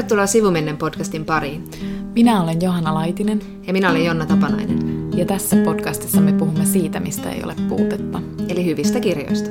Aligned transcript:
Tervetuloa 0.00 0.26
Sivumennen 0.26 0.76
podcastin 0.76 1.24
pariin. 1.24 1.64
Minä 2.14 2.42
olen 2.42 2.62
Johanna 2.62 2.94
Laitinen. 2.94 3.42
Ja 3.66 3.72
minä 3.72 3.90
olen 3.90 4.04
Jonna 4.04 4.26
Tapanainen. 4.26 5.10
Ja 5.16 5.26
tässä 5.26 5.56
podcastissa 5.64 6.20
me 6.20 6.32
puhumme 6.32 6.66
siitä, 6.66 7.00
mistä 7.00 7.30
ei 7.30 7.44
ole 7.44 7.54
puutetta. 7.68 8.22
Eli 8.48 8.64
hyvistä 8.64 9.00
kirjoista. 9.00 9.50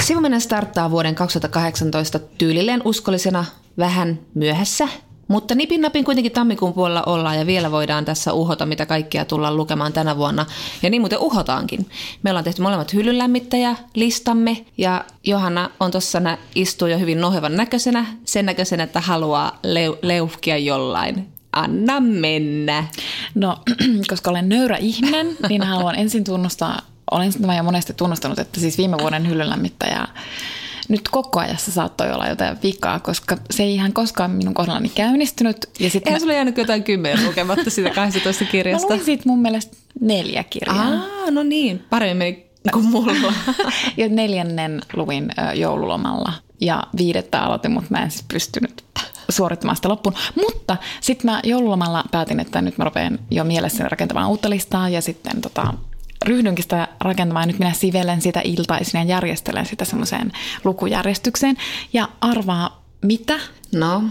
Sivumennen 0.00 0.40
starttaa 0.40 0.90
vuoden 0.90 1.14
2018 1.14 2.18
tyylilleen 2.18 2.82
uskollisena 2.84 3.44
vähän 3.78 4.18
myöhässä, 4.34 4.88
mutta 5.28 5.54
nipin 5.54 5.80
napin 5.80 6.04
kuitenkin 6.04 6.32
tammikuun 6.32 6.72
puolella 6.72 7.02
ollaan 7.02 7.38
ja 7.38 7.46
vielä 7.46 7.70
voidaan 7.70 8.04
tässä 8.04 8.32
uhota, 8.32 8.66
mitä 8.66 8.86
kaikkia 8.86 9.24
tullaan 9.24 9.56
lukemaan 9.56 9.92
tänä 9.92 10.16
vuonna. 10.16 10.46
Ja 10.82 10.90
niin 10.90 11.02
muuten 11.02 11.18
uhotaankin. 11.18 11.86
Me 12.22 12.30
ollaan 12.30 12.44
tehty 12.44 12.62
molemmat 12.62 12.92
hyllynlämmittäjä 12.92 13.76
listamme 13.94 14.64
ja 14.78 15.04
Johanna 15.24 15.70
on 15.80 15.90
tuossa 15.90 16.22
istuu 16.54 16.88
jo 16.88 16.98
hyvin 16.98 17.20
nohevan 17.20 17.56
näköisenä, 17.56 18.06
sen 18.24 18.46
näköisenä, 18.46 18.82
että 18.82 19.00
haluaa 19.00 19.58
leu- 19.66 19.98
leuhkia 20.02 20.58
jollain. 20.58 21.28
Anna 21.52 22.00
mennä. 22.00 22.84
No, 23.34 23.58
koska 24.10 24.30
olen 24.30 24.48
nöyrä 24.48 24.76
ihminen, 24.76 25.36
niin 25.48 25.62
haluan 25.62 25.94
ensin 25.94 26.24
tunnustaa, 26.24 26.82
olen 27.10 27.32
sitä 27.32 27.54
jo 27.54 27.62
monesti 27.62 27.94
tunnustanut, 27.94 28.38
että 28.38 28.60
siis 28.60 28.78
viime 28.78 28.98
vuoden 28.98 29.28
hyllynlämmittäjä 29.28 30.08
nyt 30.92 31.08
koko 31.08 31.40
ajassa 31.40 31.72
saattoi 31.72 32.12
olla 32.12 32.28
jotain 32.28 32.56
vikaa, 32.62 33.00
koska 33.00 33.36
se 33.50 33.62
ei 33.62 33.74
ihan 33.74 33.92
koskaan 33.92 34.30
minun 34.30 34.54
kohdallani 34.54 34.88
käynnistynyt. 34.88 35.56
Ja 35.78 35.90
sit 35.90 36.06
Eihän 36.06 36.16
mä... 36.16 36.20
sulla 36.20 36.34
jäänyt 36.34 36.58
jotain 36.58 36.82
kymmenen 36.82 37.26
lukematta 37.26 37.70
sitä 37.70 37.90
12 37.90 38.44
kirjasta? 38.52 38.88
Mä 38.88 38.94
luin 38.94 39.04
siitä 39.04 39.22
mun 39.26 39.38
mielestä 39.38 39.76
neljä 40.00 40.44
kirjaa. 40.44 40.88
Ah, 40.88 41.30
no 41.30 41.42
niin, 41.42 41.84
paremmin 41.90 42.44
kuin 42.72 42.84
mulla. 42.84 43.32
ja 43.96 44.08
neljännen 44.08 44.80
luin 44.94 45.30
joululomalla 45.54 46.32
ja 46.60 46.82
viidettä 46.98 47.40
aloitin, 47.40 47.70
mutta 47.70 47.90
mä 47.90 48.02
en 48.02 48.10
siis 48.10 48.24
pystynyt 48.32 48.84
suorittamaan 49.28 49.76
sitä 49.76 49.88
loppuun. 49.88 50.14
Mutta 50.36 50.76
sitten 51.00 51.30
mä 51.30 51.40
joululomalla 51.44 52.04
päätin, 52.10 52.40
että 52.40 52.62
nyt 52.62 52.78
mä 52.78 52.84
rupean 52.84 53.18
jo 53.30 53.44
mielessäni 53.44 53.88
rakentamaan 53.88 54.28
uutta 54.28 54.50
listaa 54.50 54.88
ja 54.88 55.02
sitten 55.02 55.40
tota, 55.40 55.74
ryhdynkin 56.24 56.62
sitä 56.62 56.88
rakentamaan. 57.00 57.48
Nyt 57.48 57.58
minä 57.58 57.72
sivelen 57.72 58.22
sitä 58.22 58.40
iltaisin 58.44 58.98
ja 58.98 59.04
järjestelen 59.04 59.66
sitä 59.66 59.84
semmoiseen 59.84 60.32
lukujärjestykseen. 60.64 61.56
Ja 61.92 62.08
arvaa 62.20 62.82
mitä? 63.02 63.40
No? 63.72 64.04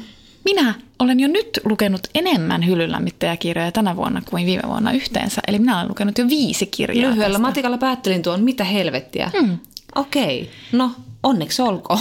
Minä 0.46 0.74
olen 1.00 1.20
jo 1.20 1.28
nyt 1.28 1.60
lukenut 1.64 2.02
enemmän 2.16 2.68
hyllylämmittäjäkirjoja 2.68 3.72
tänä 3.72 3.96
vuonna 3.96 4.22
kuin 4.30 4.46
viime 4.46 4.64
vuonna 4.68 4.92
yhteensä. 4.92 5.42
Eli 5.48 5.60
minä 5.60 5.78
olen 5.78 5.90
lukenut 5.90 6.18
jo 6.18 6.30
viisi 6.30 6.66
kirjaa. 6.66 7.10
Lyhyellä 7.10 7.34
tästä. 7.34 7.48
matikalla 7.48 7.78
päättelin 7.78 8.22
tuon, 8.22 8.44
mitä 8.44 8.64
helvettiä. 8.64 9.32
Hmm. 9.40 9.58
Okei, 9.96 10.42
okay. 10.42 10.54
no 10.72 10.92
onneksi 11.24 11.62
olkoon. 11.62 12.00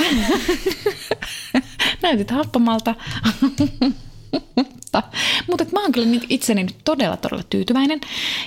Näytit 2.02 2.30
happamalta. 2.30 2.95
mutta, 4.92 5.19
mutta 5.48 5.64
mä 5.72 5.83
oon 5.83 5.92
kyllä 5.92 6.20
itseni 6.28 6.62
nyt 6.62 6.77
todella, 6.84 7.16
todella 7.16 7.42
tyytyväinen. 7.50 8.00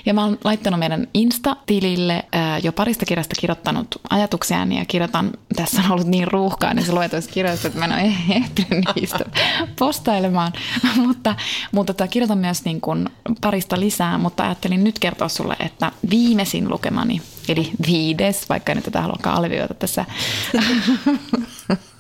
Ja 0.06 0.14
mä 0.14 0.24
oon 0.24 0.38
laittanut 0.44 0.80
meidän 0.80 1.08
Insta-tilille 1.14 2.26
ää, 2.32 2.58
jo 2.58 2.72
parista 2.72 3.06
kirjasta 3.06 3.36
kirjoittanut 3.40 3.88
ajatuksiani 4.10 4.78
ja 4.78 4.86
kirjoitan, 4.86 5.32
tässä 5.56 5.82
on 5.82 5.92
ollut 5.92 6.08
niin 6.08 6.28
ruuhkaa 6.28 6.74
niin 6.74 6.86
se 6.86 6.92
luetuissa 6.92 7.32
kirjoissa, 7.32 7.68
että 7.68 7.80
mä 7.80 7.86
en 7.86 7.92
ole 7.92 8.14
ehtinyt 8.38 8.86
niistä 8.96 9.26
postailemaan. 9.80 10.54
mutta, 11.08 11.36
mutta 11.72 11.94
tota, 11.94 12.08
kirjoitan 12.08 12.38
myös 12.38 12.66
niin 12.66 12.82
kuin 12.82 13.10
parista 13.42 13.80
lisää, 13.80 14.18
mutta 14.18 14.44
ajattelin 14.44 14.84
nyt 14.84 15.00
kertoa 15.00 15.30
sulle, 15.30 15.56
että 15.60 15.92
viimeisin 16.10 16.70
lukemani, 16.70 17.22
eli 17.50 17.72
viides, 17.88 18.50
vaikka 18.50 18.72
en 18.72 18.84
tätä 18.84 19.02
haluakaan 19.02 19.38
alvioida 19.38 19.74
tässä 19.74 20.06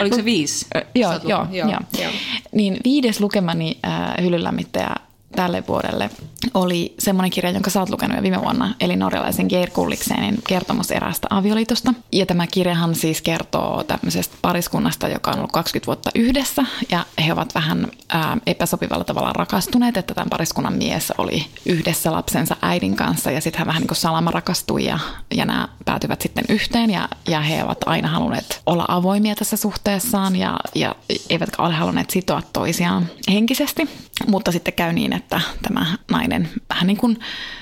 Oliko 0.00 0.16
se 0.16 0.24
viisi? 0.24 0.66
joo, 0.94 1.12
joo, 1.24 1.46
joo, 1.50 1.68
joo. 1.68 2.10
Niin 2.52 2.76
viides 2.84 3.20
lukemani 3.20 3.78
äh, 3.86 4.24
hyllylämmittäjä 4.24 4.90
tälle 5.36 5.64
vuodelle 5.68 6.10
oli 6.54 6.94
semmoinen 6.98 7.30
kirja, 7.30 7.50
jonka 7.50 7.70
sä 7.70 7.80
oot 7.80 7.90
lukenut 7.90 8.16
jo 8.16 8.22
viime 8.22 8.40
vuonna, 8.40 8.74
eli 8.80 8.96
norjalaisen 8.96 9.46
Geir 9.48 9.70
Kulliksenin 9.70 10.38
kertomus 10.48 10.90
eräästä 10.90 11.26
avioliitosta. 11.30 11.94
Ja 12.12 12.26
tämä 12.26 12.46
kirjahan 12.46 12.94
siis 12.94 13.22
kertoo 13.22 13.84
tämmöisestä 13.84 14.36
pariskunnasta, 14.42 15.08
joka 15.08 15.30
on 15.30 15.36
ollut 15.36 15.52
20 15.52 15.86
vuotta 15.86 16.10
yhdessä, 16.14 16.64
ja 16.90 17.06
he 17.26 17.32
ovat 17.32 17.54
vähän 17.54 17.88
ää, 18.08 18.36
epäsopivalla 18.46 19.04
tavalla 19.04 19.32
rakastuneet, 19.32 19.96
että 19.96 20.14
tämän 20.14 20.30
pariskunnan 20.30 20.76
mies 20.76 21.12
oli 21.18 21.46
yhdessä 21.66 22.12
lapsensa 22.12 22.56
äidin 22.62 22.96
kanssa, 22.96 23.30
ja 23.30 23.40
sitten 23.40 23.58
hän 23.58 23.66
vähän 23.66 23.80
niin 23.80 23.88
kuin 23.88 23.98
salama 23.98 24.30
rakastui, 24.30 24.84
ja, 24.84 24.98
ja 25.34 25.44
nämä 25.44 25.68
päätyvät 25.84 26.20
sitten 26.20 26.44
yhteen, 26.48 26.90
ja, 26.90 27.08
ja 27.28 27.40
he 27.40 27.64
ovat 27.64 27.78
aina 27.86 28.08
halunneet 28.08 28.62
olla 28.66 28.84
avoimia 28.88 29.34
tässä 29.34 29.56
suhteessaan, 29.56 30.36
ja, 30.36 30.56
ja 30.74 30.94
eivätkä 31.30 31.62
ole 31.62 31.74
halunneet 31.74 32.10
sitoa 32.10 32.42
toisiaan 32.52 33.06
henkisesti, 33.32 33.88
mutta 34.26 34.52
sitten 34.52 34.74
käy 34.74 34.92
niin, 34.92 35.12
että 35.12 35.40
tämä 35.62 35.86
nainen 36.10 36.48
vähän 36.70 36.86
niin 36.86 36.96
kuin 36.96 37.18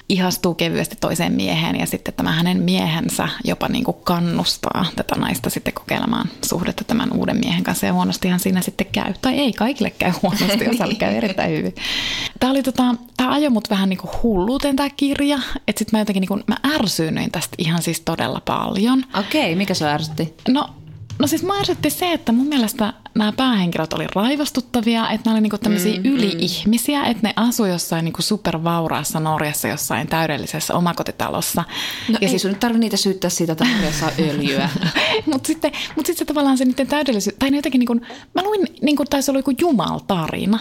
ihastuu 0.08 0.54
kevyesti 0.54 0.96
toiseen 1.00 1.32
mieheen 1.32 1.76
ja 1.80 1.86
sitten 1.86 2.14
tämä 2.14 2.32
hänen 2.32 2.62
miehensä 2.62 3.28
jopa 3.44 3.68
niin 3.68 3.84
kuin 3.84 3.96
kannustaa 4.04 4.86
tätä 4.96 5.14
naista 5.14 5.50
sitten 5.50 5.74
kokeilemaan 5.74 6.28
suhdetta 6.44 6.84
tämän 6.84 7.12
uuden 7.12 7.36
miehen 7.44 7.64
kanssa 7.64 7.86
ja 7.86 7.92
huonostihan 7.92 8.40
siinä 8.40 8.60
sitten 8.60 8.86
käy. 8.92 9.14
Tai 9.20 9.38
ei 9.38 9.52
kaikille 9.52 9.90
käy 9.90 10.12
huonosti, 10.22 10.68
osalle 10.68 10.94
käy 11.04 11.14
erittäin 11.14 11.50
hyvin. 11.50 11.74
Tämä, 12.40 12.50
oli 12.50 12.62
tota, 12.62 12.94
tämä 13.16 13.32
ajoi 13.32 13.50
mut 13.50 13.70
vähän 13.70 13.88
niin 13.88 13.98
kuin 13.98 14.10
hulluuteen 14.22 14.76
tämä 14.76 14.90
kirja, 14.90 15.38
että 15.68 15.78
sitten 15.78 15.98
mä 15.98 16.00
jotenkin 16.00 16.20
niin 16.20 16.28
kuin, 16.28 16.44
mä 16.46 16.56
ärsyynnyin 16.74 17.30
tästä 17.30 17.54
ihan 17.58 17.82
siis 17.82 18.00
todella 18.00 18.40
paljon. 18.44 19.04
Okei, 19.18 19.56
mikä 19.56 19.74
se 19.74 19.88
ärsytti? 19.88 20.34
No 20.48 20.68
No 21.18 21.26
siis 21.26 21.42
mä 21.42 21.54
se, 21.88 22.12
että 22.12 22.32
mun 22.32 22.46
mielestä 22.46 22.92
nämä 23.14 23.32
päähenkilöt 23.32 23.92
oli 23.92 24.06
raivostuttavia, 24.14 25.10
että 25.10 25.24
nämä 25.24 25.34
oli 25.34 25.40
niinku 25.40 25.58
tämmöisiä 25.58 25.96
mm, 25.96 26.04
yli-ihmisiä, 26.04 27.02
mm. 27.02 27.10
että 27.10 27.28
ne 27.28 27.32
asui 27.36 27.70
jossain 27.70 28.04
niinku 28.04 28.22
supervauraassa 28.22 29.20
Norjassa 29.20 29.68
jossain 29.68 30.06
täydellisessä 30.06 30.74
omakotitalossa. 30.74 31.64
No 32.08 32.18
ja 32.20 32.28
ei 32.28 32.28
sit... 32.28 32.40
sun 32.40 32.50
nyt 32.50 32.60
tarvitse 32.60 32.80
niitä 32.80 32.96
syyttää 32.96 33.30
siitä, 33.30 33.52
että 33.52 33.64
Norjassa 33.64 34.06
on 34.06 34.12
öljyä. 34.28 34.68
Mutta 35.32 35.46
sitten, 35.46 35.72
mut 35.96 36.06
sit 36.06 36.18
se 36.18 36.24
tavallaan 36.24 36.58
se 36.58 36.64
niiden 36.64 36.86
täydellisyys, 36.86 37.36
tai 37.38 37.50
ne 37.50 37.56
jotenkin 37.56 37.78
niinku, 37.78 37.94
mä 38.34 38.42
luin, 38.42 38.66
niinku, 38.82 39.04
taisi 39.10 39.30
olla 39.30 39.38
joku 39.38 39.52
jumaltarina, 39.60 40.58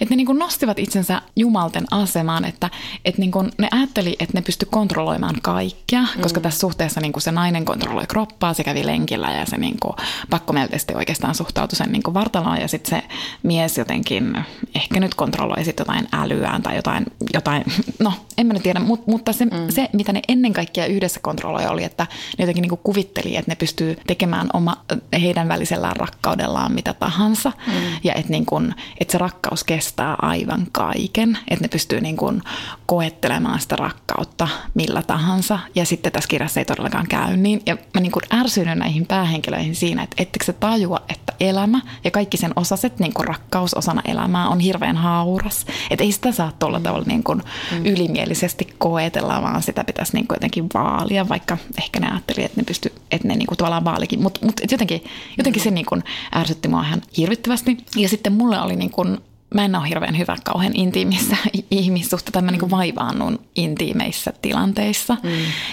että 0.00 0.12
ne 0.12 0.16
niinku 0.16 0.32
nostivat 0.32 0.78
itsensä 0.78 1.22
jumalten 1.36 1.84
asemaan, 1.90 2.44
että 2.44 2.70
et 3.04 3.18
niinku, 3.18 3.42
ne 3.58 3.68
ajatteli, 3.70 4.16
että 4.18 4.38
ne 4.38 4.42
pysty 4.42 4.66
kontrolloimaan 4.70 5.36
kaikkea, 5.42 6.02
mm. 6.02 6.22
koska 6.22 6.40
tässä 6.40 6.60
suhteessa 6.60 7.00
niinku 7.00 7.20
se 7.20 7.32
nainen 7.32 7.64
kontrolloi 7.64 8.06
kroppaa, 8.06 8.54
se 8.54 8.64
kävi 8.64 8.86
lenkillä 8.86 9.32
ja 9.32 9.46
se 9.46 9.56
niinku, 9.56 9.83
pakkomielteisesti 10.30 10.94
oikeastaan 10.94 11.34
suhtautui 11.34 11.76
sen 11.76 11.92
niin 11.92 12.02
kuin 12.02 12.14
vartaloon 12.14 12.60
ja 12.60 12.68
sitten 12.68 12.90
se 12.90 13.08
mies 13.42 13.78
jotenkin 13.78 14.44
ehkä 14.74 15.00
nyt 15.00 15.14
kontrolloi 15.14 15.64
sitten 15.64 15.84
jotain 15.84 16.08
älyään 16.12 16.62
tai 16.62 16.76
jotain, 16.76 17.06
jotain 17.34 17.64
no 17.98 18.12
en 18.38 18.46
mä 18.46 18.52
nyt 18.52 18.62
tiedä, 18.62 18.80
mutta, 18.80 19.10
mutta 19.10 19.32
se, 19.32 19.44
mm. 19.44 19.50
se, 19.70 19.88
mitä 19.92 20.12
ne 20.12 20.20
ennen 20.28 20.52
kaikkea 20.52 20.86
yhdessä 20.86 21.20
kontrolloi 21.20 21.66
oli, 21.66 21.84
että 21.84 22.06
ne 22.38 22.42
jotenkin 22.42 22.62
niin 22.62 22.68
kuin 22.68 22.80
kuvitteli, 22.84 23.36
että 23.36 23.50
ne 23.50 23.54
pystyy 23.54 23.96
tekemään 24.06 24.48
oma, 24.52 24.76
heidän 25.20 25.48
välisellään 25.48 25.96
rakkaudellaan 25.96 26.72
mitä 26.72 26.94
tahansa 26.94 27.52
mm. 27.66 27.72
ja 28.04 28.14
että, 28.14 28.30
niin 28.30 28.46
kuin, 28.46 28.74
että 29.00 29.12
se 29.12 29.18
rakkaus 29.18 29.64
kestää 29.64 30.16
aivan 30.22 30.66
kaiken, 30.72 31.38
että 31.48 31.64
ne 31.64 31.68
pystyy 31.68 32.00
niin 32.00 32.16
kuin 32.16 32.42
koettelemaan 32.86 33.60
sitä 33.60 33.76
rakkautta 33.76 34.48
millä 34.74 35.02
tahansa 35.02 35.58
ja 35.74 35.84
sitten 35.84 36.12
tässä 36.12 36.28
kirjassa 36.28 36.60
ei 36.60 36.64
todellakaan 36.64 37.06
käy 37.08 37.36
niin 37.36 37.62
ja 37.66 37.76
mä 37.94 38.00
niin 38.00 38.12
kuin 38.12 38.22
ärsynyn 38.32 38.78
näihin 38.78 39.06
päähenkilöihin 39.06 39.73
siinä, 39.74 40.02
että 40.02 40.22
ettekö 40.22 40.44
se 40.44 40.52
tajua, 40.52 41.00
että 41.08 41.32
elämä 41.40 41.80
ja 42.04 42.10
kaikki 42.10 42.36
sen 42.36 42.52
osaset, 42.56 42.98
niin 42.98 43.14
kuin 43.14 43.28
rakkaus 43.28 43.74
osana 43.74 44.02
elämää 44.04 44.48
on 44.48 44.60
hirveän 44.60 44.96
hauras. 44.96 45.66
Että 45.90 46.04
ei 46.04 46.12
sitä 46.12 46.32
saa 46.32 46.52
tuolla 46.58 46.78
mm. 46.78 46.82
tavalla 46.82 47.06
niin 47.06 47.22
kuin 47.22 47.42
mm. 47.72 47.86
ylimielisesti 47.86 48.68
koetella, 48.78 49.42
vaan 49.42 49.62
sitä 49.62 49.84
pitäisi 49.84 50.12
niin 50.12 50.26
kuin 50.26 50.36
jotenkin 50.36 50.66
vaalia, 50.74 51.28
vaikka 51.28 51.58
ehkä 51.78 52.00
ne 52.00 52.10
ajatteli, 52.10 52.44
että 52.44 52.60
ne 52.60 52.64
pysty, 52.64 52.92
että 53.10 53.28
ne 53.28 53.36
niin 53.36 53.46
kuin 53.46 53.58
tavallaan 53.58 53.84
vaalikin. 53.84 54.22
Mutta 54.22 54.46
mut, 54.46 54.60
jotenkin, 54.70 55.04
jotenkin 55.38 55.62
se 55.62 55.70
niin 55.70 55.86
kuin 55.86 56.04
ärsytti 56.36 56.68
mua 56.68 56.82
ihan 56.82 57.02
hirvittävästi. 57.16 57.76
Ja 57.96 58.08
sitten 58.08 58.32
mulle 58.32 58.60
oli 58.60 58.76
niin 58.76 58.90
kuin 58.90 59.18
mä 59.54 59.64
en 59.64 59.76
ole 59.76 59.88
hirveän 59.88 60.18
hyvä 60.18 60.36
kauhean 60.44 60.76
intiimissä 60.76 61.36
ihmissuhteita, 61.70 62.42
mä 62.42 62.50
niin 62.50 62.70
vaivaannun 62.70 63.38
intiimeissä 63.54 64.32
tilanteissa. 64.42 65.16
Mm. 65.22 65.30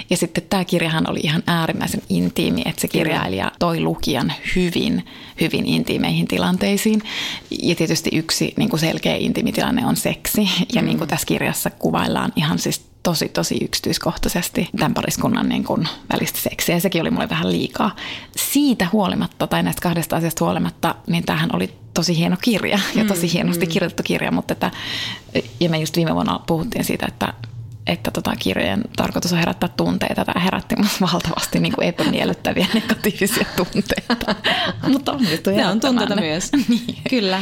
Ja 0.09 0.17
sitten 0.17 0.43
tämä 0.49 0.65
kirjahan 0.65 1.09
oli 1.09 1.19
ihan 1.23 1.43
äärimmäisen 1.47 2.01
intiimi, 2.09 2.61
että 2.65 2.81
se 2.81 2.87
kirjailija 2.87 3.51
toi 3.59 3.79
lukijan 3.79 4.33
hyvin, 4.55 5.05
hyvin 5.41 5.65
intiimeihin 5.65 6.27
tilanteisiin. 6.27 7.01
Ja 7.61 7.75
tietysti 7.75 8.09
yksi 8.13 8.53
niin 8.57 8.69
kuin 8.69 8.79
selkeä 8.79 9.15
intiimitilanne 9.15 9.85
on 9.85 9.95
seksi. 9.95 10.49
Ja 10.73 10.81
mm. 10.81 10.85
niin 10.85 10.97
kuin 10.97 11.07
tässä 11.07 11.25
kirjassa 11.25 11.69
kuvaillaan 11.69 12.33
ihan 12.35 12.59
siis 12.59 12.91
tosi, 13.03 13.29
tosi 13.29 13.57
yksityiskohtaisesti 13.63 14.69
tämän 14.77 14.93
pariskunnan 14.93 15.49
niin 15.49 15.63
kuin 15.63 15.87
välistä 16.13 16.39
seksiä. 16.39 16.75
Ja 16.75 16.81
sekin 16.81 17.01
oli 17.01 17.11
mulle 17.11 17.29
vähän 17.29 17.51
liikaa. 17.51 17.95
Siitä 18.35 18.87
huolimatta, 18.91 19.47
tai 19.47 19.63
näistä 19.63 19.81
kahdesta 19.81 20.15
asiasta 20.15 20.45
huolimatta, 20.45 20.95
niin 21.07 21.23
tämähän 21.25 21.49
oli 21.55 21.80
tosi 21.93 22.17
hieno 22.17 22.37
kirja 22.41 22.79
ja 22.95 23.05
tosi 23.05 23.27
mm, 23.27 23.31
hienosti 23.33 23.65
mm. 23.65 23.71
kirjoitettu 23.71 24.03
kirja, 24.03 24.31
mutta 24.31 24.53
että, 24.53 24.71
ja 25.59 25.69
me 25.69 25.79
just 25.79 25.95
viime 25.95 26.13
vuonna 26.13 26.39
puhuttiin 26.47 26.85
siitä, 26.85 27.05
että 27.09 27.33
että 27.87 28.11
tota 28.11 28.33
kirjojen 28.39 28.81
tarkoitus 28.95 29.33
on 29.33 29.39
herättää 29.39 29.69
tunteita. 29.77 30.25
Tämä 30.25 30.43
herätti 30.43 30.75
valtavasti 31.01 31.59
niin 31.59 31.73
kuin 31.73 31.87
epämiellyttäviä 31.87 32.67
negatiivisia 32.73 33.45
tunteita. 33.55 34.35
Mutta 34.93 35.11
onnistui 35.11 35.53
Ne 35.53 35.67
on 35.67 35.79
tunteita 35.79 36.15
myös. 36.15 36.49
niin. 36.69 36.97
Kyllä. 37.09 37.41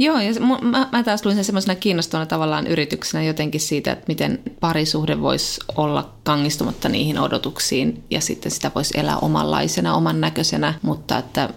Joo, 0.00 0.20
ja 0.20 0.32
mä, 0.62 0.88
mä 0.92 1.02
taas 1.02 1.24
luin 1.24 1.36
sen 1.36 1.44
semmoisena 1.44 1.74
kiinnostavana 1.74 2.26
tavallaan 2.26 2.66
yrityksenä 2.66 3.24
jotenkin 3.24 3.60
siitä, 3.60 3.92
että 3.92 4.04
miten 4.08 4.38
parisuhde 4.60 5.20
voisi 5.20 5.60
olla 5.76 6.12
kangistumatta 6.22 6.88
niihin 6.88 7.18
odotuksiin 7.18 8.04
ja 8.10 8.20
sitten 8.20 8.52
sitä 8.52 8.70
voisi 8.74 9.00
elää 9.00 9.16
omanlaisena, 9.16 9.94
oman 9.94 10.20
näköisenä, 10.20 10.74
mutta 10.82 11.18
että 11.18 11.48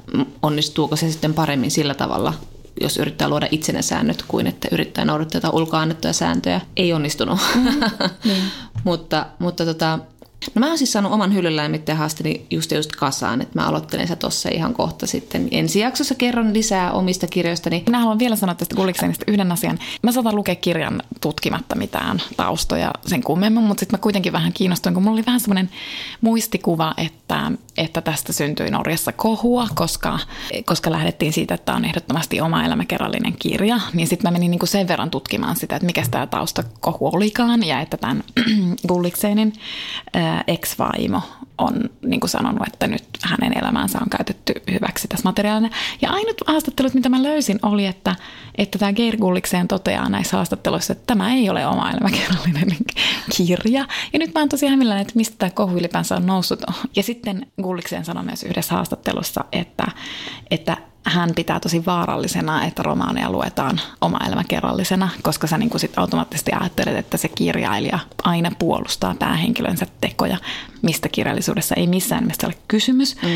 onnistuuko 0.42 0.96
se 0.96 1.12
sitten 1.12 1.34
paremmin 1.34 1.72
sillä 1.72 1.94
tavalla, 1.94 2.34
jos 2.82 2.98
yrittää 2.98 3.30
luoda 3.30 3.48
itsenne 3.52 3.82
säännöt 3.82 4.24
kuin 4.28 4.48
että 4.48 4.68
yrittää 4.72 5.06
noudattaa 5.06 5.38
jotain 5.38 5.56
ulkoa 5.56 5.82
annettuja 5.82 6.14
sääntöjä. 6.14 6.62
Ei 6.78 6.94
onnistunut. 6.94 7.40
Mm, 7.56 7.64
niin. 8.24 8.44
mutta 8.84 9.26
mutta 9.40 9.66
tota, 9.66 10.00
No 10.56 10.60
mä 10.60 10.68
oon 10.68 10.78
siis 10.78 10.92
saanut 10.92 11.12
oman 11.12 11.34
hyllyläimittäjän 11.34 11.98
haasteni 11.98 12.46
just 12.52 12.72
just 12.72 12.92
kasaan, 12.96 13.42
että 13.42 13.60
mä 13.60 13.68
aloittelen 13.68 14.08
se 14.08 14.16
tossa 14.16 14.50
ihan 14.50 14.74
kohta 14.74 15.08
sitten. 15.08 15.48
Ensi 15.52 15.80
jaksossa 15.80 16.16
kerron 16.16 16.54
lisää 16.54 16.92
omista 16.92 17.28
kirjoistani. 17.28 17.84
Minä 17.86 18.00
haluan 18.00 18.20
vielä 18.20 18.36
sanoa 18.36 18.56
tästä 18.56 18.76
Gulliksenista 18.76 19.26
yhden 19.28 19.52
asian. 19.52 19.80
Mä 20.04 20.12
saatan 20.12 20.36
lukea 20.36 20.56
kirjan 20.56 21.02
tutkimatta 21.22 21.76
mitään 21.76 22.22
taustoja 22.38 22.92
sen 23.06 23.24
kummemmin, 23.24 23.64
mutta 23.64 23.80
sitten 23.80 24.00
mä 24.00 24.02
kuitenkin 24.02 24.34
vähän 24.34 24.54
kiinnostuin, 24.54 24.94
kun 24.94 25.04
mulla 25.04 25.16
oli 25.16 25.26
vähän 25.26 25.40
semmoinen 25.40 25.70
muistikuva, 26.22 26.94
että, 26.98 27.52
että 27.78 28.02
tästä 28.02 28.34
syntyi 28.34 28.72
Norjassa 28.72 29.12
kohua, 29.12 29.68
koska, 29.76 30.20
koska 30.66 30.92
lähdettiin 30.92 31.34
siitä, 31.34 31.54
että 31.54 31.66
tämä 31.66 31.76
on 31.76 31.86
ehdottomasti 31.86 32.42
oma 32.42 32.66
elämäkerrallinen 32.66 33.34
kirja, 33.40 33.80
niin 33.94 34.08
sitten 34.08 34.28
mä 34.28 34.32
menin 34.32 34.52
niinku 34.52 34.66
sen 34.66 34.88
verran 34.88 35.10
tutkimaan 35.12 35.56
sitä, 35.56 35.76
että 35.76 35.86
mikä 35.86 36.04
tämä 36.12 36.28
taustakohu 36.28 37.10
olikaan 37.14 37.64
ja 37.64 37.82
että 37.82 37.98
tämän 37.98 38.24
Gulliksenin 38.88 39.54
ex-vaimo 40.48 41.22
on 41.58 41.90
niin 42.06 42.20
kuin 42.20 42.30
sanonut, 42.30 42.68
että 42.68 42.88
nyt 42.88 43.04
hänen 43.22 43.58
elämänsä 43.58 44.00
on 44.02 44.10
käytetty 44.10 44.54
hyväksi 44.72 45.08
tässä 45.08 45.30
materiaalina. 45.30 45.70
Ja 46.02 46.12
ainut 46.12 46.42
haastattelut, 46.48 46.94
mitä 46.94 47.10
mä 47.10 47.24
löysin, 47.24 47.60
oli, 47.62 47.86
että, 47.86 48.16
että 48.56 48.80
tämä 48.80 48.94
Geir 48.94 49.18
Gullikseen 49.18 49.68
toteaa 49.68 50.10
näissä 50.10 50.38
haastatteluissa, 50.38 50.94
että 50.94 51.04
tämä 51.08 51.34
ei 51.34 51.50
ole 51.50 51.68
oma 51.68 51.92
elämäkerrallinen 51.92 52.78
kirja. 53.38 53.86
Ja 54.14 54.20
nyt 54.20 54.34
mä 54.34 54.40
oon 54.40 54.50
tosi 54.50 54.68
hämillään, 54.68 55.02
että 55.02 55.14
mistä 55.16 55.36
tämä 55.38 55.50
kohu 55.50 55.78
ylipäänsä 55.78 56.16
on 56.16 56.26
noussut. 56.26 56.62
Ja 56.96 57.04
sitten 57.04 57.48
Gullikseen 57.62 58.06
sanoi 58.06 58.24
myös 58.24 58.44
yhdessä 58.44 58.76
haastattelussa, 58.76 59.46
että, 59.52 59.86
että 60.52 60.78
hän 61.06 61.30
pitää 61.36 61.60
tosi 61.60 61.86
vaarallisena, 61.86 62.66
että 62.66 62.84
romaaneja 62.84 63.32
luetaan 63.32 63.82
oma 64.02 64.20
elämäkerrallisena, 64.28 65.10
koska 65.22 65.48
sä 65.48 65.58
niin 65.58 65.80
sit 65.80 65.98
automaattisesti 65.98 66.52
ajattelet, 66.52 66.98
että 66.98 67.18
se 67.18 67.28
kirjailija 67.28 68.00
aina 68.24 68.52
puolustaa 68.60 69.16
päähenkilönsä 69.20 69.86
tekoja, 70.02 70.38
mistä 70.82 71.10
kirjallisuudessa 71.10 71.76
ei 71.76 71.88
missään 71.88 72.24
nimessä 72.24 72.48
ole 72.48 72.56
kysymys. 72.68 73.16
Mm. 73.22 73.30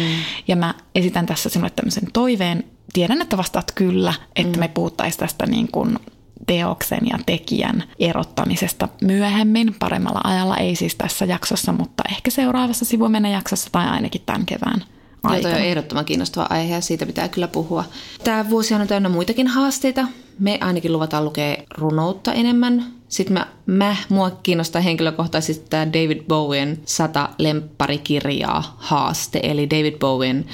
Ja 0.48 0.56
mä 0.56 0.74
esitän 0.96 1.26
tässä 1.26 1.50
sinulle 1.50 1.72
tämmöisen 1.76 2.12
toiveen. 2.14 2.64
Tiedän, 2.94 3.22
että 3.22 3.38
vastaat 3.38 3.72
kyllä, 3.76 4.14
että 4.36 4.58
mm. 4.58 4.60
me 4.60 4.68
puhuttaisiin 4.68 5.20
tästä 5.20 5.46
niin 5.46 5.72
kuin 5.72 6.00
teoksen 6.48 7.02
ja 7.12 7.20
tekijän 7.26 7.84
erottamisesta 8.00 8.88
myöhemmin 9.02 9.76
paremmalla 9.80 10.22
ajalla, 10.24 10.58
ei 10.58 10.76
siis 10.76 10.96
tässä 10.96 11.26
jaksossa, 11.26 11.72
mutta 11.72 12.04
ehkä 12.10 12.32
seuraavassa 12.32 12.86
sivumennen 12.86 13.32
jaksossa 13.32 13.70
tai 13.72 13.88
ainakin 13.88 14.22
tämän 14.26 14.46
kevään 14.46 14.84
aikana. 15.28 15.54
Joo, 15.54 15.60
on 15.60 15.66
ehdottoman 15.66 16.06
kiinnostava 16.06 16.48
aihe 16.50 16.74
ja 16.74 16.82
siitä 16.82 17.06
pitää 17.06 17.28
kyllä 17.28 17.48
puhua. 17.48 17.84
Tämä 18.24 18.50
vuosi 18.50 18.74
on 18.74 18.88
täynnä 18.88 19.10
muitakin 19.10 19.48
haasteita. 19.48 20.08
Me 20.40 20.58
ainakin 20.62 20.94
luvataan 20.94 21.26
lukea 21.26 21.58
runoutta 21.78 22.34
enemmän. 22.34 22.86
Sitten 23.08 23.34
mä, 23.34 23.48
mä 23.66 23.96
mua 24.10 24.32
kiinnostaa 24.32 24.82
henkilökohtaisesti 24.82 25.66
tämä 25.70 25.88
David 25.88 26.24
Bowen 26.28 26.80
sata 26.86 27.30
lempparikirjaa 27.38 28.76
haaste. 28.78 29.40
Eli 29.44 29.70
David 29.70 29.98
Bowen 29.98 30.46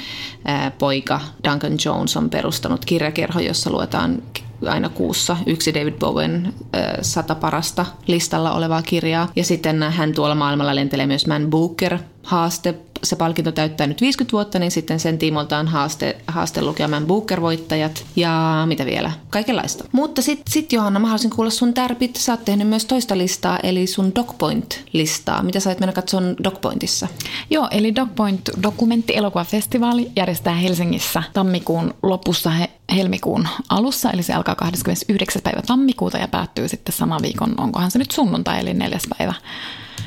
ää, 0.45 0.71
poika 0.71 1.21
Duncan 1.43 1.77
Jones 1.85 2.17
on 2.17 2.29
perustanut 2.29 2.85
kirjakerho, 2.85 3.39
jossa 3.39 3.69
luetaan 3.71 4.23
aina 4.67 4.89
kuussa 4.89 5.37
yksi 5.45 5.73
David 5.73 5.93
Bowen 5.93 6.53
sata 7.01 7.35
parasta 7.35 7.85
listalla 8.07 8.51
olevaa 8.51 8.81
kirjaa. 8.81 9.31
Ja 9.35 9.43
sitten 9.43 9.83
hän 9.83 10.13
tuolla 10.13 10.35
maailmalla 10.35 10.75
lentelee 10.75 11.07
myös 11.07 11.27
Man 11.27 11.49
Booker 11.49 11.99
haaste 12.23 12.75
se 13.03 13.15
palkinto 13.15 13.51
täyttää 13.51 13.87
nyt 13.87 14.01
50 14.01 14.31
vuotta, 14.31 14.59
niin 14.59 14.71
sitten 14.71 14.99
sen 14.99 15.17
tiimolta 15.17 15.57
on 15.57 15.67
haaste, 15.67 16.17
haaste 16.27 16.61
lukemaan 16.61 17.05
Booker-voittajat 17.05 18.05
ja 18.15 18.63
mitä 18.67 18.85
vielä, 18.85 19.11
kaikenlaista. 19.29 19.85
Mutta 19.91 20.21
sitten 20.21 20.51
sit 20.53 20.73
Johanna, 20.73 20.99
mä 20.99 21.07
haluaisin 21.07 21.29
kuulla 21.29 21.51
sun 21.51 21.73
tärpit. 21.73 22.15
Sä 22.15 22.33
oot 22.33 22.45
tehnyt 22.45 22.67
myös 22.67 22.85
toista 22.85 23.17
listaa, 23.17 23.59
eli 23.63 23.87
sun 23.87 24.11
DocPoint-listaa. 24.15 25.43
Mitä 25.43 25.59
sä 25.59 25.71
et 25.71 25.79
mennä 25.79 25.93
katsoa 25.93 26.21
DocPointissa? 26.43 27.07
Joo, 27.49 27.67
eli 27.71 27.95
DocPoint 27.95 28.49
dokumentti-elokuvafestivaali 28.63 30.11
järjestää 30.15 30.55
Helsingissä 30.55 31.23
tammikuun 31.33 31.93
lopussa 32.03 32.49
he, 32.49 32.69
helmikuun 32.95 33.47
alussa, 33.69 34.11
eli 34.11 34.23
se 34.23 34.33
alkaa 34.33 34.55
29. 34.55 35.41
päivä 35.41 35.61
tammikuuta 35.61 36.17
ja 36.17 36.27
päättyy 36.27 36.67
sitten 36.67 36.95
sama 36.95 37.21
viikon, 37.21 37.53
onkohan 37.57 37.91
se 37.91 37.99
nyt 37.99 38.11
sunnuntai, 38.11 38.59
eli 38.59 38.73
neljäs 38.73 39.03
päivä 39.17 39.33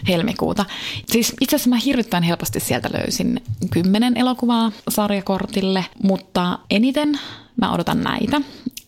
helmikuuta. 0.09 0.65
Siis 1.07 1.35
itse 1.41 1.57
asiassa 1.57 1.71
mä 1.71 1.77
hirvittävän 1.77 2.23
helposti 2.23 2.61
sieltä 2.61 2.91
löysin 2.93 3.43
kymmenen 3.71 4.17
elokuvaa 4.17 4.73
sarjakortille, 4.89 5.85
mutta 6.03 6.59
eniten 6.71 7.19
mä 7.61 7.73
odotan 7.73 8.01
näitä. 8.01 8.41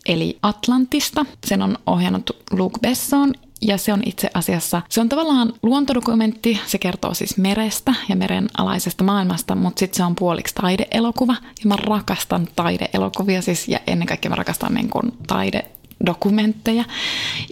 Eli 0.05 0.37
Atlantista, 0.41 1.25
sen 1.47 1.61
on 1.61 1.77
ohjannut 1.85 2.31
Luke 2.51 2.79
Besson 2.81 3.33
ja 3.61 3.77
se 3.77 3.93
on 3.93 4.01
itse 4.05 4.29
asiassa, 4.33 4.81
se 4.89 5.01
on 5.01 5.09
tavallaan 5.09 5.53
luontodokumentti, 5.63 6.59
se 6.67 6.77
kertoo 6.77 7.13
siis 7.13 7.37
merestä 7.37 7.93
ja 8.09 8.15
meren 8.15 8.47
alaisesta 8.57 9.03
maailmasta, 9.03 9.55
mutta 9.55 9.79
sitten 9.79 9.97
se 9.97 10.03
on 10.03 10.15
puoliksi 10.15 10.55
taideelokuva. 10.55 11.35
Ja 11.41 11.65
mä 11.65 11.75
rakastan 11.75 12.47
taideelokuvia 12.55 13.41
siis, 13.41 13.67
ja 13.67 13.79
ennen 13.87 14.07
kaikkea 14.07 14.29
mä 14.29 14.35
rakastan 14.35 14.73
niin 14.73 14.89
taide 15.27 15.65
dokumentteja. 16.05 16.83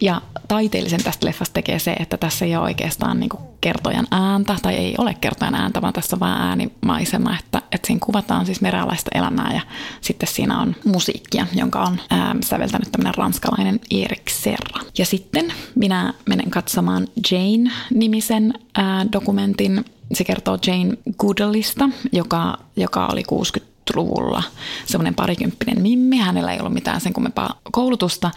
Ja 0.01 0.21
taiteellisen 0.47 1.03
tästä 1.03 1.27
leffasta 1.27 1.53
tekee 1.53 1.79
se, 1.79 1.93
että 1.93 2.17
tässä 2.17 2.45
ei 2.45 2.55
ole 2.55 2.63
oikeastaan 2.63 3.19
niin 3.19 3.29
kertojan 3.61 4.07
ääntä, 4.11 4.57
tai 4.61 4.75
ei 4.75 4.95
ole 4.97 5.13
kertojan 5.13 5.55
ääntä, 5.55 5.81
vaan 5.81 5.93
tässä 5.93 6.15
on 6.15 6.19
vain 6.19 6.41
äänimaisema, 6.41 7.37
että, 7.39 7.61
että 7.71 7.87
siinä 7.87 7.99
kuvataan 8.05 8.45
siis 8.45 8.61
merealaista 8.61 9.11
elämää 9.13 9.53
ja 9.53 9.61
sitten 10.01 10.29
siinä 10.29 10.61
on 10.61 10.75
musiikkia, 10.85 11.47
jonka 11.53 11.83
on 11.83 11.99
ää, 12.09 12.35
säveltänyt 12.43 12.91
tämmöinen 12.91 13.15
ranskalainen 13.15 13.79
Erik 13.91 14.29
Serra. 14.29 14.81
Ja 14.97 15.05
sitten 15.05 15.53
minä 15.75 16.13
menen 16.25 16.51
katsomaan 16.51 17.07
Jane-nimisen 17.31 18.53
ää, 18.75 19.05
dokumentin, 19.11 19.85
se 20.13 20.23
kertoo 20.23 20.57
Jane 20.67 20.97
Goodallista, 21.17 21.89
joka, 22.11 22.57
joka 22.75 23.05
oli 23.05 23.23
60 23.23 23.76
luvulla 23.95 24.43
semmoinen 24.85 25.15
parikymppinen 25.15 25.81
mimmi. 25.81 26.17
Hänellä 26.17 26.53
ei 26.53 26.59
ollut 26.59 26.73
mitään 26.73 27.01
sen 27.01 27.13
kummempaa 27.13 27.59
koulutusta 27.71 28.31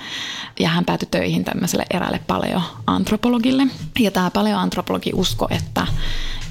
ja 0.60 0.68
hän 0.68 0.84
päätyi 0.84 1.08
töihin 1.10 1.44
tämmöiselle 1.44 1.84
eräälle 1.90 2.20
paleoantropologille. 2.26 3.66
Ja 3.98 4.10
tämä 4.10 4.30
paleoantropologi 4.30 5.10
usko, 5.14 5.48
että 5.50 5.86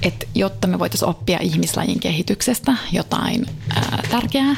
että 0.02 0.26
jotta 0.34 0.66
me 0.66 0.78
voitaisiin 0.78 1.08
oppia 1.08 1.38
ihmislajin 1.40 2.00
kehityksestä 2.00 2.76
jotain 2.92 3.46
ää, 3.74 4.02
tärkeää, 4.10 4.56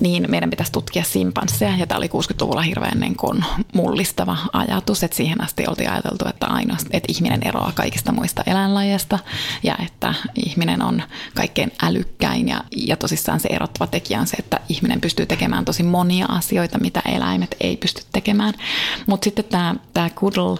niin 0.00 0.26
meidän 0.28 0.50
pitäisi 0.50 0.72
tutkia 0.72 1.04
simpansseja. 1.04 1.76
Ja 1.76 1.86
tämä 1.86 1.98
oli 1.98 2.06
60-luvulla 2.06 2.62
hirveän 2.62 3.00
niin 3.00 3.16
kuin 3.16 3.44
mullistava 3.74 4.36
ajatus, 4.52 5.02
että 5.02 5.16
siihen 5.16 5.44
asti 5.44 5.64
oltiin 5.68 5.90
ajateltu, 5.90 6.28
että 6.28 6.46
ainoastaan, 6.46 6.96
että 6.96 7.12
ihminen 7.12 7.40
eroaa 7.44 7.72
kaikista 7.74 8.12
muista 8.12 8.42
eläinlajeista 8.46 9.18
ja 9.62 9.76
että 9.86 10.14
ihminen 10.46 10.82
on 10.82 11.02
kaikkein 11.34 11.72
älykkäin 11.82 12.48
ja, 12.48 12.64
ja 12.76 12.96
tosissaan 12.96 13.40
se 13.40 13.48
erottava 13.48 13.86
tekijä 13.86 14.20
on 14.20 14.26
se, 14.26 14.36
että 14.38 14.60
ihminen 14.68 15.00
pystyy 15.00 15.26
tekemään 15.26 15.64
tosi 15.64 15.82
monia 15.82 16.26
asioita, 16.26 16.78
mitä 16.78 17.02
eläimet 17.04 17.56
ei 17.60 17.76
pysty 17.76 18.02
tekemään. 18.12 18.54
Mutta 19.06 19.24
sitten 19.24 19.44
tämä, 19.44 19.74
tämä 19.94 20.10
Kudl 20.10 20.54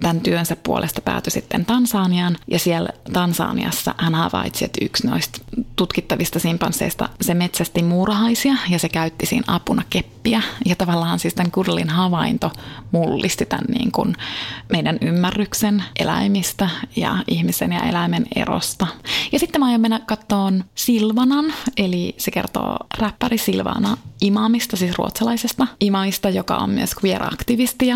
tämän 0.00 0.20
työnsä 0.20 0.56
puolesta 0.56 1.00
päätyi 1.00 1.30
sitten 1.30 1.64
Tansaniaan 1.64 2.36
ja 2.48 2.58
siellä 2.58 2.88
Tansaniaan 3.12 3.49
Tansaniassa 3.50 3.94
hän 3.98 4.14
havaitsi, 4.14 4.64
että 4.64 4.84
yksi 4.84 5.06
noista 5.06 5.40
tutkittavista 5.76 6.38
simpansseista 6.38 7.08
se 7.20 7.34
metsästi 7.34 7.82
muurahaisia 7.82 8.54
ja 8.68 8.78
se 8.78 8.88
käytti 8.88 9.26
siinä 9.26 9.44
apuna 9.46 9.82
keppiä. 9.90 10.42
Ja 10.66 10.76
tavallaan 10.76 11.18
siis 11.18 11.34
tämän 11.34 11.50
Kudlin 11.50 11.88
havainto 11.88 12.52
mullisti 12.92 13.46
tämän 13.46 13.64
niin 13.68 13.92
kuin 13.92 14.16
meidän 14.72 14.98
ymmärryksen 15.00 15.84
eläimistä 15.98 16.68
ja 16.96 17.16
ihmisen 17.28 17.72
ja 17.72 17.80
eläimen 17.80 18.26
erosta. 18.36 18.86
Ja 19.32 19.38
sitten 19.38 19.60
mä 19.60 19.66
aion 19.66 19.80
mennä 19.80 20.00
kattoon 20.06 20.64
Silvanan, 20.74 21.54
eli 21.76 22.14
se 22.18 22.30
kertoo 22.30 22.76
räppäri 22.98 23.38
Silvana 23.38 23.96
Imamista, 24.20 24.76
siis 24.76 24.98
ruotsalaisesta 24.98 25.66
imamista, 25.80 26.28
joka 26.28 26.56
on 26.56 26.70
myös 26.70 26.90
queer-aktivisti. 27.04 27.86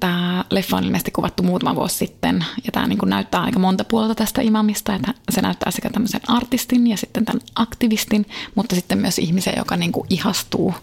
Tämä 0.00 0.44
leffa 0.50 0.76
on 0.76 0.84
ilmeisesti 0.84 1.10
kuvattu 1.10 1.42
muutama 1.42 1.74
vuosi 1.74 1.96
sitten 1.96 2.44
ja 2.64 2.72
tämä 2.72 2.86
niin 2.86 2.98
näyttää 3.06 3.40
aika 3.40 3.58
monta 3.58 3.84
puolta 3.84 4.14
tästä 4.14 4.42
imamista 4.42 4.67
osaamista, 4.70 4.94
että 4.94 5.32
se 5.32 5.40
näyttää 5.40 5.70
sekä 5.70 5.90
tämmöisen 5.90 6.20
artistin 6.28 6.86
ja 6.86 6.96
sitten 6.96 7.24
tämän 7.24 7.40
aktivistin, 7.54 8.26
mutta 8.54 8.74
sitten 8.74 8.98
myös 8.98 9.18
ihmisen, 9.18 9.54
joka 9.56 9.76
niin 9.76 9.92
kuin 9.92 10.06
ihastuu 10.10 10.74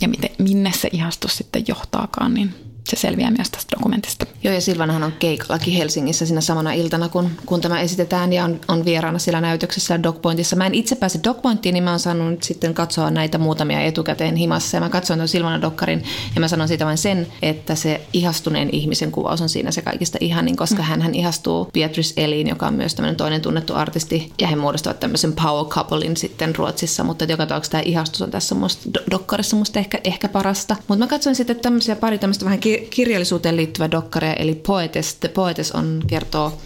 ja 0.00 0.08
miten, 0.08 0.30
minne 0.38 0.72
se 0.72 0.88
ihastus 0.92 1.36
sitten 1.36 1.64
johtaakaan, 1.68 2.34
niin 2.34 2.54
se 2.88 2.94
se 2.96 3.00
selviää 3.00 3.30
myös 3.30 3.50
tästä 3.50 3.76
dokumentista. 3.76 4.26
Joo, 4.44 4.54
ja 4.54 4.60
Silvanahan 4.60 5.02
on 5.02 5.12
keikallakin 5.18 5.74
Helsingissä 5.74 6.26
siinä 6.26 6.40
samana 6.40 6.72
iltana, 6.72 7.08
kun, 7.08 7.30
kun 7.46 7.60
tämä 7.60 7.80
esitetään 7.80 8.32
ja 8.32 8.44
on, 8.44 8.60
on 8.68 8.84
vieraana 8.84 9.18
siellä 9.18 9.40
näytöksessä 9.40 10.02
Dogpointissa. 10.02 10.56
Mä 10.56 10.66
en 10.66 10.74
itse 10.74 10.94
pääse 10.94 11.20
Dogpointtiin, 11.24 11.72
niin 11.72 11.84
mä 11.84 11.90
oon 11.90 12.00
saanut 12.00 12.30
nyt 12.30 12.42
sitten 12.42 12.74
katsoa 12.74 13.10
näitä 13.10 13.38
muutamia 13.38 13.80
etukäteen 13.80 14.36
himassa. 14.36 14.76
Ja 14.76 14.80
mä 14.80 14.88
katsoin 14.88 15.18
tuon 15.18 15.28
Silvana 15.28 15.60
Dokkarin 15.60 16.04
ja 16.34 16.40
mä 16.40 16.48
sanon 16.48 16.68
siitä 16.68 16.86
vain 16.86 16.98
sen, 16.98 17.26
että 17.42 17.74
se 17.74 18.00
ihastuneen 18.12 18.68
ihmisen 18.72 19.12
kuvaus 19.12 19.40
on 19.40 19.48
siinä 19.48 19.70
se 19.70 19.82
kaikista 19.82 20.18
ihanin, 20.20 20.56
koska 20.56 20.82
mm. 20.82 21.02
hän 21.02 21.14
ihastuu 21.14 21.70
Beatrice 21.72 22.24
Eliin, 22.24 22.48
joka 22.48 22.66
on 22.66 22.74
myös 22.74 22.94
tämmöinen 22.94 23.16
toinen 23.16 23.40
tunnettu 23.40 23.74
artisti. 23.74 24.32
Ja 24.40 24.46
he 24.46 24.56
muodostavat 24.56 25.00
tämmöisen 25.00 25.32
power 25.32 25.64
couplein 25.64 26.16
sitten 26.16 26.56
Ruotsissa, 26.56 27.04
mutta 27.04 27.24
joka 27.24 27.46
tapauksessa 27.46 27.72
tämä 27.72 27.82
ihastus 27.86 28.22
on 28.22 28.30
tässä 28.30 28.54
musta, 28.54 28.90
Dokkarissa 29.10 29.56
musta 29.56 29.78
ehkä, 29.78 30.00
ehkä 30.04 30.28
parasta. 30.28 30.76
Mutta 30.88 31.04
mä 31.04 31.06
katsoin 31.06 31.36
sitten 31.36 31.60
tämmöisiä 31.60 31.96
pari 31.96 32.18
tämmöistä 32.18 32.44
vähän 32.44 32.60
kirjallisuuteen 32.90 33.56
liittyvää 33.56 33.90
dokkaria, 33.90 34.34
eli 34.34 34.54
Poetes. 34.54 35.14
The 35.14 35.28
Poetes 35.28 35.72
on, 35.72 36.02
kertoo 36.06 36.58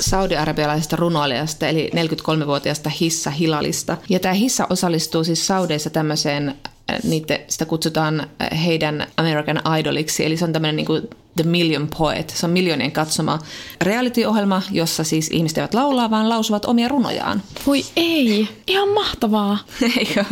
saudi-arabialaisesta 0.00 0.96
runoilijasta, 0.96 1.68
eli 1.68 1.90
43-vuotiaasta 1.94 2.90
Hissa 2.90 3.30
Hilalista. 3.30 3.96
Ja 4.08 4.20
tämä 4.20 4.34
Hissa 4.34 4.66
osallistuu 4.70 5.24
siis 5.24 5.46
Saudeissa 5.46 5.90
tämmöiseen 5.90 6.54
niitä, 7.02 7.38
sitä 7.48 7.64
kutsutaan 7.64 8.30
heidän 8.64 9.06
American 9.16 9.62
Idoliksi, 9.78 10.26
eli 10.26 10.36
se 10.36 10.44
on 10.44 10.52
tämmöinen 10.52 10.76
niin 10.76 10.86
kuin 10.86 11.08
The 11.36 11.44
Million 11.44 11.88
Poet. 11.98 12.30
Se 12.36 12.46
on 12.46 12.52
miljoonien 12.52 12.92
katsoma 12.92 13.38
reality-ohjelma, 13.80 14.62
jossa 14.70 15.04
siis 15.04 15.28
ihmiset 15.32 15.58
eivät 15.58 15.74
laulaa, 15.74 16.10
vaan 16.10 16.28
lausuvat 16.28 16.64
omia 16.64 16.88
runojaan. 16.88 17.42
Voi 17.66 17.84
ei, 17.96 18.48
ihan 18.66 18.88
mahtavaa. 18.88 19.58
Eikö? 19.98 20.24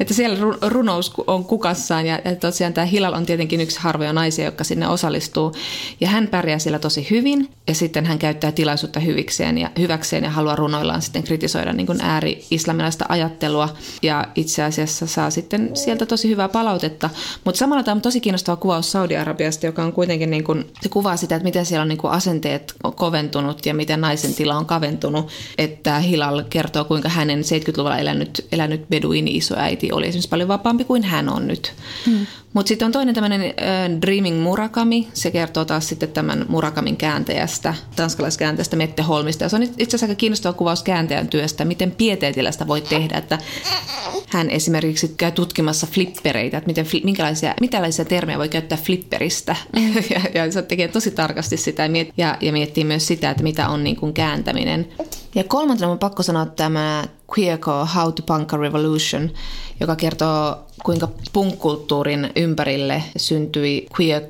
Että 0.00 0.14
siellä 0.14 0.38
runous 0.62 1.12
on 1.26 1.44
kukassaan 1.44 2.06
ja, 2.06 2.18
tosiaan 2.40 2.72
tämä 2.72 2.84
Hilal 2.84 3.12
on 3.12 3.26
tietenkin 3.26 3.60
yksi 3.60 3.80
harvoja 3.80 4.12
naisia, 4.12 4.44
jotka 4.44 4.64
sinne 4.64 4.88
osallistuu. 4.88 5.52
Ja 6.00 6.08
hän 6.08 6.28
pärjää 6.28 6.58
siellä 6.58 6.78
tosi 6.78 7.06
hyvin 7.10 7.48
ja 7.68 7.74
sitten 7.74 8.06
hän 8.06 8.18
käyttää 8.18 8.52
tilaisuutta 8.52 9.00
hyvikseen 9.00 9.58
ja, 9.58 9.70
hyväkseen 9.78 10.24
ja 10.24 10.30
haluaa 10.30 10.56
runoillaan 10.56 11.02
sitten 11.02 11.22
kritisoida 11.22 11.72
niin 11.72 11.86
kuin 11.86 12.00
ääri-islamilaista 12.00 13.04
ajattelua 13.08 13.68
ja 14.02 14.26
itse 14.34 14.62
asiassa 14.62 15.06
saa 15.06 15.30
sitten 15.30 15.70
sieltä 15.74 16.06
tosi 16.06 16.28
hyvää 16.28 16.48
palautetta. 16.48 17.10
Mutta 17.44 17.58
samalla 17.58 17.82
tämä 17.82 17.94
on 17.94 18.02
tosi 18.02 18.20
kiinnostava 18.20 18.56
kuvaus 18.56 18.92
Saudi-Arabiasta, 18.92 19.66
joka 19.66 19.84
on 19.84 19.92
kuitenkin 19.92 20.30
niin 20.30 20.39
kuin, 20.44 20.72
se 20.82 20.88
kuvaa 20.88 21.16
sitä, 21.16 21.36
että 21.36 21.44
miten 21.44 21.66
siellä 21.66 21.82
on 21.82 21.88
niin 21.88 21.98
kuin 21.98 22.12
asenteet 22.12 22.74
koventunut 22.96 23.66
ja 23.66 23.74
miten 23.74 24.00
naisen 24.00 24.34
tila 24.34 24.56
on 24.56 24.66
kaventunut. 24.66 25.28
Että 25.58 25.98
Hilal 25.98 26.42
kertoo, 26.50 26.84
kuinka 26.84 27.08
hänen 27.08 27.40
70-luvulla 27.40 27.98
elänyt, 27.98 28.46
elänyt 28.52 28.88
beduini 28.88 29.36
isoäiti 29.36 29.92
oli 29.92 30.06
esimerkiksi 30.06 30.28
paljon 30.28 30.48
vapaampi 30.48 30.84
kuin 30.84 31.02
hän 31.02 31.28
on 31.28 31.46
nyt. 31.46 31.72
Hmm. 32.06 32.26
Mutta 32.52 32.68
sitten 32.68 32.86
on 32.86 32.92
toinen 32.92 33.14
tämmöinen 33.14 33.40
äh, 33.40 34.00
Dreaming 34.02 34.42
Murakami. 34.42 35.08
Se 35.14 35.30
kertoo 35.30 35.64
taas 35.64 35.88
sitten 35.88 36.08
tämän 36.08 36.44
Murakamin 36.48 36.96
kääntäjästä, 36.96 37.74
tanskalaiskääntäjästä 37.96 38.76
Mette 38.76 39.02
Holmista. 39.02 39.44
Ja 39.44 39.48
se 39.48 39.56
on 39.56 39.62
itse 39.62 39.84
asiassa 39.84 40.06
aika 40.06 40.14
kiinnostava 40.14 40.52
kuvaus 40.52 40.82
kääntäjän 40.82 41.28
työstä, 41.28 41.64
miten 41.64 41.90
pieteetillä 41.90 42.52
sitä 42.52 42.66
voi 42.66 42.80
tehdä. 42.80 43.18
Että 43.18 43.38
hän 44.28 44.50
esimerkiksi 44.50 45.14
käy 45.16 45.32
tutkimassa 45.32 45.86
flippereitä, 45.86 46.58
että 46.58 46.68
miten, 46.68 46.86
minkälaisia, 47.04 47.54
minkälaisia 47.60 48.04
termejä 48.04 48.38
voi 48.38 48.48
käyttää 48.48 48.78
flipperistä. 48.78 49.56
Mm. 49.76 49.94
ja, 50.14 50.20
ja 50.34 50.52
se 50.52 50.62
tekee 50.62 50.88
tosi 50.88 51.10
tarkasti 51.10 51.56
sitä 51.56 51.82
ja, 51.82 51.88
miet, 51.88 52.08
ja, 52.16 52.36
ja 52.40 52.52
miettii 52.52 52.84
myös 52.84 53.06
sitä, 53.06 53.30
että 53.30 53.42
mitä 53.42 53.68
on 53.68 53.84
niin 53.84 53.96
kuin 53.96 54.12
kääntäminen. 54.12 54.88
Ja 55.34 55.44
kolmantena 55.44 55.92
on 55.92 55.98
pakko 55.98 56.22
sanoa 56.22 56.46
tämä 56.46 57.04
Queerco 57.38 57.88
How 57.94 58.12
to 58.12 58.22
Punk 58.22 58.54
a 58.54 58.56
Revolution, 58.56 59.30
joka 59.80 59.96
kertoo 59.96 60.66
kuinka 60.84 61.08
punkkulttuurin 61.32 62.30
ympärille 62.36 63.02
syntyi 63.16 63.86
queer 64.00 64.22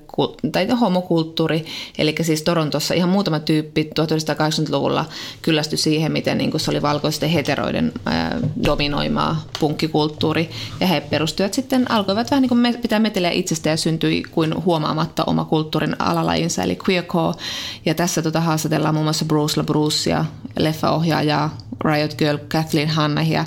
tai 0.52 0.69
homokulttuuri. 0.69 1.64
Eli 1.99 2.14
siis 2.23 2.42
Torontossa 2.42 2.95
ihan 2.95 3.09
muutama 3.09 3.40
tyyppi 3.40 3.90
1980-luvulla 4.00 5.04
kyllästyi 5.42 5.78
siihen, 5.78 6.12
miten 6.12 6.38
niin 6.38 6.61
se 6.61 6.71
oli 6.71 6.83
valkoisten 6.83 7.30
heteroiden 7.30 7.92
ää, 8.07 8.38
dominoimaa 8.64 9.45
punkkikulttuuri. 9.61 10.50
Ja 10.80 10.87
he 10.87 11.00
perustuivat 11.00 11.54
sitten, 11.54 11.90
alkoivat 11.90 12.30
vähän 12.30 12.42
niin 12.42 12.49
kuin 12.49 12.78
pitää 12.83 12.99
meteliä 12.99 13.30
itsestä 13.30 13.69
ja 13.69 13.76
syntyi 13.76 14.23
kuin 14.30 14.64
huomaamatta 14.64 15.25
oma 15.25 15.45
kulttuurin 15.45 15.97
alalajinsa, 15.99 16.62
eli 16.62 16.78
queercore. 16.88 17.38
Ja 17.85 17.95
tässä 17.95 18.23
tota 18.23 18.40
haastatellaan 18.40 18.95
muun 18.95 19.07
muassa 19.07 19.25
Bruce 19.25 19.61
LaBrucea, 19.61 20.25
leffaohjaajaa, 20.59 21.57
Riot 21.85 22.15
Girl 22.15 22.39
Kathleen 22.53 22.89
Hannahia 22.89 23.45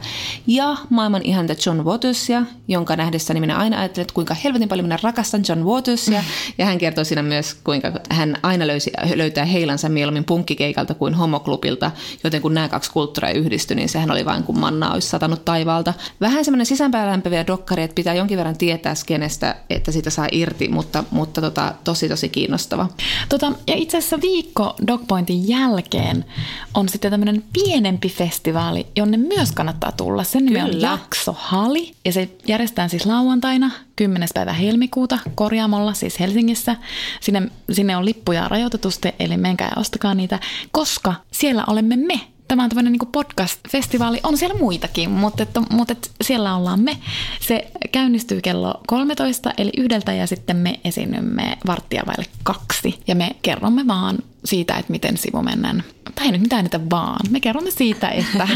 ja 0.48 0.78
maailman 0.90 1.22
ihanta 1.24 1.56
John 1.66 1.82
Watersia, 1.84 2.44
jonka 2.68 2.96
nähdessäni 2.96 3.40
minä 3.40 3.58
aina 3.58 3.80
ajattelen, 3.80 4.04
että 4.04 4.14
kuinka 4.14 4.36
helvetin 4.44 4.70
paljon 4.70 4.86
minä 4.86 4.98
rakastan 5.04 5.44
John 5.50 5.64
Watersia. 5.64 6.22
Mm. 6.22 6.54
Ja 6.58 6.66
hän 6.66 6.78
kertoo 6.78 7.04
siinä 7.04 7.24
myös, 7.24 7.54
kuinka 7.64 7.92
hän 8.10 8.38
aina 8.44 8.68
löysi, 8.68 8.92
löytää 9.16 9.46
heilansa 9.46 9.90
mieluummin 9.90 10.26
punkkikeikalta 10.26 10.94
kuin 10.94 11.14
homoklubilta, 11.14 11.92
joten 12.24 12.42
kun 12.42 12.54
nämä 12.54 12.70
kaksi 12.70 12.92
kulttuuria 12.92 13.34
yhdistyi, 13.34 13.76
niin 13.76 13.90
sehän 13.90 14.12
oli 14.12 14.26
vain 14.26 14.44
kuin 14.44 14.60
manna 14.60 14.92
olisi 14.94 15.10
satanut 15.10 15.46
taivaalta. 15.46 15.94
Vähän 16.22 16.46
semmoinen 16.46 16.66
sisäänpäin 16.66 17.24
dokkari, 17.48 17.84
että 17.84 17.96
pitää 17.96 18.14
jonkin 18.14 18.38
verran 18.38 18.58
tietää 18.58 18.96
skenestä, 18.96 19.56
että 19.70 19.92
sitä 19.92 20.10
saa 20.10 20.28
irti, 20.32 20.68
mutta, 20.68 21.04
mutta 21.12 21.42
tota, 21.42 21.74
tosi 21.84 22.10
tosi 22.10 22.30
kiinnostava. 22.30 22.90
Tota, 23.30 23.52
ja 23.68 23.76
itse 23.76 23.98
asiassa 23.98 24.22
viikko 24.22 24.76
Dogpointin 24.88 25.48
jälkeen 25.48 26.26
on 26.74 26.90
sitten 26.90 27.12
tämmöinen 27.12 27.44
pienempi 27.54 28.10
festivaali, 28.24 28.88
jonne 28.96 29.18
myös 29.18 29.52
kannattaa 29.52 29.92
tulla. 29.92 30.24
Sen 30.24 30.46
nimi 30.46 30.62
on 30.62 30.82
Jakso 30.82 31.36
Hali 31.40 31.92
ja 32.06 32.14
se 32.14 32.30
järjestetään 32.48 32.90
siis 32.90 33.06
lauantaina 33.06 33.72
10. 33.96 34.30
päivä 34.34 34.54
helmikuuta 34.54 35.20
Korjaamolla, 35.36 35.94
siis 35.94 36.20
Helsingissä. 36.20 36.76
Sinne, 37.22 37.52
sinne 37.72 37.98
on 37.98 38.06
lippuja 38.06 38.48
rajoitetusti, 38.48 39.12
eli 39.20 39.38
menkää 39.38 39.68
ja 39.76 39.82
ostakaa 39.82 40.14
niitä, 40.14 40.40
koska 40.72 41.14
siellä 41.32 41.64
olemme 41.68 41.96
me. 41.96 42.20
Tämä 42.48 42.64
on 42.64 42.70
tämmöinen 42.70 42.94
niin 42.94 43.12
podcast-festivaali. 43.12 44.20
On 44.24 44.38
siellä 44.38 44.60
muitakin, 44.60 45.12
mutta, 45.12 45.44
että, 45.44 45.62
mutta 45.70 45.92
että 45.92 46.10
siellä 46.24 46.56
ollaan 46.56 46.80
me. 46.80 46.98
Se 47.40 47.72
käynnistyy 47.92 48.42
kello 48.42 48.82
13, 48.88 49.52
eli 49.58 49.72
yhdeltä, 49.78 50.14
ja 50.14 50.28
sitten 50.28 50.58
me 50.58 50.80
esiinnymme 50.86 51.58
varttia 51.68 52.04
vaille 52.06 52.26
kaksi. 52.44 53.00
Ja 53.08 53.16
me 53.16 53.36
kerromme 53.42 53.88
vaan 53.88 54.18
siitä, 54.46 54.78
että 54.78 54.92
miten 54.92 55.18
sivumennen, 55.18 55.84
tai 56.16 56.26
ei 56.26 56.32
nyt 56.32 56.42
mitään 56.42 56.64
niitä 56.64 56.90
vaan, 56.90 57.20
me 57.30 57.40
kerromme 57.40 57.72
siitä, 57.72 58.10
että 58.10 58.48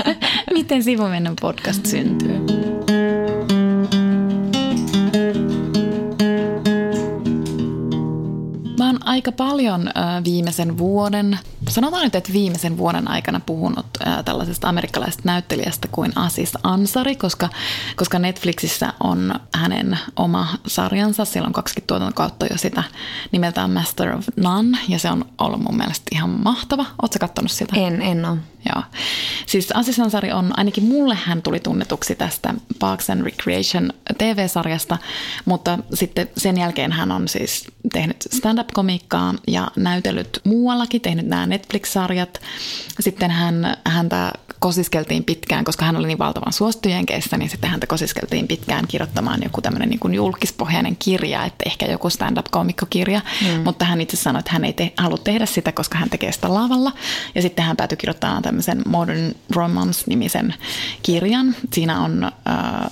miten 0.54 0.82
sivumennen 0.82 1.36
podcast 1.40 1.86
syntyy. 1.86 2.67
Aika 9.08 9.32
paljon 9.32 9.90
viimeisen 10.24 10.78
vuoden, 10.78 11.38
sanotaan 11.68 12.04
nyt, 12.04 12.14
että 12.14 12.32
viimeisen 12.32 12.78
vuoden 12.78 13.08
aikana 13.08 13.40
puhunut 13.40 13.86
tällaisesta 14.24 14.68
amerikkalaisesta 14.68 15.22
näyttelijästä 15.24 15.88
kuin 15.92 16.12
Asis 16.16 16.52
Ansari, 16.62 17.16
koska, 17.16 17.48
koska 17.96 18.18
Netflixissä 18.18 18.92
on 19.04 19.34
hänen 19.54 19.98
oma 20.16 20.46
sarjansa, 20.66 21.24
siellä 21.24 21.46
on 21.46 21.52
kaksi 21.52 21.84
tuotantokautta 21.86 22.46
jo 22.46 22.58
sitä 22.58 22.82
nimeltään 23.32 23.70
Master 23.70 24.14
of 24.14 24.28
None, 24.36 24.78
ja 24.88 24.98
se 24.98 25.10
on 25.10 25.24
ollut 25.38 25.60
mun 25.60 25.76
mielestä 25.76 26.06
ihan 26.12 26.30
mahtava. 26.30 26.86
Ootko 27.02 27.18
kattonut 27.20 27.50
sitä? 27.50 27.76
En, 27.76 28.02
en 28.02 28.24
ole. 28.24 28.38
Joo. 28.74 28.84
Siis 29.46 29.72
Ansari 30.02 30.32
on, 30.32 30.58
ainakin 30.58 30.84
mulle 30.84 31.14
hän 31.14 31.42
tuli 31.42 31.60
tunnetuksi 31.60 32.14
tästä 32.14 32.54
Parks 32.78 33.10
and 33.10 33.22
Recreation 33.22 33.92
TV-sarjasta, 34.18 34.98
mutta 35.44 35.78
sitten 35.94 36.30
sen 36.36 36.58
jälkeen 36.58 36.92
hän 36.92 37.12
on 37.12 37.28
siis 37.28 37.66
tehnyt 37.92 38.16
stand-up-komiikkaa 38.32 39.34
ja 39.46 39.70
näytellyt 39.76 40.40
muuallakin, 40.44 41.00
tehnyt 41.00 41.26
nämä 41.26 41.46
Netflix-sarjat. 41.46 42.40
Sitten 43.00 43.30
hän, 43.30 43.76
häntä 43.86 44.32
kosiskeltiin 44.58 45.24
pitkään, 45.24 45.64
koska 45.64 45.84
hän 45.84 45.96
oli 45.96 46.06
niin 46.06 46.18
valtavan 46.18 46.52
suosittu 46.52 46.88
Jenkeissä, 46.88 47.36
niin 47.36 47.50
sitten 47.50 47.70
häntä 47.70 47.86
kosiskeltiin 47.86 48.48
pitkään 48.48 48.84
kirjoittamaan 48.88 49.40
joku 49.42 49.60
tämmöinen 49.60 49.88
niin 49.88 50.14
julkispohjainen 50.14 50.96
kirja, 50.96 51.44
että 51.44 51.64
ehkä 51.66 51.86
joku 51.86 52.10
stand-up-komikkokirja, 52.10 53.20
mm. 53.42 53.62
mutta 53.64 53.84
hän 53.84 54.00
itse 54.00 54.16
sanoi, 54.16 54.40
että 54.40 54.52
hän 54.52 54.64
ei 54.64 54.72
te- 54.72 54.92
halua 54.96 55.18
tehdä 55.18 55.46
sitä, 55.46 55.72
koska 55.72 55.98
hän 55.98 56.10
tekee 56.10 56.32
sitä 56.32 56.54
lavalla. 56.54 56.92
Ja 57.34 57.42
sitten 57.42 57.64
hän 57.64 57.76
päätyi 57.76 57.96
kirjoittamaan 57.96 58.42
tämmöisen 58.42 58.82
Modern 58.86 59.34
Romance-nimisen 59.50 60.54
kirjan. 61.02 61.54
Siinä 61.72 62.00
on 62.00 62.24
äh, 62.24 62.32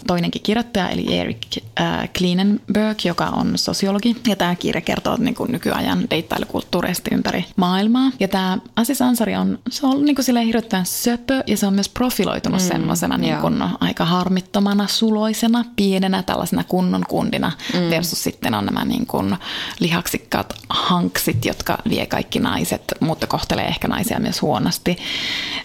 toinenkin 0.07 0.43
kirjoittaja, 0.43 0.89
eli 0.89 1.15
Eric 1.19 1.39
äh, 1.81 2.09
Klinenberg, 2.19 3.05
joka 3.05 3.27
on 3.27 3.59
sosiologi. 3.59 4.17
Ja 4.29 4.37
tämä 4.37 4.55
kirja 4.55 4.81
kertoo 4.81 5.17
niin 5.17 5.35
kuin 5.35 5.53
nykyajan 5.53 6.11
deittailukulttuureista 6.11 7.15
ympäri 7.15 7.45
maailmaa. 7.57 8.11
Ja 8.21 8.29
tämä 8.29 8.59
Asis 8.77 9.03
Ansari 9.03 9.37
on, 9.37 9.59
se 9.71 9.87
on 9.87 10.05
niin 10.05 10.17
kuin 10.17 10.47
hirveän 10.47 10.87
söpö 10.87 11.43
ja 11.47 11.56
Ja 11.57 11.61
se 11.61 11.67
on 11.67 11.75
myös 11.75 11.89
profiloitunut 11.89 12.61
mm, 12.61 12.69
semmoisena 12.69 13.19
niin 13.19 13.37
kun 13.37 13.65
aika 13.81 14.05
harmittomana, 14.05 14.87
suloisena, 14.87 15.65
pienenä 15.77 16.23
tällaisena 16.23 16.65
kunnon 16.65 17.05
kundina 17.09 17.53
mm. 17.75 17.91
versus 17.91 18.23
sitten 18.23 18.55
on 18.55 18.65
nämä 18.65 18.85
niin 18.85 19.07
kun 19.07 19.37
lihaksikkaat 19.81 20.55
hanksit, 20.69 21.45
jotka 21.45 21.79
vie 21.89 22.07
kaikki 22.07 22.39
naiset, 22.39 22.83
mutta 23.01 23.27
kohtelee 23.27 23.67
ehkä 23.67 23.89
naisia 23.89 24.21
myös 24.21 24.43
huonosti. 24.43 24.99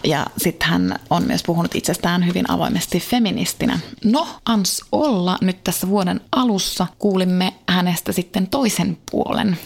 Ja 0.04 0.26
sitten 0.38 0.68
hän 0.68 0.98
on 1.10 1.22
myös 1.26 1.42
puhunut 1.42 1.74
itsestään 1.74 2.26
hyvin 2.26 2.50
avoimesti 2.50 3.00
feministinä. 3.00 3.78
No, 4.04 4.28
ans 4.46 4.80
olla 4.92 5.38
nyt 5.40 5.64
tässä 5.64 5.88
vuoden 5.88 6.20
alussa 6.36 6.86
kuulimme 6.98 7.52
hänestä 7.68 8.12
sitten 8.12 8.46
toisen 8.46 8.98
puolen. 9.10 9.58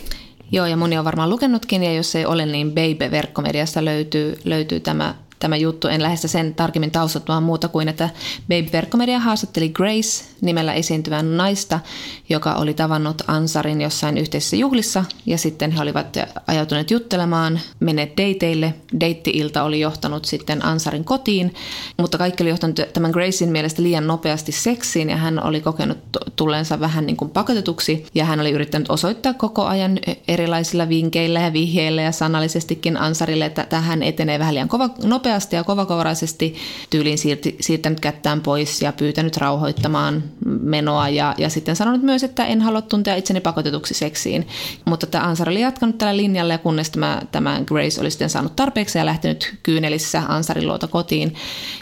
Joo, 0.53 0.67
ja 0.67 0.77
moni 0.77 0.99
on 0.99 1.05
varmaan 1.05 1.31
lukenutkin, 1.31 1.83
ja 1.83 1.93
jos 1.93 2.17
ei 2.17 2.27
ole, 2.27 2.47
niin 2.47 2.73
Baby-verkkomediasta 2.73 3.85
löytyy, 3.85 4.39
löytyy 4.45 4.81
tämä 4.81 5.15
tämä 5.39 5.57
juttu. 5.57 5.89
En 5.89 6.03
lähde 6.03 6.17
sen 6.17 6.55
tarkemmin 6.55 6.91
taustattamaan 6.91 7.43
muuta 7.43 7.69
kuin, 7.69 7.89
että 7.89 8.11
Baby 8.49 8.73
Verkkomedia 8.73 9.19
haastatteli 9.19 9.69
Grace 9.69 10.25
nimellä 10.41 10.73
esiintyvän 10.73 11.37
naista, 11.37 11.81
joka 12.29 12.55
oli 12.55 12.75
tavannut 12.75 13.23
Ansarin 13.27 13.81
jossain 13.81 14.19
yhteisessä 14.19 14.57
juhlissa. 14.57 15.05
Ja 15.27 15.39
sitten 15.39 15.71
he 15.71 15.83
olivat 15.83 16.17
ajautuneet 16.47 16.91
juttelemaan, 16.91 17.61
menneet 17.81 18.11
dateille. 18.11 18.75
Deitti-ilta 19.01 19.63
oli 19.63 19.81
johtanut 19.81 20.25
sitten 20.25 20.65
Ansarin 20.65 21.05
kotiin, 21.05 21.55
mutta 21.99 22.19
kaikki 22.19 22.43
oli 22.43 22.51
johtanut 22.51 22.81
tämän 22.93 23.11
Gracein 23.11 23.53
mielestä 23.53 23.83
liian 23.83 24.07
nopeasti 24.07 24.53
seksiin. 24.53 25.11
Ja 25.11 25.17
hän 25.17 25.45
oli 25.45 25.61
kokenut 25.61 25.99
tulleensa 26.37 26.81
vähän 26.81 27.07
niin 27.07 27.17
kuin 27.17 27.31
pakotetuksi. 27.31 28.07
Ja 28.15 28.25
hän 28.25 28.41
oli 28.41 28.51
yrittänyt 28.51 28.91
osoittaa 28.91 29.35
koko 29.35 29.65
ajan 29.65 29.99
erilaisilla 30.29 30.89
vinkeillä 30.89 31.41
ja 31.41 31.53
vihjeillä 31.53 32.03
ja 32.03 32.13
sanallisestikin 32.13 32.97
Ansarille, 32.97 33.45
että 33.45 33.67
tähän 33.69 34.03
etenee 34.03 34.39
vähän 34.39 34.55
liian 34.55 34.69
kova, 34.69 34.91
nopeasti 35.05 35.36
ja 35.53 35.65
kovakovaraisesti 35.65 36.55
tyyliin 36.91 37.19
siirti, 37.19 37.57
siirtänyt 37.61 38.01
kättään 38.01 38.41
pois 38.41 38.83
ja 38.83 38.93
pyytänyt 38.93 39.37
rauhoittamaan 39.37 40.25
menoa 40.45 41.09
ja, 41.09 41.35
ja 41.39 41.49
sitten 41.51 41.77
sanonut 41.77 42.03
myös, 42.03 42.25
että 42.25 42.47
en 42.47 42.63
halua 42.63 42.83
tuntea 42.83 43.15
itseni 43.15 43.41
pakotetuksi 43.41 43.95
seksiin. 43.95 44.49
Mutta 44.85 45.07
tämä 45.07 45.25
Ansar 45.25 45.49
oli 45.49 45.61
jatkanut 45.61 45.99
tällä 45.99 46.17
linjalla 46.17 46.55
ja 46.55 46.59
kunnes 46.59 46.91
tämä, 46.91 47.23
tämä 47.33 47.61
Grace 47.67 48.01
oli 48.01 48.11
sitten 48.11 48.31
saanut 48.31 48.57
tarpeeksi 48.57 48.99
ja 48.99 49.07
lähtenyt 49.07 49.59
kyynelissä 49.63 50.23
Ansarin 50.29 50.67
luota 50.67 50.87
kotiin. 50.87 51.35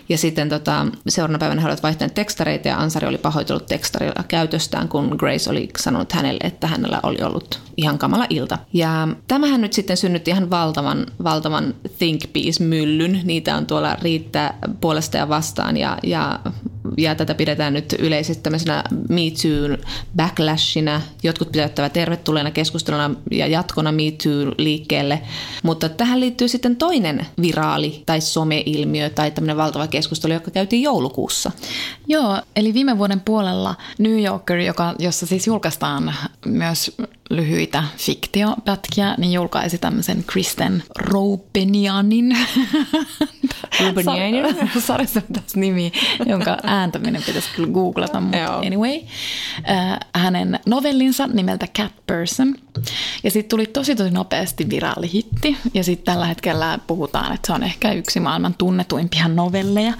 Ja 0.08 0.18
sitten 0.18 0.48
tota, 0.48 0.86
seuraavana 1.08 1.38
päivänä 1.38 1.60
he 1.60 1.66
olivat 1.66 1.82
vaihtaneet 1.82 2.14
tekstareita 2.14 2.68
ja 2.68 2.78
Ansari 2.78 3.08
oli 3.08 3.18
pahoitellut 3.18 3.66
tekstarilla 3.66 4.24
käytöstään, 4.28 4.88
kun 4.88 5.14
Grace 5.18 5.50
oli 5.50 5.68
sanonut 5.78 6.12
hänelle, 6.12 6.40
että 6.42 6.66
hänellä 6.66 7.00
oli 7.02 7.18
ollut 7.22 7.60
ihan 7.76 7.98
kamala 7.98 8.26
ilta. 8.30 8.58
Ja 8.72 9.08
tämähän 9.28 9.60
nyt 9.60 9.72
sitten 9.72 9.96
synnytti 9.96 10.30
ihan 10.30 10.50
valtavan, 10.50 11.06
valtavan 11.24 11.74
think 11.98 12.22
piece-myllyn. 12.32 13.20
Niitä 13.34 13.56
on 13.56 13.66
tuolla 13.66 13.96
riittää 14.02 14.58
puolesta 14.80 15.16
ja 15.16 15.28
vastaan 15.28 15.76
ja, 15.76 15.98
ja 16.02 16.40
ja 16.98 17.14
tätä 17.14 17.34
pidetään 17.34 17.72
nyt 17.72 17.94
yleisesti 17.98 18.42
tämmöisenä 18.42 18.84
Me 19.08 19.20
Too 19.20 19.76
backlashina. 20.16 21.00
Jotkut 21.22 21.52
pitäyttävät 21.52 21.92
tervetulleena 21.92 22.50
keskusteluna 22.50 23.10
ja 23.30 23.46
jatkona 23.46 23.92
Me 23.92 24.02
Too-liikkeelle. 24.02 25.20
Mutta 25.62 25.88
tähän 25.88 26.20
liittyy 26.20 26.48
sitten 26.48 26.76
toinen 26.76 27.26
viraali 27.42 28.02
tai 28.06 28.20
someilmiö 28.20 29.10
tai 29.10 29.30
tämmöinen 29.30 29.56
valtava 29.56 29.86
keskustelu, 29.86 30.32
joka 30.32 30.50
käytiin 30.50 30.82
joulukuussa. 30.82 31.52
Joo, 32.06 32.40
eli 32.56 32.74
viime 32.74 32.98
vuoden 32.98 33.20
puolella 33.20 33.74
New 33.98 34.24
Yorker, 34.24 34.58
joka, 34.58 34.94
jossa 34.98 35.26
siis 35.26 35.46
julkaistaan 35.46 36.14
myös 36.46 36.96
lyhyitä 37.30 37.84
fiktiopätkiä, 37.96 39.14
niin 39.18 39.32
julkaisi 39.32 39.78
tämmöisen 39.78 40.24
Kristen 40.26 40.82
Roupenianin. 40.98 42.36
Roupenianin? 43.80 44.70
Sarjassa 44.78 45.22
nimi, 45.56 45.92
jonka 46.26 46.58
ääntäminen 46.74 47.22
pitäisi 47.26 47.48
kyllä 47.56 47.72
googlata, 47.72 48.20
mutta 48.20 48.56
anyway. 48.56 49.00
Äh, 49.70 49.98
hänen 50.14 50.60
novellinsa 50.66 51.26
nimeltä 51.26 51.66
Cat 51.66 51.92
Person. 52.06 52.54
Ja 53.24 53.30
sitten 53.30 53.48
tuli 53.48 53.66
tosi 53.66 53.96
tosi 53.96 54.10
nopeasti 54.10 54.70
viraalihitti. 54.70 55.56
Ja 55.74 55.84
sitten 55.84 56.04
tällä 56.04 56.26
hetkellä 56.26 56.78
puhutaan, 56.86 57.34
että 57.34 57.46
se 57.46 57.52
on 57.52 57.62
ehkä 57.62 57.92
yksi 57.92 58.20
maailman 58.20 58.54
tunnetuimpia 58.54 59.28
novelleja. 59.28 59.92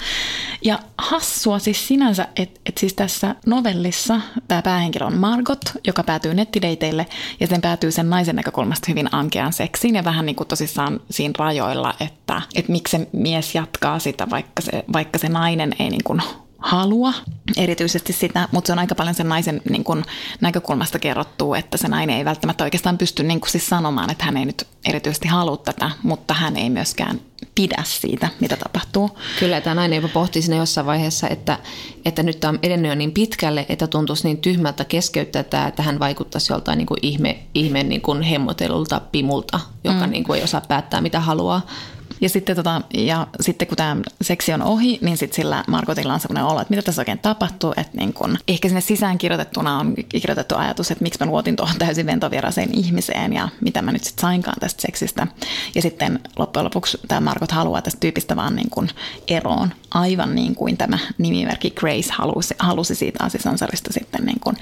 Ja 0.64 0.78
hassua 0.98 1.58
siis 1.58 1.88
sinänsä, 1.88 2.28
että 2.36 2.60
et 2.66 2.78
siis 2.78 2.94
tässä 2.94 3.34
novellissa 3.46 4.20
tämä 4.48 4.62
päähenkilö 4.62 5.06
on 5.06 5.16
Margot, 5.16 5.60
joka 5.86 6.02
päätyy 6.02 6.34
nettideiteille 6.34 7.06
ja 7.40 7.46
sen 7.46 7.60
päätyy 7.60 7.90
sen 7.90 8.10
naisen 8.10 8.36
näkökulmasta 8.36 8.86
hyvin 8.88 9.08
ankeaan 9.12 9.52
seksiin 9.52 9.94
ja 9.94 10.04
vähän 10.04 10.26
niin 10.26 10.36
kuin 10.36 10.48
tosissaan 10.48 11.00
siinä 11.10 11.34
rajoilla, 11.38 11.94
että, 12.00 12.42
että 12.54 12.72
miksi 12.72 12.96
se 12.96 13.08
mies 13.12 13.54
jatkaa 13.54 13.98
sitä, 13.98 14.30
vaikka 14.30 14.62
se, 14.62 14.84
vaikka 14.92 15.18
se 15.18 15.28
nainen 15.28 15.74
ei 15.78 15.90
niin 15.90 16.04
kuin 16.04 16.22
halua 16.64 17.12
erityisesti 17.56 18.12
sitä, 18.12 18.48
mutta 18.52 18.66
se 18.66 18.72
on 18.72 18.78
aika 18.78 18.94
paljon 18.94 19.14
sen 19.14 19.28
naisen 19.28 19.62
niin 19.70 19.84
kun, 19.84 20.04
näkökulmasta 20.40 20.98
kerrottu, 20.98 21.54
että 21.54 21.76
se 21.76 21.88
nainen 21.88 22.16
ei 22.16 22.24
välttämättä 22.24 22.64
oikeastaan 22.64 22.98
pysty 22.98 23.22
niin 23.22 23.40
kun, 23.40 23.50
siis 23.50 23.66
sanomaan, 23.66 24.10
että 24.10 24.24
hän 24.24 24.36
ei 24.36 24.44
nyt 24.44 24.66
erityisesti 24.84 25.28
halua 25.28 25.56
tätä, 25.56 25.90
mutta 26.02 26.34
hän 26.34 26.56
ei 26.56 26.70
myöskään 26.70 27.20
pidä 27.54 27.82
siitä, 27.86 28.28
mitä 28.40 28.56
tapahtuu. 28.56 29.18
Kyllä, 29.38 29.60
tämä 29.60 29.74
nainen 29.74 29.96
jopa 29.96 30.08
pohti 30.08 30.42
sinne 30.42 30.56
jossain 30.56 30.86
vaiheessa, 30.86 31.28
että, 31.28 31.58
että 32.04 32.22
nyt 32.22 32.40
tämä 32.40 32.48
on 32.48 32.58
edennyt 32.62 32.88
jo 32.88 32.94
niin 32.94 33.12
pitkälle, 33.12 33.66
että 33.68 33.86
tuntuisi 33.86 34.24
niin 34.24 34.38
tyhmältä 34.38 34.84
keskeyttää 34.84 35.42
tämä, 35.42 35.66
että 35.66 35.82
hän 35.82 35.98
vaikuttaisi 35.98 36.52
joltain 36.52 36.78
niin 36.78 36.86
kuin 36.86 36.98
ihme, 37.02 37.38
ihme 37.54 37.82
niin 37.82 38.00
kuin 38.00 38.22
hemmotelulta 38.22 39.00
pimulta, 39.12 39.60
joka 39.84 40.06
mm. 40.06 40.10
niin 40.10 40.24
kuin 40.24 40.38
ei 40.38 40.44
osaa 40.44 40.62
päättää, 40.68 41.00
mitä 41.00 41.20
haluaa. 41.20 41.66
Ja 42.24 42.30
sitten, 42.30 42.56
tota, 42.56 42.82
ja 42.94 43.26
sitten 43.40 43.68
kun 43.68 43.76
tämä 43.76 43.96
seksi 44.22 44.52
on 44.52 44.62
ohi, 44.62 44.98
niin 45.02 45.16
sitten 45.16 45.36
sillä 45.36 45.64
Markotilla 45.68 46.14
on 46.14 46.20
sellainen 46.20 46.44
olo, 46.44 46.60
että 46.60 46.72
mitä 46.72 46.82
tässä 46.82 47.00
oikein 47.00 47.18
tapahtuu. 47.18 47.72
Että 47.76 47.96
niin 47.96 48.12
kun, 48.12 48.38
ehkä 48.48 48.68
sinne 48.68 48.80
sisään 48.80 49.18
kirjoitettuna 49.18 49.78
on 49.78 49.94
kirjoitettu 50.08 50.54
ajatus, 50.56 50.90
että 50.90 51.02
miksi 51.02 51.24
mä 51.24 51.30
luotin 51.30 51.56
tuohon 51.56 51.78
täysin 51.78 52.06
ventovieraiseen 52.06 52.78
ihmiseen 52.78 53.32
ja 53.32 53.48
mitä 53.60 53.82
mä 53.82 53.92
nyt 53.92 54.04
sitten 54.04 54.20
sainkaan 54.22 54.56
tästä 54.60 54.82
seksistä. 54.82 55.26
Ja 55.74 55.82
sitten 55.82 56.20
loppujen 56.36 56.64
lopuksi 56.64 56.98
tämä 57.08 57.20
Markot 57.20 57.52
haluaa 57.52 57.82
tästä 57.82 58.00
tyypistä 58.00 58.36
vaan 58.36 58.56
niin 58.56 58.70
kun 58.70 58.88
eroon, 59.28 59.72
aivan 59.90 60.34
niin 60.34 60.54
kuin 60.54 60.76
tämä 60.76 60.98
nimimerkki 61.18 61.70
Grace 61.70 62.12
halusi, 62.12 62.54
halusi 62.58 62.94
siitä 62.94 63.24
asiansarista 63.24 63.92
sitten 63.92 64.24
niin 64.24 64.40
kun 64.40 64.56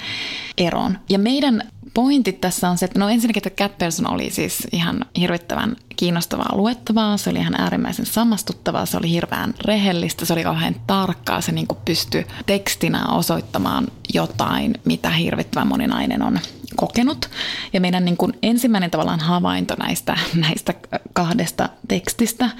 eroon. 0.58 0.98
Ja 1.08 1.18
meidän 1.18 1.62
pointit 1.94 2.40
tässä 2.40 2.70
on 2.70 2.78
se, 2.78 2.84
että 2.84 2.98
no 2.98 3.08
ensinnäkin, 3.08 3.42
että 3.46 3.62
Cat 3.64 3.78
Person 3.78 4.10
oli 4.10 4.30
siis 4.30 4.68
ihan 4.72 5.04
hirvittävän 5.18 5.76
kiinnostavaa 5.96 6.56
luettavaa, 6.56 7.16
se 7.16 7.30
oli 7.30 7.38
ihan 7.38 7.60
äärimmäisen 7.60 8.06
samastuttavaa, 8.06 8.86
se 8.86 8.96
oli 8.96 9.10
hirveän 9.10 9.54
rehellistä, 9.64 10.24
se 10.24 10.32
oli 10.32 10.42
kauhean 10.42 10.74
tarkkaa, 10.86 11.40
se 11.40 11.52
niin 11.52 11.66
pystyi 11.84 12.26
tekstinä 12.46 13.06
osoittamaan 13.08 13.88
jotain, 14.14 14.74
mitä 14.84 15.10
hirvittävän 15.10 15.66
moninainen 15.68 16.22
on 16.22 16.38
kokenut. 16.76 17.30
Ja 17.72 17.80
meidän 17.80 18.04
niin 18.04 18.16
kuin 18.16 18.32
ensimmäinen 18.42 18.90
tavallaan 18.90 19.20
havainto 19.20 19.74
näistä, 19.78 20.18
näistä 20.34 20.74
kahdesta 21.12 21.68
tekstistä 21.88 22.50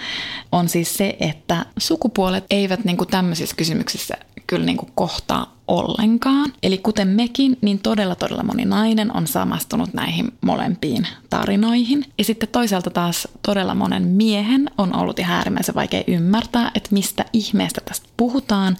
on 0.52 0.68
siis 0.68 0.94
se, 0.94 1.16
että 1.20 1.66
sukupuolet 1.78 2.44
eivät 2.50 2.84
niin 2.84 2.96
kuin 2.96 3.08
tämmöisissä 3.08 3.56
kysymyksissä 3.56 4.14
kyllä 4.46 4.66
niin 4.66 4.76
kuin 4.76 4.92
kohtaa 4.94 5.56
ollenkaan. 5.68 6.52
Eli 6.62 6.78
kuten 6.78 7.08
mekin, 7.08 7.58
niin 7.60 7.78
todella 7.78 8.14
todella 8.14 8.42
moni 8.42 8.64
nainen 8.64 9.16
on 9.16 9.26
samastunut 9.26 9.94
näihin 9.94 10.32
molempiin 10.40 11.06
tarinoihin. 11.30 12.04
Ja 12.18 12.24
sitten 12.24 12.48
toisaalta 12.48 12.90
taas 12.90 13.28
todella 13.42 13.74
monen 13.74 14.02
miehen 14.02 14.70
on 14.78 14.96
ollut 14.96 15.18
ihan 15.18 15.36
äärimmäisen 15.36 15.74
vaikea 15.74 16.02
ymmärtää, 16.06 16.70
että 16.74 16.88
mistä 16.92 17.24
ihmeestä 17.32 17.80
tästä 17.84 18.08
puhutaan 18.16 18.76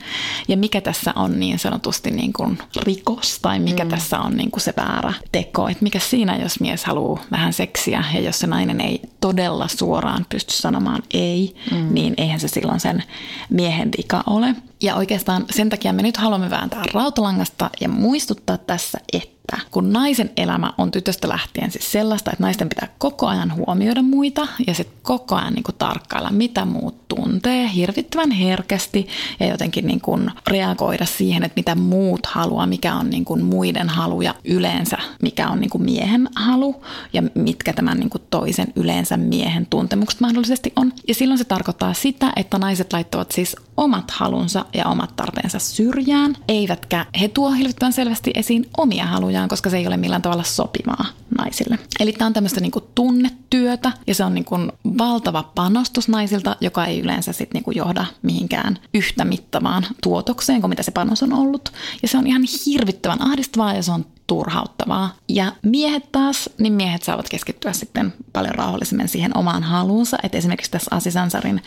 ja 0.49 0.57
mikä 0.57 0.81
tässä 0.81 1.13
on 1.17 1.41
niin 1.41 1.59
sanotusti 1.59 2.11
niin 2.11 2.33
kuin 2.33 2.59
rikos 2.83 3.39
tai 3.43 3.59
mikä 3.59 3.85
mm. 3.85 3.91
tässä 3.91 4.19
on 4.19 4.37
niin 4.37 4.51
kuin 4.51 4.61
se 4.61 4.75
väärä 4.77 5.13
teko. 5.33 5.69
Että 5.69 5.83
mikä 5.83 5.99
siinä, 5.99 6.37
jos 6.37 6.61
mies 6.61 6.85
haluaa 6.85 7.23
vähän 7.31 7.53
seksiä 7.53 8.05
ja 8.15 8.21
jos 8.21 8.39
se 8.39 8.47
nainen 8.47 8.81
ei 8.81 9.01
todella 9.21 9.69
suoraan 9.69 10.27
pysty 10.29 10.55
sanomaan 10.55 11.03
ei, 11.15 11.57
mm. 11.71 11.95
niin 11.95 12.15
eihän 12.17 12.41
se 12.41 12.49
silloin 12.49 12.81
sen 12.81 13.03
miehen 13.51 13.89
vika 13.99 14.23
ole. 14.27 14.55
Ja 14.81 14.97
oikeastaan 14.97 15.45
sen 15.51 15.69
takia 15.69 15.93
me 15.93 16.03
nyt 16.03 16.17
haluamme 16.17 16.51
vääntää 16.77 16.93
rautalangasta 16.95 17.71
ja 17.81 17.89
muistuttaa 17.89 18.59
tässä, 18.59 18.99
että 19.13 19.59
kun 19.71 19.93
naisen 19.93 20.31
elämä 20.37 20.73
on 20.79 20.91
tytöstä 20.91 21.29
lähtien 21.29 21.71
siis 21.71 21.93
sellaista, 21.93 22.31
että 22.31 22.45
naisten 22.45 22.69
pitää 22.69 22.89
koko 22.99 23.27
ajan 23.27 23.55
huomioida 23.55 24.03
muita 24.03 24.49
ja 24.67 24.75
sitten 24.75 24.99
koko 25.03 25.35
ajan 25.35 25.53
niin 25.53 25.63
kuin 25.63 25.77
tarkkailla, 25.79 26.31
mitä 26.31 26.65
muut 26.65 27.02
tuntee 27.33 27.71
hirvittävän 27.75 28.31
herkästi 28.31 29.09
ja 29.41 29.47
jotenkin 29.47 29.87
niin 29.87 30.01
kuin 30.01 30.31
reagoida 30.47 31.07
siihen, 31.07 31.43
että 31.43 31.57
mitä 31.57 31.75
muut 31.75 32.27
haluaa, 32.27 32.67
mikä 32.67 32.95
on 32.95 33.11
niin 33.11 33.25
kuin 33.25 33.45
muiden 33.45 33.89
halu 33.89 34.23
ja 34.23 34.35
yleensä 34.45 34.99
mikä 35.23 35.49
on 35.49 35.61
niin 35.61 35.71
kuin 35.71 35.85
miehen 35.85 36.29
halu 36.37 36.85
ja 37.13 37.23
mitkä 37.35 37.73
tämän 37.73 37.99
niin 37.99 38.11
kuin 38.11 38.23
toisen 38.31 38.73
yleensä 38.77 39.17
miehen 39.17 39.67
tuntemukset 39.67 40.21
mahdollisesti 40.21 40.73
on. 40.77 40.93
Ja 41.09 41.15
silloin 41.15 41.39
se 41.39 41.45
tarkoittaa 41.45 41.95
sitä, 41.95 42.33
että 42.37 42.59
naiset 42.59 42.93
laittavat 42.93 43.33
siis 43.33 43.57
omat 43.77 44.11
halunsa 44.11 44.65
ja 44.75 44.87
omat 44.87 45.17
tarpeensa 45.17 45.59
syrjään, 45.59 46.37
eivätkä 46.49 47.07
he 47.21 47.29
tuo 47.29 47.51
hirvittävän 47.51 47.93
selvästi 47.93 48.31
esiin 48.35 48.67
omia 48.77 49.07
haluja 49.07 49.43
tosiaan, 49.43 49.49
koska 49.49 49.71
se 49.71 49.77
ei 49.77 49.87
ole 49.87 49.97
millään 49.97 50.23
tavalla 50.23 50.43
sopivaa 50.43 51.05
naisille. 51.39 51.79
Eli 52.01 52.13
tämä 52.13 52.27
on 52.27 52.33
tämmöistä 52.33 52.61
niinku 52.61 52.81
tunnetyötä 52.95 53.93
ja 54.07 54.15
se 54.15 54.25
on 54.25 54.35
niinku 54.35 54.57
valtava 54.99 55.43
panostus 55.43 56.09
naisilta, 56.09 56.57
joka 56.61 56.87
ei 56.87 57.01
yleensä 57.01 57.22
sit 57.23 57.55
niinku 57.55 57.71
johda 57.71 58.07
mihinkään 58.23 58.79
yhtä 58.95 59.25
mittavaan 59.25 59.87
tuotokseen 60.03 60.61
kuin 60.61 60.69
mitä 60.69 60.83
se 60.83 60.91
panos 60.91 61.23
on 61.23 61.33
ollut. 61.33 61.73
Ja 62.03 62.09
se 62.09 62.19
on 62.19 62.27
ihan 62.27 62.43
hirvittävän 62.67 63.23
ahdistavaa 63.23 63.75
ja 63.75 63.83
se 63.83 63.93
on 63.93 64.07
turhauttavaa. 64.33 65.15
Ja 65.29 65.53
miehet 65.63 66.13
taas, 66.13 66.51
niin 66.59 66.73
miehet 66.73 67.03
saavat 67.03 67.29
keskittyä 67.29 67.73
sitten 67.73 68.15
paljon 68.33 68.55
rauhallisemmin 68.55 69.09
siihen 69.09 69.37
omaan 69.37 69.63
haluunsa. 69.63 70.19
Että 70.23 70.39
esimerkiksi 70.39 70.71
tässä 70.71 70.97
Asis 70.97 71.17
Ansarin 71.17 71.63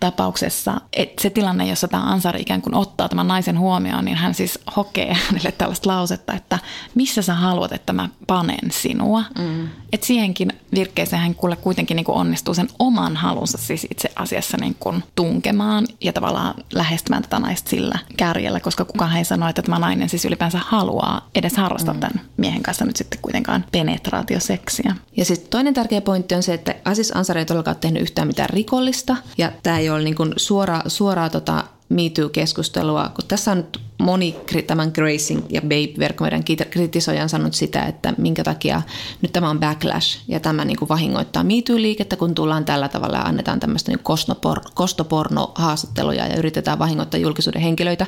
tapauksessa, 0.00 0.80
että 0.92 1.22
se 1.22 1.30
tilanne, 1.30 1.66
jossa 1.66 1.88
tämä 1.88 2.02
Ansari 2.02 2.40
ikään 2.40 2.62
kuin 2.62 2.74
ottaa 2.74 3.08
tämän 3.08 3.28
naisen 3.28 3.58
huomioon, 3.58 4.04
niin 4.04 4.16
hän 4.16 4.34
siis 4.34 4.58
hokee 4.76 5.14
hänelle 5.28 5.52
tällaista 5.52 5.88
lausetta, 5.88 6.34
että 6.34 6.58
missä 6.94 7.22
sä 7.22 7.34
haluat, 7.34 7.72
että 7.72 7.92
mä 7.92 8.08
panen 8.26 8.70
sinua. 8.70 9.24
Mm. 9.38 9.68
Että 9.92 10.06
siihenkin 10.06 10.52
virkkeeseen 10.74 11.22
hän 11.22 11.34
kuule 11.34 11.56
kuitenkin 11.56 11.96
niin 11.96 12.04
kuin 12.04 12.16
onnistuu 12.16 12.54
sen 12.54 12.68
oman 12.78 13.16
halunsa 13.16 13.58
siis 13.58 13.86
itse 13.90 14.12
asiassa 14.16 14.56
niin 14.60 14.76
kuin 14.80 15.04
tunkemaan 15.14 15.86
ja 16.00 16.12
tavallaan 16.12 16.54
lähestymään 16.74 17.22
tätä 17.22 17.38
naista 17.38 17.70
sillä 17.70 17.98
kärjellä, 18.16 18.60
koska 18.60 18.84
kukaan 18.84 19.16
ei 19.16 19.24
sano, 19.24 19.48
että 19.48 19.62
tämä 19.62 19.78
nainen 19.78 20.08
siis 20.08 20.24
ylipäänsä 20.24 20.60
haluaa 20.66 21.28
edes 21.34 21.56
harrastaa 21.56 21.81
harrasta 21.86 21.92
mm. 21.92 22.00
tämän 22.00 22.30
miehen 22.36 22.62
kanssa 22.62 22.84
nyt 22.84 22.96
sitten 22.96 23.18
kuitenkaan 23.22 23.64
penetraatioseksiä. 23.72 24.94
Ja 25.16 25.24
sitten 25.24 25.50
toinen 25.50 25.74
tärkeä 25.74 26.00
pointti 26.00 26.34
on 26.34 26.42
se, 26.42 26.54
että 26.54 26.74
Asis 26.84 27.16
Ansari 27.16 27.40
ei 27.40 27.46
todellakaan 27.46 27.76
tehnyt 27.76 28.02
yhtään 28.02 28.28
mitään 28.28 28.50
rikollista. 28.50 29.16
Ja 29.38 29.52
tämä 29.62 29.78
ei 29.78 29.90
ole 29.90 30.02
niin 30.02 30.14
kuin 30.14 30.32
suora, 30.36 30.80
suoraa 30.86 31.30
tota 31.30 31.64
MeToo-keskustelua, 31.88 33.10
kun 33.14 33.28
tässä 33.28 33.50
on 33.50 33.56
nyt 33.56 33.80
moni 34.02 34.36
tämän 34.66 34.90
Gracing 34.94 35.42
ja 35.48 35.60
Babe-verkkomeidän 35.60 36.44
kritisoijan 36.70 37.28
sanonut 37.28 37.54
sitä, 37.54 37.82
että 37.82 38.14
minkä 38.18 38.44
takia 38.44 38.82
nyt 39.22 39.32
tämä 39.32 39.50
on 39.50 39.60
backlash 39.60 40.18
ja 40.28 40.40
tämä 40.40 40.64
niin 40.64 40.76
kuin 40.76 40.88
vahingoittaa 40.88 41.44
MeToo-liikettä, 41.44 42.16
kun 42.16 42.34
tullaan 42.34 42.64
tällä 42.64 42.88
tavalla 42.88 43.16
ja 43.16 43.22
annetaan 43.22 43.60
tämmöistä 43.60 43.90
niin 43.90 43.98
kostopor- 43.98 44.70
kostoporno-haastatteluja 44.74 46.26
ja 46.26 46.36
yritetään 46.36 46.78
vahingoittaa 46.78 47.20
julkisuuden 47.20 47.62
henkilöitä. 47.62 48.06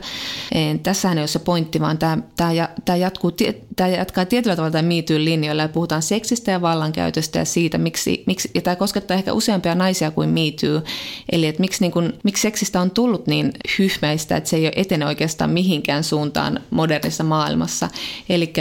Tässähän 0.82 1.18
ei 1.18 1.22
ole 1.22 1.28
se 1.28 1.38
pointti, 1.38 1.80
vaan 1.80 1.98
tämä, 1.98 2.18
tämä, 2.36 2.68
tämä, 2.84 2.96
jatkuu, 2.96 3.32
tämä 3.76 3.88
jatkaa 3.88 4.24
tietyllä 4.24 4.56
tavalla 4.56 4.72
tämän 4.72 4.84
MeToo-linjoilla 4.84 5.62
ja 5.62 5.68
puhutaan 5.68 6.02
seksistä 6.02 6.50
ja 6.50 6.62
vallankäytöstä 6.62 7.38
ja 7.38 7.44
siitä, 7.44 7.78
miksi, 7.78 8.24
miksi 8.26 8.50
ja 8.54 8.60
tämä 8.60 8.76
koskettaa 8.76 9.16
ehkä 9.16 9.32
useampia 9.32 9.74
naisia 9.74 10.10
kuin 10.10 10.28
MeToo, 10.28 10.82
eli 11.32 11.46
että 11.46 11.60
miksi, 11.60 11.80
niin 11.80 11.92
kuin, 11.92 12.12
miksi 12.24 12.42
seksistä 12.42 12.80
on 12.80 12.90
tullut 12.90 13.26
niin 13.26 13.52
hyhmäistä, 13.78 14.36
että 14.36 14.50
se 14.50 14.56
ei 14.56 14.66
ole 14.66 14.72
etene 14.76 15.06
oikeastaan 15.06 15.50
mihinkään 15.84 16.04
suuntaan 16.04 16.60
modernissa 16.70 17.24
maailmassa. 17.24 17.88
Eli 18.28 18.52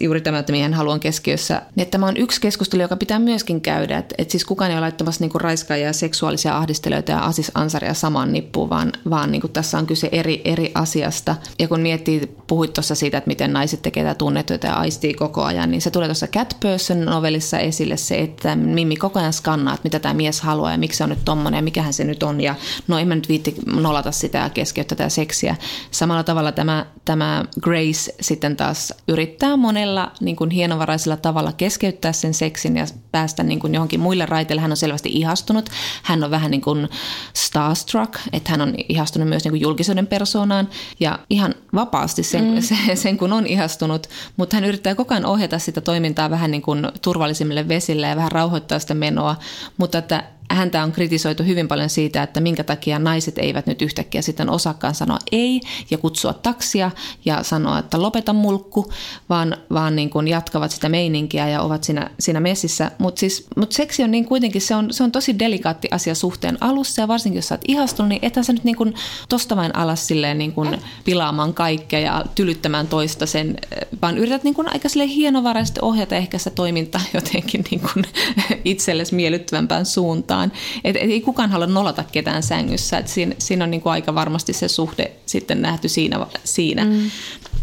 juuri 0.00 0.20
tämä, 0.20 0.38
että 0.38 0.52
miehen 0.52 0.74
haluan 0.74 1.00
keskiössä. 1.00 1.62
Niin 1.76 1.90
tämä 1.90 2.06
on 2.06 2.16
yksi 2.16 2.40
keskustelu, 2.40 2.82
joka 2.82 2.96
pitää 2.96 3.18
myöskin 3.18 3.60
käydä. 3.60 3.98
Että, 3.98 4.14
että 4.18 4.32
siis 4.32 4.44
kukaan 4.44 4.70
ei 4.70 4.76
ole 4.76 4.80
laittamassa 4.80 5.24
niin 5.24 5.40
raiskaajia, 5.40 5.92
seksuaalisia 5.92 6.56
ahdistelijoita 6.56 7.12
ja 7.12 7.18
Asis 7.18 7.52
Ansaria 7.54 7.94
saman 7.94 8.32
nippuun, 8.32 8.70
vaan, 8.70 8.92
vaan 9.10 9.32
niin 9.32 9.42
tässä 9.52 9.78
on 9.78 9.86
kyse 9.86 10.08
eri, 10.12 10.42
eri 10.44 10.72
asiasta. 10.74 11.36
Ja 11.58 11.68
kun 11.68 11.80
miettii, 11.80 12.36
puhuit 12.46 12.72
tuossa 12.72 12.94
siitä, 12.94 13.18
että 13.18 13.28
miten 13.28 13.52
naiset 13.52 13.82
tekevät 13.82 14.08
tätä 14.08 14.18
tunnetyötä 14.18 14.66
ja 14.66 14.74
aistii 14.74 15.14
koko 15.14 15.42
ajan, 15.42 15.70
niin 15.70 15.80
se 15.80 15.90
tulee 15.90 16.08
tuossa 16.08 16.26
Cat 16.26 16.56
Person 16.60 17.04
novellissa 17.04 17.58
esille 17.58 17.96
se, 17.96 18.18
että 18.18 18.56
Mimmi 18.56 18.96
koko 18.96 19.18
ajan 19.18 19.32
skannaa, 19.32 19.74
että 19.74 19.86
mitä 19.86 19.98
tämä 19.98 20.14
mies 20.14 20.40
haluaa 20.40 20.72
ja 20.72 20.78
miksi 20.78 20.98
se 20.98 21.04
on 21.04 21.10
nyt 21.10 21.24
tommonen 21.24 21.58
ja 21.58 21.62
mikähän 21.62 21.92
se 21.92 22.04
nyt 22.04 22.22
on. 22.22 22.40
Ja 22.40 22.54
no 22.88 22.98
en 22.98 23.08
mä 23.08 23.14
nyt 23.14 23.28
viitti 23.28 23.54
nolata 23.66 24.12
sitä 24.12 24.38
ja 24.38 24.48
keskeyttää 24.48 24.96
tätä 24.96 25.08
seksiä. 25.08 25.56
Samalla 25.90 26.22
tavalla 26.22 26.52
tämä, 26.52 26.63
tämä 27.04 27.44
Grace 27.60 28.14
sitten 28.20 28.56
taas 28.56 28.94
yrittää 29.08 29.56
monella 29.56 30.12
niin 30.20 30.36
kuin 30.36 30.50
hienovaraisella 30.50 31.16
tavalla 31.16 31.52
keskeyttää 31.52 32.12
sen 32.12 32.34
seksin 32.34 32.76
ja 32.76 32.86
päästä 33.12 33.42
niin 33.42 33.60
kuin 33.60 33.74
johonkin 33.74 34.00
muille 34.00 34.26
raiteille. 34.26 34.62
Hän 34.62 34.70
on 34.70 34.76
selvästi 34.76 35.08
ihastunut. 35.12 35.68
Hän 36.02 36.24
on 36.24 36.30
vähän 36.30 36.50
niin 36.50 36.60
kuin 36.60 36.88
starstruck, 37.32 38.14
että 38.32 38.50
hän 38.50 38.60
on 38.60 38.74
ihastunut 38.88 39.28
myös 39.28 39.44
niin 39.44 39.52
kuin 39.52 39.60
julkisuuden 39.60 40.06
persoonaan 40.06 40.68
ja 41.00 41.18
ihan 41.30 41.54
vapaasti 41.74 42.22
sen, 42.22 42.44
mm. 42.44 42.60
sen, 42.60 42.96
sen 42.96 43.18
kun 43.18 43.32
on 43.32 43.46
ihastunut, 43.46 44.06
mutta 44.36 44.56
hän 44.56 44.64
yrittää 44.64 44.94
koko 44.94 45.14
ajan 45.14 45.26
ohjata 45.26 45.58
sitä 45.58 45.80
toimintaa 45.80 46.30
vähän 46.30 46.50
niin 46.50 46.62
kuin 46.62 46.88
turvallisimmille 47.02 47.68
vesille 47.68 48.06
ja 48.06 48.16
vähän 48.16 48.32
rauhoittaa 48.32 48.78
sitä 48.78 48.94
menoa, 48.94 49.36
mutta 49.76 49.98
että 49.98 50.24
häntä 50.50 50.82
on 50.82 50.92
kritisoitu 50.92 51.42
hyvin 51.42 51.68
paljon 51.68 51.90
siitä, 51.90 52.22
että 52.22 52.40
minkä 52.40 52.64
takia 52.64 52.98
naiset 52.98 53.38
eivät 53.38 53.66
nyt 53.66 53.82
yhtäkkiä 53.82 54.22
sitten 54.22 54.50
osakkaan 54.50 54.94
sanoa 54.94 55.18
ei 55.32 55.60
ja 55.90 55.98
kutsua 55.98 56.32
taksia 56.32 56.90
ja 57.24 57.42
sanoa, 57.42 57.78
että 57.78 58.02
lopeta 58.02 58.32
mulkku, 58.32 58.92
vaan, 59.28 59.56
vaan 59.70 59.96
niin 59.96 60.10
kuin 60.10 60.28
jatkavat 60.28 60.70
sitä 60.70 60.88
meininkiä 60.88 61.48
ja 61.48 61.62
ovat 61.62 61.84
siinä, 61.84 62.10
siinä 62.20 62.40
messissä. 62.40 62.90
Mutta 62.98 63.20
siis, 63.20 63.46
mut 63.56 63.72
seksi 63.72 64.02
on 64.02 64.10
niin 64.10 64.24
kuitenkin, 64.24 64.60
se 64.60 64.74
on, 64.74 64.92
se 64.92 65.02
on 65.02 65.12
tosi 65.12 65.38
delikaatti 65.38 65.88
asia 65.90 66.14
suhteen 66.14 66.58
alussa 66.60 67.02
ja 67.02 67.08
varsinkin 67.08 67.38
jos 67.38 67.48
sä 67.48 67.54
oot 67.54 67.64
ihastunut, 67.68 68.08
niin 68.08 68.24
ethän 68.24 68.44
sä 68.44 68.52
nyt 68.52 68.64
niin 68.64 68.76
kuin 68.76 68.94
tosta 69.28 69.56
vain 69.56 69.76
alas 69.76 70.06
silleen 70.06 70.38
niin 70.38 70.52
kuin 70.52 70.78
pilaamaan 71.04 71.54
kaikkea 71.54 72.00
ja 72.00 72.24
tylyttämään 72.34 72.86
toista 72.86 73.26
sen, 73.26 73.56
vaan 74.02 74.18
yrität 74.18 74.44
niin 74.44 74.54
kuin 74.54 74.72
aika 74.72 74.88
silleen 74.88 75.10
hienovaraisesti 75.10 75.80
ohjata 75.82 76.16
ehkä 76.16 76.38
sitä 76.38 76.50
toimintaa 76.50 77.00
jotenkin 77.14 77.64
niin 77.70 77.80
kuin 77.80 78.04
itsellesi 78.64 79.14
miellyttävämpään 79.14 79.86
suuntaan 79.86 80.33
suuntaan. 80.34 80.52
Et, 80.84 80.96
et 80.96 81.10
ei 81.10 81.20
kukaan 81.20 81.50
halua 81.50 81.66
nolata 81.66 82.04
ketään 82.12 82.42
sängyssä. 82.42 82.98
Et 82.98 83.08
siinä, 83.08 83.34
siinä 83.38 83.64
on 83.64 83.70
niin 83.70 83.80
kuin 83.80 83.92
aika 83.92 84.14
varmasti 84.14 84.52
se 84.52 84.68
suhde 84.68 85.12
sitten 85.26 85.62
nähty 85.62 85.88
siinä. 85.88 86.26
siinä. 86.44 86.84
Mm. 86.84 87.10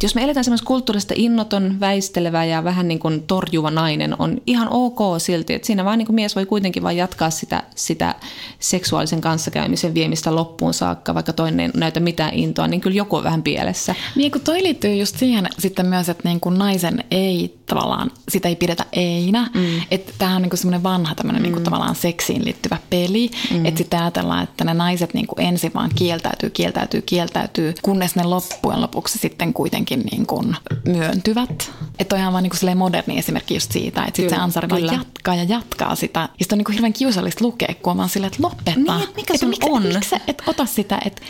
Jos 0.04 0.16
me 0.16 0.24
eletään 0.24 0.44
semmoista 0.44 0.68
kulttuurista 0.68 1.14
innoton, 1.18 1.80
väistelevä 1.80 2.46
ja 2.46 2.64
vähän 2.64 2.88
niin 2.88 3.00
kuin 3.00 3.24
torjuva 3.24 3.72
nainen, 3.72 4.16
on 4.20 4.42
ihan 4.48 4.68
ok 4.72 5.00
silti, 5.18 5.54
että 5.54 5.66
siinä 5.66 5.86
vaan 5.86 5.98
niin 5.98 6.06
kuin 6.06 6.16
mies 6.16 6.36
voi 6.36 6.46
kuitenkin 6.46 6.84
vain 6.84 6.98
jatkaa 6.98 7.30
sitä, 7.30 7.64
sitä 7.76 8.16
seksuaalisen 8.60 9.22
kanssakäymisen 9.22 9.94
viemistä 9.94 10.36
loppuun 10.36 10.74
saakka, 10.74 11.14
vaikka 11.14 11.34
toinen 11.34 11.60
ei 11.60 11.72
näytä 11.76 12.00
mitään 12.00 12.34
intoa, 12.34 12.68
niin 12.68 12.82
kyllä 12.82 12.98
joku 12.98 13.16
on 13.16 13.24
vähän 13.24 13.44
pielessä. 13.44 13.96
Niin 14.16 14.32
kun 14.32 14.42
toi 14.42 14.64
liittyy 14.64 14.96
just 14.96 15.18
siihen 15.18 15.48
sitten 15.60 15.86
myös, 15.86 16.10
että 16.10 16.30
niin 16.30 16.40
kuin 16.40 16.58
naisen 16.58 17.04
ei 17.12 17.62
tavallaan, 17.66 18.12
sitä 18.30 18.50
ei 18.50 18.56
pidetä 18.56 18.86
einä. 18.94 19.50
Mm. 19.54 19.82
Että 19.92 20.14
tämä 20.18 20.36
on 20.36 20.42
niin 20.42 20.58
semmoinen 20.58 20.84
vanha 20.84 21.16
tämmöinen 21.16 21.44
niin 21.44 21.52
mm. 21.52 21.56
niin 21.56 21.64
tavallaan 21.64 21.96
seksiin 21.96 22.46
liittyvä 22.46 22.78
peli. 22.90 23.32
Mm. 23.52 23.66
Että 23.66 23.78
sitten 23.78 24.00
ajatellaan, 24.00 24.44
että 24.44 24.64
ne 24.64 24.74
naiset 24.74 25.14
niin 25.14 25.28
kuin 25.28 25.46
ensin 25.46 25.72
vaan 25.74 25.90
kieltäytyy, 25.96 26.50
kieltäytyy, 26.50 27.02
kieltäytyy, 27.02 27.74
kunnes 27.82 28.16
ne 28.16 28.24
loppujen 28.24 28.82
lopuksi 28.82 29.18
sitten 29.18 29.54
kuitenkin 29.54 29.91
niin 30.00 30.26
kuin 30.26 30.56
myöntyvät. 30.86 31.72
Että 32.00 32.16
on 32.16 32.20
ihan 32.20 32.34
vaan 32.34 32.44
niin 32.44 32.52
kuin 32.60 32.78
moderni 32.78 33.18
esimerkki 33.18 33.54
just 33.54 33.72
siitä, 33.72 34.04
että 34.04 34.16
sitten 34.18 34.38
se 34.38 34.42
Ansari 34.42 34.70
vaan 34.70 34.86
jatkaa 34.86 35.36
ja 35.36 35.44
jatkaa 35.44 35.96
sitä. 35.96 36.20
Ja 36.20 36.28
sitten 36.40 36.56
on 36.56 36.58
niin 36.58 36.66
kuin 36.66 36.74
hirveän 36.74 36.94
kiusallista 36.94 37.46
lukea, 37.46 37.76
kun 37.82 37.92
on 37.92 37.98
vaan 37.98 38.10
silleen, 38.10 38.34
että 38.34 38.44
lopeta. 38.44 38.72
Niin, 38.76 39.04
että 39.04 39.16
mikä 39.16 39.38
se 39.38 39.46
on? 39.62 39.84
Miksi 39.84 40.16
et 40.28 40.44
ota 40.48 40.66
sitä, 40.66 41.00
että 41.06 41.22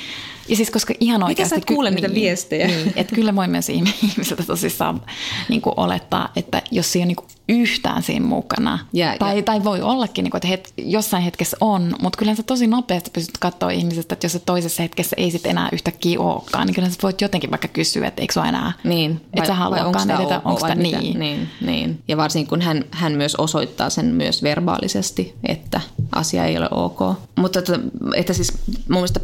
ja 0.48 0.56
siis 0.56 0.72
koska 0.72 0.94
ihan 1.00 1.24
oikeasti... 1.24 1.56
Mikä 1.56 1.66
sä 1.68 1.74
kuule 1.74 1.92
niitä 1.92 2.08
niin, 2.08 2.22
viestejä? 2.22 2.68
Niin, 2.68 2.94
että 2.96 3.16
kyllä 3.16 3.36
voi 3.36 3.48
myös 3.48 3.70
ihmiseltä 4.04 4.44
tosissaan 4.44 5.02
niin 5.50 5.62
kuin 5.62 5.74
olettaa, 5.78 6.32
että 6.36 6.62
jos 6.72 6.92
siinä 6.92 7.04
on 7.04 7.08
niin 7.08 7.31
yhtään 7.52 8.04
siinä 8.04 8.26
mukana, 8.26 8.80
yeah, 8.96 9.18
tai, 9.18 9.34
yeah. 9.34 9.44
tai 9.44 9.64
voi 9.64 9.82
ollakin, 9.82 10.24
niin 10.24 10.32
kuin, 10.32 10.40
että 10.40 10.48
het, 10.48 10.74
jossain 10.78 11.24
hetkessä 11.24 11.58
on, 11.62 11.96
mutta 12.02 12.18
kyllä 12.18 12.36
sä 12.36 12.44
tosi 12.44 12.68
nopeasti 12.68 13.12
pystyt 13.14 13.38
katsoa 13.38 13.70
ihmisestä, 13.70 14.14
että 14.14 14.26
jos 14.26 14.32
se 14.32 14.40
toisessa 14.40 14.84
hetkessä 14.84 15.16
ei 15.20 15.32
sitten 15.32 15.50
enää 15.50 15.70
yhtäkkiä 15.72 16.20
olekaan, 16.20 16.68
niin 16.68 16.76
kyllä 16.76 16.90
sä 16.90 16.98
voit 17.04 17.22
jotenkin 17.22 17.52
vaikka 17.52 17.68
kysyä, 17.68 18.08
että 18.08 18.22
eikö 18.22 18.40
ole 18.40 18.48
enää, 18.48 18.72
niin. 18.84 19.22
että 19.34 19.48
sä 19.48 19.54
haluakaan 19.54 20.12
edetä, 20.12 20.42
onko 20.46 20.60
sitä 20.60 20.76
niin. 20.76 21.20
niin. 21.20 21.50
Niin, 21.62 22.04
ja 22.08 22.18
varsinkin 22.18 22.50
kun 22.50 22.62
hän, 22.62 22.86
hän 22.92 23.14
myös 23.14 23.36
osoittaa 23.36 23.90
sen 23.90 24.06
myös 24.06 24.44
verbaalisesti, 24.44 25.36
että 25.44 25.82
asia 26.12 26.46
ei 26.46 26.58
ole 26.58 26.68
ok. 26.72 27.00
Mutta 27.36 27.60
että, 27.60 27.80
että 28.16 28.34
siis 28.34 28.54
mun 28.68 28.98
mielestä 28.98 29.20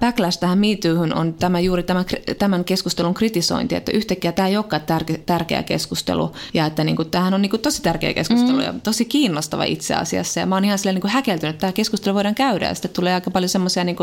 backlash 0.00 0.38
tähän 0.38 0.58
MeToohun 0.58 1.14
on 1.14 1.34
tämä 1.34 1.60
juuri 1.60 1.82
tämän, 1.82 2.04
tämän 2.38 2.64
keskustelun 2.64 3.14
kritisointi, 3.14 3.74
että 3.74 3.92
yhtäkkiä 3.92 4.32
tämä 4.32 4.48
ei 4.48 4.56
olekaan 4.56 4.82
tärkeä, 4.82 5.16
tärkeä 5.26 5.62
keskustelu 5.62 6.32
ja 6.54 6.66
että 6.66 6.84
niin 6.84 6.96
kuin, 6.96 7.10
tämähän 7.10 7.34
on 7.34 7.42
niin 7.42 7.50
kuin 7.50 7.59
tosi 7.60 7.82
tärkeä 7.82 8.14
keskustelu 8.14 8.58
mm. 8.58 8.64
ja 8.64 8.74
tosi 8.82 9.04
kiinnostava 9.04 9.64
itse 9.64 9.94
asiassa. 9.94 10.40
Ja 10.40 10.46
mä 10.46 10.56
oon 10.56 10.64
ihan 10.64 10.78
silleen 10.78 10.94
niin 10.94 11.00
kuin 11.00 11.10
häkeltynyt, 11.10 11.54
että 11.54 11.60
tämä 11.60 11.72
keskustelu 11.72 12.14
voidaan 12.14 12.34
käydä 12.34 12.68
ja 12.68 12.74
sitten 12.74 12.90
tulee 12.90 13.14
aika 13.14 13.30
paljon 13.30 13.48
semmoisia 13.48 13.84
niin 13.84 13.96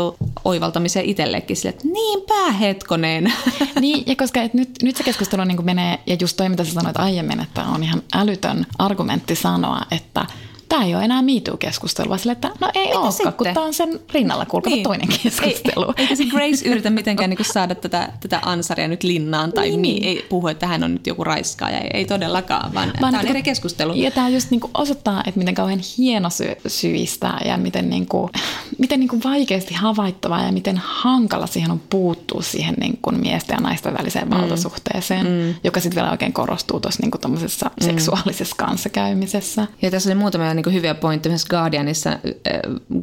oivaltamisia 0.44 1.02
itsellekin 1.02 1.56
sille, 1.56 1.68
että 1.68 1.88
niinpä 1.88 2.52
hetkoneen. 2.52 3.32
Niin, 3.80 4.04
ja 4.06 4.16
koska 4.16 4.42
et 4.42 4.54
nyt, 4.54 4.70
nyt 4.82 4.96
se 4.96 5.04
keskustelu 5.04 5.44
niin 5.44 5.56
kuin 5.56 5.66
menee, 5.66 5.98
ja 6.06 6.16
just 6.20 6.36
toi 6.36 6.48
mitä 6.48 6.64
sä 6.64 6.72
sanoit 6.72 6.96
aiemmin, 6.96 7.40
että 7.40 7.64
on 7.64 7.82
ihan 7.82 8.02
älytön 8.14 8.66
argumentti 8.78 9.34
sanoa, 9.34 9.80
että 9.90 10.26
tämä 10.68 10.84
ei 10.84 10.94
ole 10.94 11.04
enää 11.04 11.22
MeToo-keskustelua, 11.22 12.18
sille, 12.18 12.32
että 12.32 12.50
no 12.60 12.70
ei 12.74 12.94
olekaan, 12.94 13.32
kun 13.32 13.46
tämä 13.54 13.66
on 13.66 13.74
sen 13.74 14.00
rinnalla 14.12 14.46
kulkeva 14.46 14.74
niin. 14.74 14.82
toinen 14.82 15.08
keskustelu. 15.08 15.94
Ei, 15.96 16.02
eikä 16.02 16.14
se 16.14 16.24
Grace 16.24 16.68
yritä 16.68 16.90
mitenkään 16.90 17.30
niin 17.30 17.44
saada 17.44 17.74
tätä, 17.74 18.12
tätä 18.20 18.40
ansaria 18.42 18.88
nyt 18.88 19.02
linnaan 19.02 19.52
tai 19.52 19.68
niin, 19.68 19.82
niin. 19.82 20.04
ei 20.04 20.26
puhu, 20.28 20.48
että 20.48 20.66
hän 20.66 20.84
on 20.84 20.92
nyt 20.92 21.06
joku 21.06 21.24
raiskaaja. 21.24 21.78
Ei, 21.78 21.90
ei 21.94 22.04
todellakaan, 22.04 22.74
vaan, 22.74 22.92
vaan 23.00 23.12
tämä 23.12 23.22
on 23.22 23.28
eri 23.28 23.42
keskustelu. 23.42 23.94
Ja 23.94 24.10
tämä 24.10 24.28
just 24.28 24.50
niin 24.50 24.60
kuin 24.60 24.70
osoittaa, 24.74 25.22
että 25.26 25.38
miten 25.38 25.54
kauhean 25.54 25.80
hieno 25.98 26.30
sy- 26.30 26.56
syistä 26.66 27.32
ja 27.44 27.56
miten, 27.56 27.90
niin 27.90 28.06
kuin, 28.06 28.30
miten 28.78 29.00
niin 29.00 29.08
kuin 29.08 29.22
vaikeasti 29.24 29.74
havaittavaa 29.74 30.42
ja 30.42 30.52
miten 30.52 30.80
hankala 30.84 31.46
siihen 31.46 31.70
on 31.70 31.80
puuttua 31.90 32.42
siihen 32.42 32.74
niin 32.80 32.98
kuin 33.02 33.20
miesten 33.20 33.54
ja 33.54 33.60
naisten 33.60 33.94
väliseen 33.98 34.28
mm. 34.28 34.34
valtasuhteeseen, 34.34 35.26
mm. 35.26 35.54
joka 35.64 35.80
sitten 35.80 35.96
vielä 35.96 36.10
oikein 36.10 36.32
korostuu 36.32 36.80
tuossa 36.80 37.02
niin 37.02 37.10
kuin 37.10 37.40
mm. 37.40 37.48
seksuaalisessa 37.80 38.56
kanssakäymisessä. 38.58 39.66
Ja 39.82 39.90
tässä 39.90 40.10
oli 40.10 40.18
muutamia 40.18 40.54
niin 40.62 40.74
hyviä 40.74 40.94
pointteja 40.94 41.30
myös 41.30 41.46
Guardianissa. 41.46 42.10
Äh, 42.10 42.18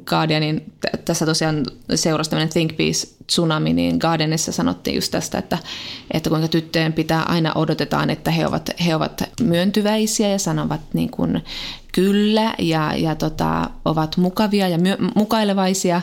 Guardianin, 0.06 0.74
tässä 1.06 1.26
tosiaan 1.26 1.65
seurasi 1.96 2.30
tämmöinen 2.30 2.54
Think 2.54 2.78
Peace 2.78 3.08
tsunami, 3.28 3.74
niin 3.74 3.98
Guardianissa 3.98 4.52
sanottiin 4.52 4.96
just 4.96 5.12
tästä, 5.12 5.38
että, 5.38 5.58
että 6.12 6.30
kuinka 6.30 6.48
tyttöjen 6.48 6.94
pitää 6.94 7.24
aina 7.24 7.52
odotetaan, 7.56 8.10
että 8.10 8.32
he 8.32 8.48
ovat, 8.48 8.70
he 8.86 8.96
ovat 8.96 9.24
myöntyväisiä 9.41 10.30
ja 10.30 10.39
sanovat 10.39 10.82
niin 10.94 11.10
kuin 11.10 11.44
kyllä 11.91 12.54
ja, 12.60 12.94
ja 12.96 13.15
tota, 13.15 13.70
ovat 13.86 14.18
mukavia 14.18 14.68
ja 14.68 14.78
myö, 14.78 14.98
mukailevaisia, 15.15 16.02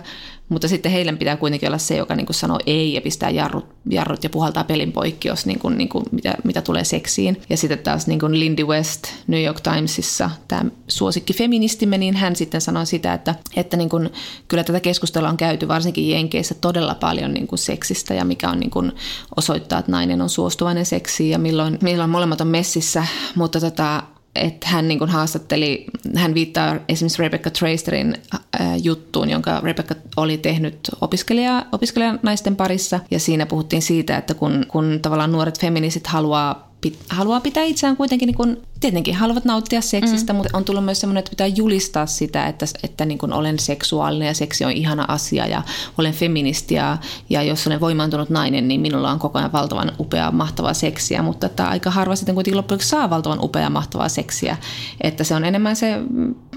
mutta 0.53 0.69
sitten 0.69 0.93
heidän 0.93 1.19
pitää 1.19 1.37
kuitenkin 1.37 1.69
olla 1.69 1.79
se, 1.79 1.97
joka 1.97 2.15
niin 2.15 2.27
kuin 2.27 2.35
sanoo 2.35 2.59
ei 2.67 2.95
ja 2.95 3.01
pistää 3.01 3.31
jarrut, 3.31 3.67
jarrut 3.91 4.25
ja 4.25 4.31
puhaltaa 4.31 4.65
pelin 4.65 4.93
poikki, 4.93 5.29
jos 5.29 5.47
niin 5.47 5.59
kuin, 5.59 5.79
niin 5.79 5.89
kuin, 5.89 6.05
mitä, 6.13 6.35
mitä 6.45 6.63
tulee 6.63 6.85
seksiin. 6.85 7.43
Ja 7.51 7.57
sitten 7.57 7.79
taas 7.79 8.07
niin 8.07 8.21
kuin 8.21 8.41
Lindy 8.41 8.65
West 8.65 9.03
New 9.27 9.45
York 9.45 9.61
Timesissa, 9.61 10.31
tämä 10.49 10.65
suosikki 10.89 11.33
feministimme, 11.33 11.99
niin 11.99 12.17
hän 12.17 12.37
sitten 12.37 12.61
sanoi 12.61 12.87
sitä, 12.87 13.15
että, 13.15 13.35
että 13.57 13.77
niin 13.77 13.89
kuin, 13.89 14.11
kyllä 14.49 14.65
tätä 14.65 14.81
keskustelua 14.81 15.29
on 15.29 15.37
käyty 15.37 15.69
varsinkin 15.69 16.11
Jenkeissä 16.11 16.55
todella 16.55 16.95
paljon 16.95 17.35
niin 17.35 17.47
kuin 17.47 17.59
seksistä 17.59 18.15
ja 18.15 18.25
mikä 18.25 18.51
on 18.51 18.61
niin 18.61 18.71
kuin, 18.71 18.93
osoittaa, 19.37 19.79
että 19.79 19.93
nainen 19.93 20.23
on 20.23 20.29
suostuvainen 20.29 20.87
seksiin 20.87 21.31
ja 21.31 21.39
milloin, 21.39 21.79
milloin 21.83 22.11
molemmat 22.11 22.41
on 22.41 22.49
messissä, 22.49 23.07
mutta 23.35 23.61
tota, 23.61 24.03
että 24.35 24.69
hän 24.69 24.89
niin 24.89 25.09
haastatteli, 25.09 25.87
hän 26.17 26.35
viittaa 26.35 26.77
esimerkiksi 26.89 27.23
Rebecca 27.23 27.51
Tracerin 27.51 28.15
äh, 28.35 28.41
juttuun, 28.83 29.31
jonka 29.31 29.61
Rebecca 29.61 29.95
oli 30.17 30.39
tehnyt 30.39 30.79
opiskelija, 31.01 31.67
opiskelijanaisten 31.73 32.57
parissa. 32.57 33.01
Ja 33.11 33.21
siinä 33.21 33.47
puhuttiin 33.47 33.83
siitä, 33.83 34.17
että 34.17 34.35
kun, 34.35 34.67
kun 34.69 34.99
tavallaan 35.03 35.33
nuoret 35.33 35.61
feministit 35.61 36.07
haluaa 36.07 36.73
pit, 36.81 36.99
haluaa 37.09 37.41
pitää 37.41 37.65
itseään 37.65 37.97
kuitenkin, 37.97 38.27
niin 38.27 38.57
tietenkin 38.83 39.15
haluavat 39.15 39.45
nauttia 39.45 39.81
seksistä, 39.81 40.33
mm. 40.33 40.37
mutta 40.37 40.57
on 40.57 40.65
tullut 40.65 40.85
myös 40.85 41.01
semmoinen, 41.01 41.19
että 41.19 41.31
pitää 41.31 41.47
julistaa 41.47 42.07
sitä, 42.07 42.47
että, 42.47 42.67
että 42.83 43.05
niin 43.05 43.19
kuin 43.19 43.33
olen 43.33 43.59
seksuaalinen 43.59 44.27
ja 44.27 44.35
seksi 44.35 44.65
on 44.65 44.73
ihana 44.73 45.05
asia 45.09 45.47
ja 45.47 45.63
olen 45.99 46.13
feministi 46.13 46.75
ja, 46.75 46.99
ja 47.31 47.43
jos 47.43 47.67
olen 47.67 47.81
voimaantunut 47.81 48.31
nainen, 48.31 48.69
niin 48.69 48.81
minulla 48.81 49.11
on 49.11 49.19
koko 49.19 49.39
ajan 49.39 49.53
valtavan 49.53 49.93
upea, 49.99 50.31
mahtavaa 50.31 50.75
seksiä, 50.75 51.23
mutta 51.23 51.47
että 51.47 51.69
aika 51.69 51.91
harva 51.91 52.17
sitten 52.17 52.35
kuitenkin 52.35 52.57
loppujen 52.57 52.81
saa 52.81 53.11
valtavan 53.11 53.39
upea, 53.43 53.71
mahtavaa 53.71 54.09
seksiä. 54.09 54.57
Että 55.01 55.25
se 55.25 55.35
on 55.35 55.45
enemmän 55.45 55.77
se, 55.77 55.99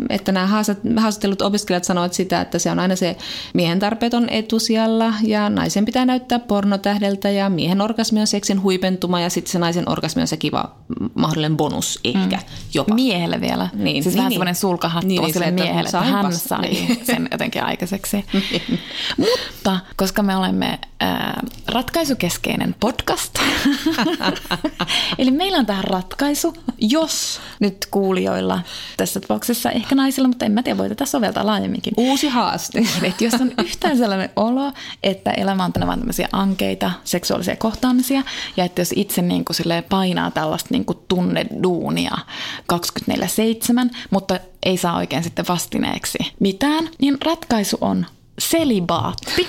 että 0.09 0.31
nämä 0.31 0.47
haastattelut 0.47 1.41
opiskelijat 1.41 1.83
sanovat 1.83 2.13
sitä, 2.13 2.41
että 2.41 2.59
se 2.59 2.71
on 2.71 2.79
aina 2.79 2.95
se 2.95 3.17
miehen 3.53 3.79
tarpeet 3.79 4.13
on 4.13 4.29
etusijalla 4.29 5.13
ja 5.23 5.49
naisen 5.49 5.85
pitää 5.85 6.05
näyttää 6.05 6.39
pornotähdeltä 6.39 7.29
ja 7.29 7.49
miehen 7.49 7.81
orgasmi 7.81 8.19
on 8.19 8.27
seksin 8.27 8.61
huipentuma 8.61 9.19
ja 9.19 9.29
sitten 9.29 9.51
se 9.51 9.59
naisen 9.59 9.89
orgasmi 9.89 10.15
orgasmi 10.15 10.21
on 10.21 10.27
se 10.27 10.37
kiva 10.37 10.75
mahdollinen 11.15 11.57
bonus 11.57 11.99
ehkä 12.15 12.35
mm. 12.35 12.43
jopa. 12.73 12.95
Miehelle 12.95 13.41
vielä. 13.41 13.69
Niin, 13.73 14.03
siis 14.03 14.05
niin, 14.05 14.17
vähän 14.17 14.29
niin. 14.29 14.35
semmoinen 14.35 14.55
sulkahattu 14.55 15.07
niin, 15.07 15.21
niin, 15.21 15.33
sille 15.33 15.51
miehelle, 15.51 15.89
että 15.89 16.01
hän 16.01 16.33
sai 16.33 16.61
niin. 16.61 17.05
sen 17.05 17.27
jotenkin 17.31 17.63
aikaiseksi. 17.63 18.25
Niin. 18.33 18.79
Mutta 19.17 19.79
koska 19.95 20.23
me 20.23 20.35
olemme 20.35 20.79
äh, 21.03 21.33
ratkaisukeskeinen 21.67 22.75
podcast, 22.79 23.39
eli 25.19 25.31
meillä 25.31 25.57
on 25.57 25.65
tähän 25.65 25.83
ratkaisu, 25.83 26.53
jos 26.77 27.39
nyt 27.59 27.87
kuulijoilla, 27.91 28.61
tässä 28.97 29.19
tapauksessa 29.19 29.71
ehkä 29.71 29.95
naisilla, 29.95 30.27
mutta 30.27 30.45
en 30.45 30.51
mä 30.51 30.63
tiedä, 30.63 30.77
voi 30.77 30.89
tätä 30.89 31.05
soveltaa 31.05 31.45
laajemminkin. 31.45 31.93
Uusi 31.97 32.27
haaste. 32.27 32.83
että 33.03 33.23
jos 33.23 33.33
on 33.33 33.51
yhtään 33.63 33.97
sellainen 33.97 34.29
olo, 34.35 34.71
että 35.03 35.31
elämä 35.31 35.65
on 35.65 35.73
tänne 35.73 35.87
vaan 35.87 35.99
tämmöisiä 35.99 36.29
ankeita 36.31 36.91
seksuaalisia 37.03 37.55
kohtaamisia, 37.55 38.23
ja 38.57 38.65
että 38.65 38.81
jos 38.81 38.93
itse 38.95 39.21
niin 39.21 39.45
kuin 39.45 39.83
painaa 39.89 40.31
tällaista 40.31 40.69
niin 40.71 40.85
kuin 40.85 40.97
tunneduunia 41.07 42.04
24-7, 42.73 43.95
mutta 44.09 44.39
ei 44.63 44.77
saa 44.77 44.97
oikein 44.97 45.23
sitten 45.23 45.45
vastineeksi 45.49 46.17
mitään, 46.39 46.89
niin 47.01 47.17
ratkaisu 47.25 47.77
on 47.81 48.05
selibaatti. 48.39 49.47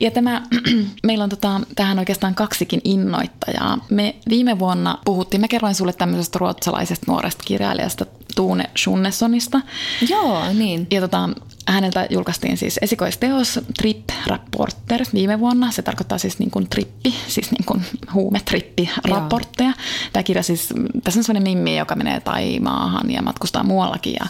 Ja 0.00 0.10
tämä, 0.10 0.42
meillä 1.06 1.24
on 1.24 1.30
tota, 1.30 1.60
tähän 1.74 1.98
oikeastaan 1.98 2.34
kaksikin 2.34 2.80
innoittajaa. 2.84 3.78
Me 3.90 4.14
viime 4.28 4.58
vuonna 4.58 4.98
puhuttiin, 5.04 5.40
mä 5.40 5.48
kerroin 5.48 5.74
sulle 5.74 5.92
tämmöisestä 5.92 6.38
ruotsalaisesta 6.38 7.12
nuoresta 7.12 7.44
kirjailijasta 7.46 8.06
Tuune 8.36 8.70
Schunnessonista. 8.78 9.60
Joo, 10.08 10.52
niin. 10.52 10.86
Ja 10.90 11.00
tota, 11.00 11.28
häneltä 11.68 12.06
julkaistiin 12.10 12.56
siis 12.56 12.78
esikoisteos 12.82 13.60
Trip 13.78 14.08
Rapporter 14.26 15.04
viime 15.14 15.40
vuonna. 15.40 15.70
Se 15.70 15.82
tarkoittaa 15.82 16.18
siis 16.18 16.38
niin 16.38 16.50
kuin 16.50 16.68
trippi, 16.68 17.14
siis 17.28 17.50
niin 17.50 17.64
kuin 17.64 17.82
huumetrippi-raportteja. 18.14 19.72
Tämä 20.12 20.22
kirja 20.22 20.42
siis, 20.42 20.74
tässä 21.04 21.20
on 21.20 21.24
sellainen 21.24 21.56
mimmi, 21.56 21.78
joka 21.78 21.94
menee 21.94 22.20
Taimaahan 22.20 23.10
ja 23.10 23.22
matkustaa 23.22 23.62
muuallakin. 23.62 24.14
Ja 24.20 24.26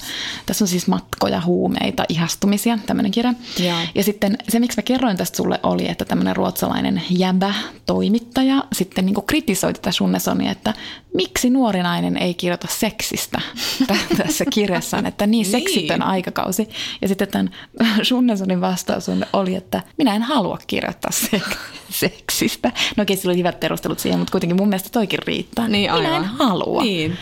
tässä 0.46 0.64
on 0.64 0.68
siis 0.68 0.86
matkoja, 0.86 1.40
huumeita, 1.40 2.04
ihastumisia, 2.08 2.78
tämmöinen 2.86 3.12
kirja. 3.12 3.34
Ja, 3.58 3.74
ja 3.94 4.04
sitten 4.04 4.38
se, 4.48 4.58
miksi 4.58 4.78
mä 4.78 4.82
kerroin 4.82 5.16
tästä 5.16 5.36
sulle, 5.36 5.60
oli, 5.62 5.88
että 5.88 6.04
tämmöinen 6.04 6.36
ruotsalainen 6.36 7.02
jäbä 7.10 7.54
toimittaja 7.86 8.64
sitten 8.72 9.06
niin 9.06 9.14
kuin 9.14 9.26
kritisoi 9.26 9.74
tätä 9.74 9.92
Sunnesonia, 9.92 10.50
että 10.50 10.74
miksi 11.14 11.50
nuori 11.50 11.82
nainen 11.82 12.16
ei 12.16 12.34
kirjoita 12.34 12.68
seksistä 12.70 13.40
tässä 14.18 14.44
kirjassaan, 14.50 15.06
että 15.06 15.26
niin, 15.26 15.42
niin 15.42 15.50
seksitön 15.50 16.02
aikakausi. 16.02 16.68
Ja 17.02 17.08
sitten 17.08 17.28
tämän 17.28 17.50
Sunnesonin 18.02 18.60
vastaus 18.60 19.06
oli, 19.32 19.54
että 19.54 19.82
minä 19.98 20.14
en 20.14 20.22
halua 20.22 20.58
kirjoittaa 20.66 21.10
sek- 21.14 21.56
seksistä. 22.02 22.72
No 22.96 23.02
okei, 23.02 23.16
sillä 23.16 23.30
oli 23.30 23.38
hyvät 23.38 23.60
perustelut 23.60 23.98
siihen, 23.98 24.18
mutta 24.18 24.32
kuitenkin 24.32 24.56
mun 24.56 24.68
mielestä 24.68 24.88
toikin 24.92 25.18
riittää. 25.26 25.68
Niin, 25.68 25.92
aivan. 25.92 26.04
Minä 26.04 26.16
en 26.16 26.24
halua. 26.24 26.82
Niin. 26.82 27.18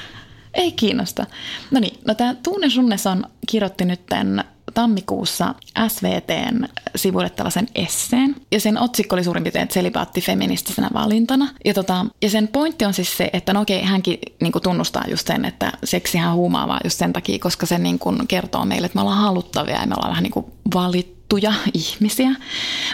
Ei 0.55 0.73
kiinnosta. 0.73 1.27
No 1.71 1.81
niin, 1.81 1.99
no 2.07 2.15
tämä 2.15 2.35
Tuune 2.35 2.71
Sunneson 2.71 3.25
kirjoitti 3.49 3.85
nyt 3.85 4.07
tämän 4.07 4.45
tammikuussa 4.75 5.55
SVTn 5.89 6.65
sivuille 6.97 7.31
tällaisen 7.31 7.69
esseen. 7.75 8.37
Ja 8.51 8.61
sen 8.61 8.79
otsikko 8.79 9.17
oli 9.17 9.25
suurin 9.25 9.43
piirtein 9.43 9.69
selibaatti 9.71 10.21
feministisenä 10.21 10.91
valintana. 10.95 11.49
Ja, 11.65 11.75
tota, 11.75 12.07
ja 12.23 12.31
sen 12.31 12.49
pointti 12.49 12.85
on 12.85 12.95
siis 12.95 13.17
se, 13.17 13.31
että 13.33 13.53
no 13.53 13.61
okei, 13.61 13.83
hänkin 13.83 14.19
niin 14.41 14.53
kuin 14.53 14.63
tunnustaa 14.63 15.05
just 15.09 15.27
sen, 15.27 15.45
että 15.45 15.73
seksihän 15.85 16.35
huumaavaa 16.35 16.81
just 16.85 16.99
sen 16.99 17.13
takia, 17.13 17.39
koska 17.39 17.67
se 17.67 17.79
niin 17.79 17.99
kuin 17.99 18.27
kertoo 18.29 18.65
meille, 18.65 18.87
että 18.87 18.97
me 18.97 19.03
ollaan 19.03 19.19
haluttavia 19.19 19.81
ja 19.81 19.87
me 19.87 19.95
ollaan 19.97 20.11
vähän 20.11 20.23
niin 20.23 20.33
kuin 20.33 20.47
valittu 20.75 21.23
ihmisiä. 21.75 22.31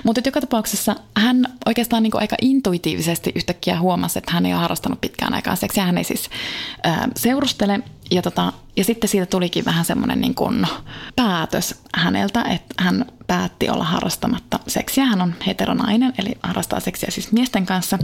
Mutta 0.04 0.20
joka 0.24 0.40
tapauksessa 0.40 0.96
hän 1.16 1.44
oikeastaan 1.66 2.02
niin 2.02 2.12
aika 2.14 2.36
intuitiivisesti 2.42 3.32
yhtäkkiä 3.34 3.80
huomasi, 3.80 4.18
että 4.18 4.32
hän 4.32 4.46
ei 4.46 4.52
ole 4.52 4.60
harrastanut 4.60 5.00
pitkään 5.00 5.34
aikaa 5.34 5.56
seksiä. 5.56 5.84
Hän 5.84 5.98
ei 5.98 6.04
siis 6.04 6.30
ää, 6.82 7.08
seurustele 7.16 7.80
ja, 8.10 8.22
tota, 8.22 8.52
ja 8.76 8.84
sitten 8.84 9.08
siitä 9.08 9.26
tulikin 9.26 9.64
vähän 9.64 9.84
semmoinen 9.84 10.20
niin 10.20 10.34
kuin 10.34 10.66
päätös 11.16 11.74
häneltä, 11.94 12.42
että 12.42 12.74
hän 12.78 13.04
päätti 13.26 13.70
olla 13.70 13.84
harrastamatta 13.84 14.60
seksiä. 14.66 15.04
Hän 15.04 15.22
on 15.22 15.34
heteronainen, 15.46 16.12
eli 16.18 16.30
harrastaa 16.42 16.80
seksiä 16.80 17.10
siis 17.10 17.32
miesten 17.32 17.66
kanssa. 17.66 17.98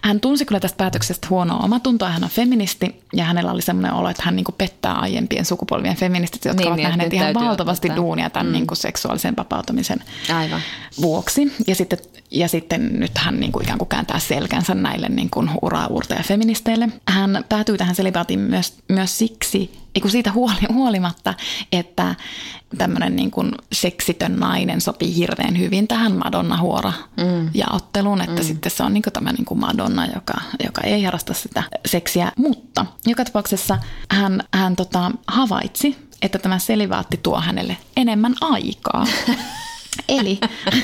Hän 0.00 0.20
tunsi 0.20 0.44
kyllä 0.44 0.60
tästä 0.60 0.76
päätöksestä 0.76 1.26
huonoa 1.30 1.58
omatuntoa. 1.58 2.08
Hän 2.08 2.24
on 2.24 2.30
feministi 2.30 3.02
ja 3.12 3.24
hänellä 3.24 3.52
oli 3.52 3.62
semmoinen 3.62 3.92
olo, 3.92 4.08
että 4.08 4.22
hän 4.26 4.36
niin 4.36 4.44
kuin 4.44 4.54
pettää 4.58 4.92
aiempien 4.92 5.44
sukupolvien 5.44 5.96
feministit, 5.96 6.44
jotka 6.44 6.60
niin, 6.60 6.68
ovat 6.68 6.76
niin, 6.76 6.88
nähneet 6.88 7.12
ihan 7.12 7.34
valtavasti 7.34 7.88
ottaa. 7.88 7.96
duunia 7.96 8.30
tämän 8.30 8.46
mm. 8.46 8.52
niin 8.52 8.66
kuin 8.66 8.78
seksuaalisen 8.78 9.36
vapautumisen 9.36 10.04
Aivan. 10.34 10.60
vuoksi. 11.00 11.52
Ja 11.66 11.74
sitten, 11.74 11.98
ja 12.30 12.48
sitten 12.48 13.00
nyt 13.00 13.18
hän 13.18 13.40
niin 13.40 13.52
kuin 13.52 13.62
ikään 13.62 13.78
kuin 13.78 13.88
kääntää 13.88 14.18
selkänsä 14.18 14.74
näille 14.74 15.08
niin 15.08 15.30
kuin 15.30 15.50
uraa 15.62 15.88
feministeille. 16.22 16.88
Hän 17.08 17.44
päätyy 17.48 17.78
tähän 17.78 17.94
selibaatiin 17.94 18.40
myös, 18.40 18.74
myös 18.88 19.18
siksi, 19.18 19.33
eiku 19.94 20.08
siitä 20.08 20.32
huoli, 20.32 20.56
huolimatta, 20.72 21.34
että 21.72 22.14
tämmöinen 22.78 23.16
niin 23.16 23.30
kuin 23.30 23.52
seksitön 23.72 24.36
nainen 24.36 24.80
sopii 24.80 25.16
hirveän 25.16 25.58
hyvin 25.58 25.88
tähän 25.88 26.12
Madonna-huora 26.12 26.92
mm. 27.16 27.50
jaotteluun, 27.54 28.20
että 28.20 28.42
mm. 28.42 28.46
sitten 28.46 28.72
se 28.72 28.82
on 28.82 28.94
niin 28.94 29.02
kuin 29.02 29.12
tämä 29.12 29.32
niin 29.32 29.44
kuin 29.44 29.60
Madonna, 29.60 30.06
joka, 30.06 30.34
joka 30.64 30.80
ei 30.80 31.02
harrasta 31.02 31.34
sitä 31.34 31.62
seksiä, 31.86 32.32
mutta 32.36 32.86
joka 33.06 33.24
tapauksessa 33.24 33.78
hän, 34.10 34.42
hän 34.54 34.76
tota, 34.76 35.10
havaitsi, 35.26 35.96
että 36.22 36.38
tämä 36.38 36.58
selivaatti 36.58 37.16
tuo 37.22 37.40
hänelle 37.40 37.76
enemmän 37.96 38.34
aikaa. 38.40 39.06
Eli, 40.08 40.38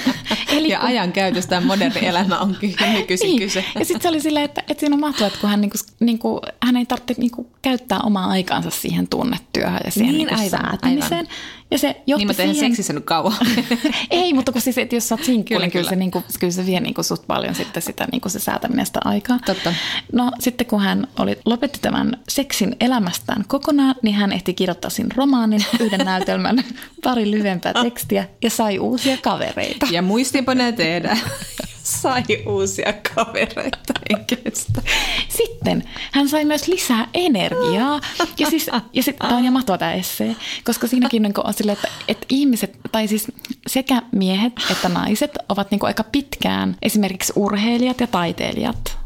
eli 0.56 0.68
ja 0.68 0.78
kun... 0.78 0.88
ajan 0.88 1.12
käytöstä 1.12 1.60
moderni 1.60 2.06
elämä 2.06 2.38
on 2.38 2.56
nykyisin 2.92 3.26
niin. 3.26 3.38
kyse. 3.38 3.64
Ja 3.78 3.84
sitten 3.84 4.02
se 4.02 4.08
oli 4.08 4.20
silleen, 4.20 4.44
että, 4.44 4.62
että 4.68 4.80
siinä 4.80 4.94
on 4.94 5.00
mahtavaa, 5.00 5.26
että 5.26 5.40
kun 5.40 5.50
hän, 5.50 5.60
niinku, 5.60 5.78
niinku, 6.00 6.40
hän 6.62 6.76
ei 6.76 6.86
tarvitse 6.86 7.14
niinku, 7.18 7.50
käyttää 7.62 8.00
omaa 8.00 8.26
aikaansa 8.26 8.70
siihen 8.70 9.08
tunnetyöhön 9.08 9.80
ja 9.84 9.90
siihen 9.90 10.14
niin, 10.14 10.26
niinku, 10.26 10.42
aivan, 10.42 10.60
säätämiseen. 10.60 11.12
Aivan. 11.12 11.59
Ja 11.70 11.78
se 11.78 12.02
johti 12.06 12.20
niin, 12.20 12.28
mutta 12.28 12.42
eihän 12.42 12.54
siihen... 12.54 12.70
seksissä 12.70 12.92
nyt 12.92 13.04
kauan. 13.04 13.36
ei, 14.10 14.32
mutta 14.32 14.52
kun 14.52 14.60
siis, 14.60 14.78
että 14.78 14.96
jos 14.96 15.08
sä 15.08 15.14
oot 15.14 15.24
sinkku, 15.24 15.48
kyllä, 15.48 15.60
niin 15.60 15.72
kyllä, 15.72 15.82
kyllä. 15.82 15.90
Se, 15.90 15.96
niin 15.96 16.10
kuin, 16.10 16.24
kyllä 16.40 16.52
se 16.52 16.66
vie 16.66 16.80
niin 16.80 16.94
kuin 16.94 17.04
suht 17.04 17.26
paljon 17.26 17.54
sitten 17.54 17.82
sitä 17.82 18.06
niin 18.12 18.20
kuin 18.20 18.32
se 18.32 18.38
säätäminen 18.38 18.86
sitä 18.86 19.00
aikaa. 19.04 19.38
Totta. 19.46 19.74
No 20.12 20.32
sitten 20.38 20.66
kun 20.66 20.80
hän 20.80 21.08
oli 21.18 21.38
lopetti 21.44 21.78
tämän 21.82 22.18
seksin 22.28 22.76
elämästään 22.80 23.44
kokonaan, 23.48 23.94
niin 24.02 24.14
hän 24.14 24.32
ehti 24.32 24.54
kirjoittaa 24.54 24.90
sin 24.90 25.12
romaanin, 25.16 25.64
yhden 25.80 26.00
näytelmän, 26.00 26.64
pari 27.04 27.30
lyhyempää 27.30 27.72
tekstiä 27.82 28.28
ja 28.42 28.50
sai 28.50 28.78
uusia 28.78 29.16
kavereita. 29.16 29.86
Ja 29.90 30.02
muistinpa 30.02 30.54
ne 30.54 30.72
tehdä 30.72 31.18
sai 31.82 32.22
uusia 32.46 32.92
kavereita 33.14 33.94
henkilöstä. 34.10 34.82
Sitten 35.28 35.84
hän 36.12 36.28
sai 36.28 36.44
myös 36.44 36.68
lisää 36.68 37.08
energiaa. 37.14 38.00
Ja, 38.38 38.50
siis, 38.50 38.70
ja 38.92 39.02
sitten 39.02 39.28
tämä 39.28 39.36
on 39.36 39.42
ihan 39.42 39.52
mahtava 39.52 39.78
tämä 39.78 39.92
essee, 39.92 40.36
koska 40.64 40.86
siinäkin 40.86 41.22
niin 41.22 41.32
on 41.44 41.54
silleen, 41.54 41.76
että, 41.78 41.88
että 42.08 42.26
ihmiset, 42.28 42.78
tai 42.92 43.08
siis 43.08 43.26
sekä 43.66 44.02
miehet 44.12 44.52
että 44.70 44.88
naiset 44.88 45.38
ovat 45.48 45.70
niin 45.70 45.80
aika 45.82 46.04
pitkään, 46.04 46.76
esimerkiksi 46.82 47.32
urheilijat 47.36 48.00
ja 48.00 48.06
taiteilijat, 48.06 48.99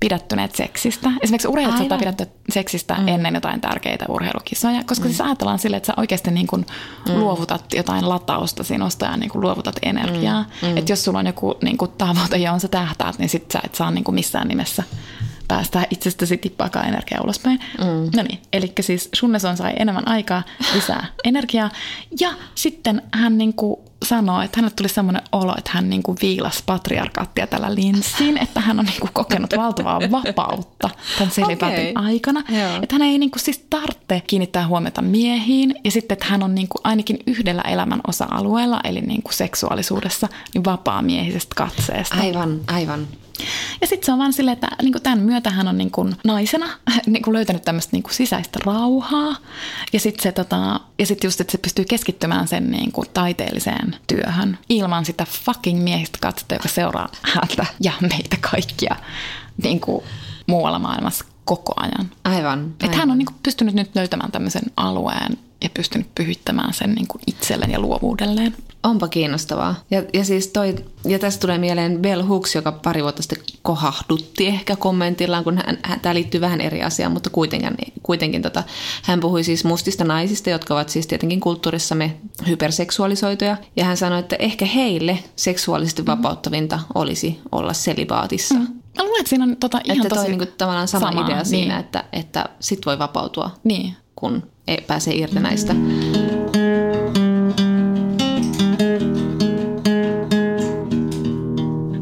pidättyneet 0.00 0.54
seksistä. 0.54 1.10
Esimerkiksi 1.22 1.48
urheilijat 1.48 1.78
saattaa 1.78 1.98
pidättyä 1.98 2.26
seksistä 2.50 2.94
mm. 2.94 3.08
ennen 3.08 3.34
jotain 3.34 3.60
tärkeitä 3.60 4.04
urheilukisoja, 4.08 4.84
koska 4.84 5.04
mm. 5.04 5.08
siis 5.08 5.20
ajatellaan 5.20 5.58
sille, 5.58 5.76
että 5.76 5.86
sä 5.86 5.94
oikeasti 5.96 6.30
niin 6.30 6.46
kuin 6.46 6.66
mm. 7.08 7.14
luovutat 7.14 7.64
jotain 7.74 8.08
latausta 8.08 8.64
sinusta 8.64 9.06
ja 9.06 9.16
niin 9.16 9.30
kuin 9.30 9.42
luovutat 9.42 9.76
energiaa. 9.82 10.44
Mm. 10.62 10.68
Mm. 10.68 10.76
Että 10.76 10.92
jos 10.92 11.04
sulla 11.04 11.18
on 11.18 11.26
joku 11.26 11.54
niin 11.62 11.78
kuin 11.78 11.90
tavoite, 11.98 12.36
johon 12.36 12.60
sä 12.60 12.68
tähtäät, 12.68 13.18
niin 13.18 13.28
sit 13.28 13.50
sä 13.50 13.60
et 13.64 13.74
saa 13.74 13.90
niin 13.90 14.04
kuin 14.04 14.14
missään 14.14 14.48
nimessä 14.48 14.82
päästää 15.48 15.84
itsestäsi 15.90 16.36
tippaakaan 16.36 16.88
energiaa 16.88 17.22
ulospäin. 17.24 17.60
Mm. 17.78 18.10
No 18.16 18.22
niin, 18.22 18.38
eli 18.52 18.72
siis 18.80 19.08
Sunneson 19.14 19.56
sai 19.56 19.72
enemmän 19.78 20.08
aikaa, 20.08 20.42
lisää 20.74 21.06
energiaa. 21.24 21.70
Ja 22.20 22.30
sitten 22.54 23.02
hän 23.12 23.38
niin 23.38 23.54
kuin 23.54 23.89
sanoo, 24.04 24.42
että 24.42 24.56
hänelle 24.56 24.74
tuli 24.76 24.88
semmoinen 24.88 25.22
olo, 25.32 25.54
että 25.58 25.70
hän 25.74 25.90
niin 25.90 26.02
kuin 26.02 26.18
viilasi 26.22 26.62
patriarkaattia 26.66 27.46
tällä 27.46 27.74
linssiin, 27.74 28.38
että 28.38 28.60
hän 28.60 28.78
on 28.78 28.84
niin 28.84 29.00
kuin 29.00 29.10
kokenut 29.12 29.50
valtavaa 29.56 30.00
vapautta 30.00 30.90
tämän 31.18 31.32
selipaatin 31.32 31.98
okay. 31.98 32.06
aikana. 32.06 32.42
Joo. 32.48 32.78
Että 32.82 32.94
hän 32.94 33.02
ei 33.02 33.18
niin 33.18 33.30
kuin 33.30 33.40
siis 33.40 33.66
tarvitse 33.70 34.22
kiinnittää 34.26 34.66
huomiota 34.66 35.02
miehiin 35.02 35.74
ja 35.84 35.90
sitten, 35.90 36.14
että 36.14 36.26
hän 36.28 36.42
on 36.42 36.54
niin 36.54 36.68
kuin 36.68 36.80
ainakin 36.84 37.18
yhdellä 37.26 37.62
elämän 37.62 38.00
osa-alueella, 38.08 38.80
eli 38.84 39.00
niin 39.00 39.22
kuin 39.22 39.34
seksuaalisuudessa, 39.34 40.28
niin 40.54 40.64
vapaa 40.64 41.02
miehisestä 41.02 41.54
katseesta. 41.56 42.16
Aivan, 42.20 42.60
aivan. 42.66 43.08
Ja 43.80 43.86
sitten 43.86 44.06
se 44.06 44.12
on 44.12 44.18
vaan 44.18 44.32
silleen, 44.32 44.52
että 44.52 44.68
niin 44.82 44.92
kuin 44.92 45.02
tämän 45.02 45.18
myötä 45.18 45.50
hän 45.50 45.68
on 45.68 45.78
niin 45.78 45.90
kuin 45.90 46.16
naisena 46.24 46.66
niin 47.06 47.22
kuin 47.22 47.34
löytänyt 47.34 47.62
tämmöistä 47.62 47.90
niin 47.92 48.02
kuin 48.02 48.14
sisäistä 48.14 48.58
rauhaa. 48.64 49.36
Ja 49.92 50.00
sitten 50.00 50.22
se 50.22 50.32
tota, 50.32 50.80
ja 50.98 51.06
sit 51.06 51.24
just, 51.24 51.40
että 51.40 51.52
se 51.52 51.58
pystyy 51.58 51.84
keskittymään 51.84 52.48
sen 52.48 52.70
niin 52.70 52.92
kuin 52.92 53.08
taiteelliseen 53.14 53.96
työhön 54.06 54.58
ilman 54.68 55.04
sitä 55.04 55.26
fucking 55.44 55.82
miehistä 55.82 56.18
katsetta, 56.22 56.54
joka 56.54 56.68
seuraa 56.68 57.08
häntä 57.22 57.66
ja 57.80 57.92
meitä 58.00 58.36
kaikkia 58.40 58.96
niin 59.62 59.80
kuin 59.80 60.04
muualla 60.46 60.78
maailmassa 60.78 61.24
koko 61.44 61.72
ajan. 61.76 62.10
Aivan. 62.24 62.40
aivan. 62.44 62.74
Että 62.84 62.96
hän 62.96 63.10
on 63.10 63.18
niin 63.18 63.26
kuin 63.26 63.36
pystynyt 63.42 63.74
nyt 63.74 63.90
löytämään 63.94 64.32
tämmöisen 64.32 64.62
alueen 64.76 65.38
ja 65.62 65.70
pystynyt 65.74 66.14
pyhittämään 66.14 66.74
sen 66.74 66.94
niin 66.94 67.08
kuin 67.08 67.22
itselleen 67.26 67.70
ja 67.70 67.80
luovuudelleen. 67.80 68.56
Onpa 68.82 69.08
kiinnostavaa. 69.08 69.74
Ja, 69.90 70.02
ja 70.14 70.24
siis 70.24 70.46
toi, 70.46 70.74
ja 71.04 71.18
tästä 71.18 71.40
tulee 71.40 71.58
mieleen 71.58 71.98
Bell 72.02 72.22
Hooks, 72.22 72.54
joka 72.54 72.72
pari 72.72 73.02
vuotta 73.02 73.22
sitten 73.22 73.38
kohahdutti 73.62 74.46
ehkä 74.46 74.76
kommentillaan, 74.76 75.44
kun 75.44 75.56
hän, 75.66 75.78
hän, 75.82 76.00
tämä 76.00 76.14
liittyy 76.14 76.40
vähän 76.40 76.60
eri 76.60 76.82
asiaan, 76.82 77.12
mutta 77.12 77.30
kuitenkin, 77.30 77.76
kuitenkin 78.02 78.42
tota, 78.42 78.62
hän 79.02 79.20
puhui 79.20 79.44
siis 79.44 79.64
mustista 79.64 80.04
naisista, 80.04 80.50
jotka 80.50 80.74
ovat 80.74 80.88
siis 80.88 81.06
tietenkin 81.06 81.40
kulttuurissamme 81.40 82.16
hyperseksuaalisoituja. 82.48 83.56
Ja 83.76 83.84
hän 83.84 83.96
sanoi, 83.96 84.18
että 84.18 84.36
ehkä 84.38 84.64
heille 84.64 85.18
seksuaalisesti 85.36 86.02
mm-hmm. 86.02 86.22
vapauttavinta 86.22 86.80
olisi 86.94 87.40
olla 87.52 87.72
selibaatissa. 87.72 88.54
Mm. 88.54 88.66
Mä 88.96 89.04
luulen, 89.04 89.20
että 89.20 89.30
siinä 89.30 89.44
on 89.44 89.56
tota 89.56 89.80
ihan 89.84 89.96
että 89.96 90.08
tosi... 90.08 90.20
Että 90.20 90.30
niinku 90.30 90.54
tavallaan 90.58 90.88
sama, 90.88 91.10
sama 91.10 91.26
idea 91.26 91.36
niin. 91.36 91.46
siinä, 91.46 91.78
että, 91.78 92.04
että 92.12 92.48
sit 92.60 92.86
voi 92.86 92.98
vapautua, 92.98 93.50
niin. 93.64 93.96
kun 94.16 94.42
ei 94.66 94.84
pääse 94.86 95.14
irti 95.14 95.40
näistä. 95.40 95.74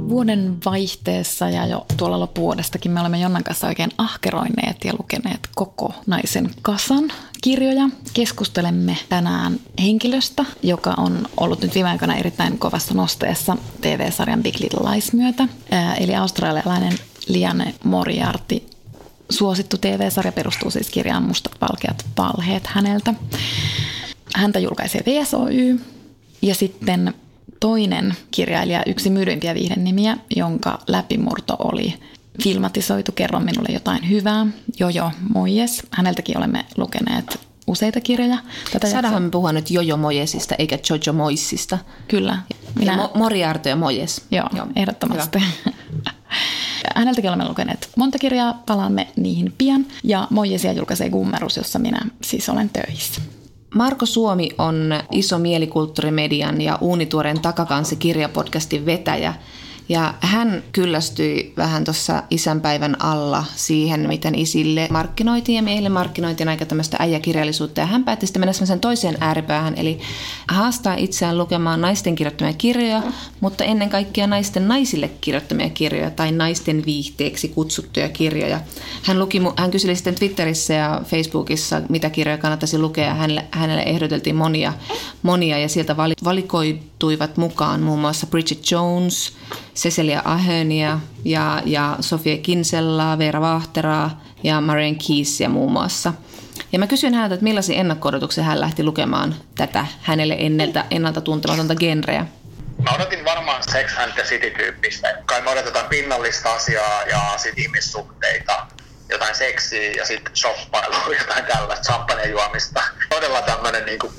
Vuoden 0.08 0.56
vaihteessa 0.64 1.50
ja 1.50 1.66
jo 1.66 1.86
tuolla 1.96 2.20
loppuvuodestakin 2.20 2.92
me 2.92 3.00
olemme 3.00 3.20
Jonnan 3.20 3.44
kanssa 3.44 3.66
oikein 3.66 3.90
ahkeroineet 3.98 4.84
ja 4.84 4.92
lukeneet 4.98 5.48
koko 5.54 5.94
naisen 6.06 6.50
kasan 6.62 7.12
kirjoja. 7.42 7.88
Keskustelemme 8.14 8.96
tänään 9.08 9.60
henkilöstä, 9.82 10.44
joka 10.62 10.94
on 10.96 11.28
ollut 11.36 11.62
nyt 11.62 11.74
viime 11.74 11.88
aikoina 11.90 12.16
erittäin 12.16 12.58
kovassa 12.58 12.94
nosteessa 12.94 13.56
TV-sarjan 13.80 14.42
Big 14.42 14.60
Little 14.60 14.90
Lies 14.90 15.12
myötä. 15.12 15.48
Eli 16.00 16.14
australialainen 16.14 16.92
Liane 17.28 17.74
Moriarty 17.84 18.67
Suosittu 19.30 19.78
TV-sarja 19.78 20.32
perustuu 20.32 20.70
siis 20.70 20.90
kirjaan 20.90 21.22
Mustat 21.22 21.60
valkeat 21.60 22.06
valheet 22.18 22.66
häneltä. 22.66 23.14
Häntä 24.34 24.58
julkaisee 24.58 25.02
VSOY 25.06 25.80
ja 26.42 26.54
sitten 26.54 27.14
toinen 27.60 28.14
kirjailija, 28.30 28.82
yksi 28.86 29.10
myydympiä 29.10 29.54
viihden 29.54 29.84
nimiä, 29.84 30.16
jonka 30.36 30.78
läpimurto 30.86 31.56
oli 31.58 31.94
filmatisoitu 32.42 33.12
Kerro 33.12 33.40
minulle 33.40 33.68
jotain 33.72 34.10
hyvää, 34.10 34.46
Jojo 34.78 35.10
Mojes. 35.34 35.82
Häneltäkin 35.90 36.38
olemme 36.38 36.64
lukeneet 36.76 37.40
useita 37.66 38.00
kirjoja. 38.00 38.38
Tätä 38.72 38.90
Saadaanhan 38.90 39.22
me 39.22 39.30
puhua 39.30 39.52
nyt 39.52 39.70
Jojo 39.70 39.96
Mojesista 39.96 40.54
eikä 40.58 40.78
Jojo 40.90 41.12
Moissista. 41.12 41.78
Kyllä. 42.08 42.38
Minä... 42.74 42.96
Mo- 42.96 43.18
Moriarty 43.18 43.68
ja 43.68 43.76
Mojes. 43.76 44.22
Joo, 44.30 44.48
Joo. 44.56 44.66
ehdottomasti. 44.76 45.38
Häneltäkin 46.94 47.30
olemme 47.30 47.48
lukeneet 47.48 47.90
monta 47.96 48.18
kirjaa, 48.18 48.62
palaamme 48.66 49.08
niihin 49.16 49.54
pian. 49.58 49.86
Ja 50.04 50.26
Mojesia 50.30 50.72
julkaisee 50.72 51.10
Gummerus, 51.10 51.56
jossa 51.56 51.78
minä 51.78 52.00
siis 52.22 52.48
olen 52.48 52.70
töissä. 52.70 53.20
Marko 53.74 54.06
Suomi 54.06 54.50
on 54.58 54.94
iso 55.12 55.38
mielikulttuurimedian 55.38 56.60
ja 56.60 56.78
Uunituoren 56.80 57.40
takakansi 57.40 57.96
kirjapodcastin 57.96 58.86
vetäjä– 58.86 59.34
ja 59.88 60.14
hän 60.20 60.62
kyllästyi 60.72 61.52
vähän 61.56 61.84
tuossa 61.84 62.22
isänpäivän 62.30 63.02
alla 63.02 63.44
siihen, 63.56 64.08
miten 64.08 64.34
isille 64.34 64.88
markkinoitiin 64.90 65.56
ja 65.56 65.62
miehille 65.62 65.88
markkinoitiin 65.88 66.48
aika 66.48 66.66
tämmöistä 66.66 66.96
äijäkirjallisuutta. 67.00 67.80
Ja 67.80 67.86
hän 67.86 68.04
päätti 68.04 68.26
sitten 68.26 68.40
mennä 68.40 68.52
semmoisen 68.52 68.80
toiseen 68.80 69.16
ääripäähän, 69.20 69.74
eli 69.76 69.98
haastaa 70.48 70.94
itseään 70.94 71.38
lukemaan 71.38 71.80
naisten 71.80 72.14
kirjoittamia 72.14 72.52
kirjoja, 72.52 73.02
mutta 73.40 73.64
ennen 73.64 73.90
kaikkea 73.90 74.26
naisten 74.26 74.68
naisille 74.68 75.10
kirjoittamia 75.20 75.70
kirjoja 75.70 76.10
tai 76.10 76.32
naisten 76.32 76.82
viihteeksi 76.86 77.48
kutsuttuja 77.48 78.08
kirjoja. 78.08 78.60
Hän, 79.02 79.18
luki, 79.18 79.42
hän 79.56 79.70
kyseli 79.70 79.96
sitten 79.96 80.14
Twitterissä 80.14 80.74
ja 80.74 81.02
Facebookissa, 81.04 81.82
mitä 81.88 82.10
kirjoja 82.10 82.38
kannattaisi 82.38 82.78
lukea. 82.78 83.14
Hänelle, 83.14 83.44
hänelle 83.50 83.82
ehdoteltiin 83.82 84.36
monia, 84.36 84.72
monia 85.22 85.58
ja 85.58 85.68
sieltä 85.68 85.96
valikoituivat 86.98 87.36
mukaan 87.36 87.80
muun 87.80 87.98
muassa 87.98 88.26
Bridget 88.26 88.70
Jones, 88.70 89.36
Cecilia 89.74 90.22
Ahönia 90.24 91.00
ja, 91.24 91.62
ja 91.64 91.96
Sofia 92.00 92.38
Kinsellaa, 92.38 93.18
Veera 93.18 93.40
Vahteraa 93.40 94.22
ja 94.42 94.60
Marian 94.60 94.96
Keesia 94.96 95.48
muun 95.48 95.72
muassa. 95.72 96.12
Ja 96.72 96.78
mä 96.78 96.86
kysyin 96.86 97.14
häneltä, 97.14 97.34
että 97.34 97.44
millaisia 97.44 97.76
ennakko 97.76 98.10
hän 98.42 98.60
lähti 98.60 98.84
lukemaan 98.84 99.34
tätä 99.54 99.86
hänelle 100.02 100.36
enneltä, 100.38 100.84
ennalta 100.90 101.20
tuntematonta 101.20 101.74
genreä. 101.74 102.26
Mä 102.82 102.94
odotin 102.94 103.24
varmaan 103.24 103.62
Sex 103.62 103.98
and 103.98 104.12
the 104.12 104.22
City-tyyppistä. 104.22 105.22
Kai 105.26 105.40
me 105.40 105.50
odotetaan 105.50 105.86
pinnallista 105.88 106.54
asiaa 106.54 107.02
ja 107.02 107.34
sit 107.36 107.58
ihmissuhteita, 107.58 108.66
jotain 109.10 109.34
seksiä 109.34 109.92
ja 109.92 110.06
sitten 110.06 110.36
shoppailua, 110.36 111.14
jotain 111.20 111.44
tällaista, 111.44 111.92
champagne 111.92 112.24
juomista. 112.24 112.82
Todella 113.08 113.42
tämmönen 113.42 113.86
niinku 113.86 114.12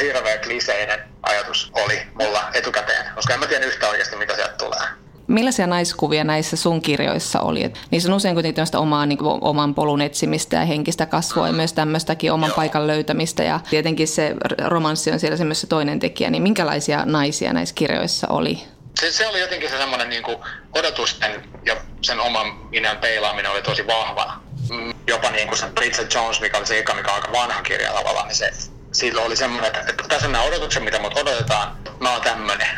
hirveä 0.00 0.38
kliseinen 0.38 1.07
ajatus 1.22 1.70
oli 1.72 2.02
mulla 2.14 2.50
etukäteen, 2.54 3.14
koska 3.14 3.34
en 3.34 3.40
mä 3.40 3.46
tiedä 3.46 3.66
yhtä 3.66 3.88
oikeasti, 3.88 4.16
mitä 4.16 4.34
sieltä 4.34 4.54
tulee. 4.54 4.80
Millaisia 5.26 5.66
naiskuvia 5.66 6.24
näissä 6.24 6.56
sun 6.56 6.82
kirjoissa 6.82 7.40
oli? 7.40 7.64
Et 7.64 7.78
niissä 7.90 8.08
on 8.08 8.16
usein 8.16 8.34
kuitenkin 8.34 8.54
tämmöistä 8.54 8.78
omaa, 8.78 9.06
niin 9.06 9.18
kuin, 9.18 9.38
oman 9.40 9.74
polun 9.74 10.00
etsimistä 10.00 10.56
ja 10.56 10.64
henkistä 10.64 11.06
kasvua 11.06 11.46
ja 11.46 11.52
myös 11.52 11.72
tämmöistäkin 11.72 12.32
oman 12.32 12.48
Joo. 12.48 12.56
paikan 12.56 12.86
löytämistä. 12.86 13.42
Ja 13.42 13.60
tietenkin 13.70 14.08
se 14.08 14.34
romanssi 14.64 15.12
on 15.12 15.20
siellä 15.20 15.36
se 15.36 15.44
myös 15.44 15.60
se 15.60 15.66
toinen 15.66 15.98
tekijä. 15.98 16.30
Niin 16.30 16.42
minkälaisia 16.42 17.04
naisia 17.04 17.52
näissä 17.52 17.74
kirjoissa 17.74 18.26
oli? 18.30 18.64
Se, 19.00 19.12
se 19.12 19.26
oli 19.26 19.40
jotenkin 19.40 19.70
se 19.70 19.78
semmoinen 19.78 20.08
niin 20.08 20.24
odotusten 20.72 21.48
ja 21.66 21.76
sen 22.02 22.20
oman 22.20 22.46
minän 22.70 22.96
peilaaminen 22.96 23.52
oli 23.52 23.62
tosi 23.62 23.86
vahva. 23.86 24.32
Mm, 24.70 24.94
jopa 25.06 25.30
niin 25.30 25.48
kuin 25.48 25.58
se 25.58 25.66
Bridget 25.66 26.14
Jones, 26.14 26.40
mikä 26.40 26.58
oli 26.58 26.66
se 26.66 26.78
eka, 26.78 26.94
mikä 26.94 27.08
on 27.08 27.14
aika 27.14 27.32
vanha 27.32 27.62
kirja 27.62 27.92
tavallaan, 27.92 28.28
niin 28.28 28.36
se 28.36 28.50
silloin 28.98 29.26
oli 29.26 29.36
semmoinen, 29.36 29.72
että 29.76 30.04
tässä 30.08 30.26
on 30.26 30.32
nämä 30.32 30.44
odotukset, 30.44 30.84
mitä 30.84 30.98
mut 30.98 31.18
odotetaan, 31.18 31.76
mä 32.00 32.12
oon 32.12 32.20
tämmönen. 32.20 32.68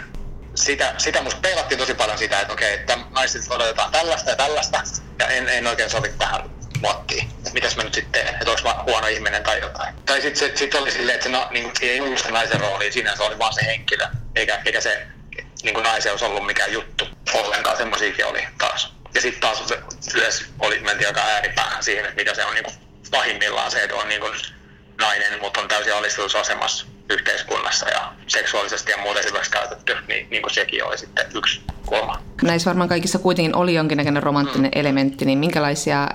Sitä, 0.55 0.95
sitä 0.99 1.23
musta 1.23 1.41
peilattiin 1.41 1.79
tosi 1.79 1.95
paljon 1.95 2.19
sitä, 2.19 2.41
että 2.41 2.53
okei, 2.53 2.75
että 2.75 2.99
naiset 3.11 3.43
odotetaan 3.51 3.93
tällaista 3.93 4.31
ja 4.31 4.37
tällaista, 4.37 4.83
ja 5.19 5.27
en, 5.27 5.49
en 5.49 5.67
oikein 5.67 5.91
sovi 5.91 6.09
tähän 6.19 6.51
muottiin. 6.81 7.31
Että 7.39 7.51
mitäs 7.53 7.77
mä 7.77 7.83
nyt 7.83 7.95
sitten 7.95 8.13
teen, 8.13 8.35
että 8.35 8.51
onko 8.51 8.63
mä 8.65 8.85
huono 8.87 9.07
ihminen 9.07 9.43
tai 9.43 9.61
jotain. 9.61 9.95
Tai 10.07 10.21
sitten 10.21 10.49
se, 10.49 10.57
sit 10.57 10.75
oli 10.75 10.91
silleen, 10.91 11.15
että 11.15 11.25
se 11.25 11.31
na, 11.31 11.49
niin, 11.51 11.73
ei 11.81 12.01
ollut 12.01 12.19
se 12.19 12.31
naisen 12.31 12.61
rooli, 12.61 12.93
siinä 12.93 13.17
se 13.17 13.23
oli 13.23 13.39
vaan 13.39 13.55
se 13.55 13.67
henkilö, 13.67 14.07
eikä, 14.37 14.61
eikä 14.65 14.81
se 14.81 15.07
niin 15.63 15.75
kuin 15.75 15.87
olisi 15.87 16.25
ollut 16.25 16.47
mikään 16.47 16.73
juttu 16.73 17.09
ollenkaan, 17.35 17.77
semmoisiakin 17.77 18.27
oli 18.27 18.47
taas. 18.59 18.95
Ja 19.15 19.21
sitten 19.21 19.41
taas 19.41 19.65
yhdessä 20.15 20.45
oli, 20.59 20.81
mentiin 20.81 21.09
aika 21.09 21.21
ääripäähän 21.21 21.85
siihen, 21.85 22.05
että 22.05 22.17
mikä 22.17 22.35
se 22.35 22.45
on 22.45 22.55
niin 22.55 22.65
kuin 22.65 22.75
pahimmillaan 23.11 23.71
se, 23.71 23.83
että 23.83 23.97
on 23.97 24.09
niin 24.09 24.21
kuin 24.21 24.35
nainen, 25.01 25.41
mutta 25.41 25.61
on 25.61 25.69
täysin 25.69 25.95
alistusasemassa 25.95 26.87
yhteiskunnassa 27.11 27.89
ja 27.89 28.12
seksuaalisesti 28.27 28.91
ja 28.91 28.99
muuten 28.99 29.24
hyväksi 29.24 29.51
käytetty, 29.51 29.97
niin, 30.09 30.31
niin 30.31 30.43
kuin 30.43 30.55
sekin 30.55 30.85
oli 30.85 30.99
sitten 30.99 31.27
yksi 31.35 31.61
kulma. 31.87 32.22
Näissä 32.43 32.68
varmaan 32.68 32.89
kaikissa 32.89 33.18
kuitenkin 33.18 33.57
oli 33.57 33.74
jonkinnäköinen 33.74 34.22
romanttinen 34.22 34.70
mm. 34.74 34.81
elementti, 34.81 35.24
niin 35.24 35.39
minkälaisia 35.39 36.09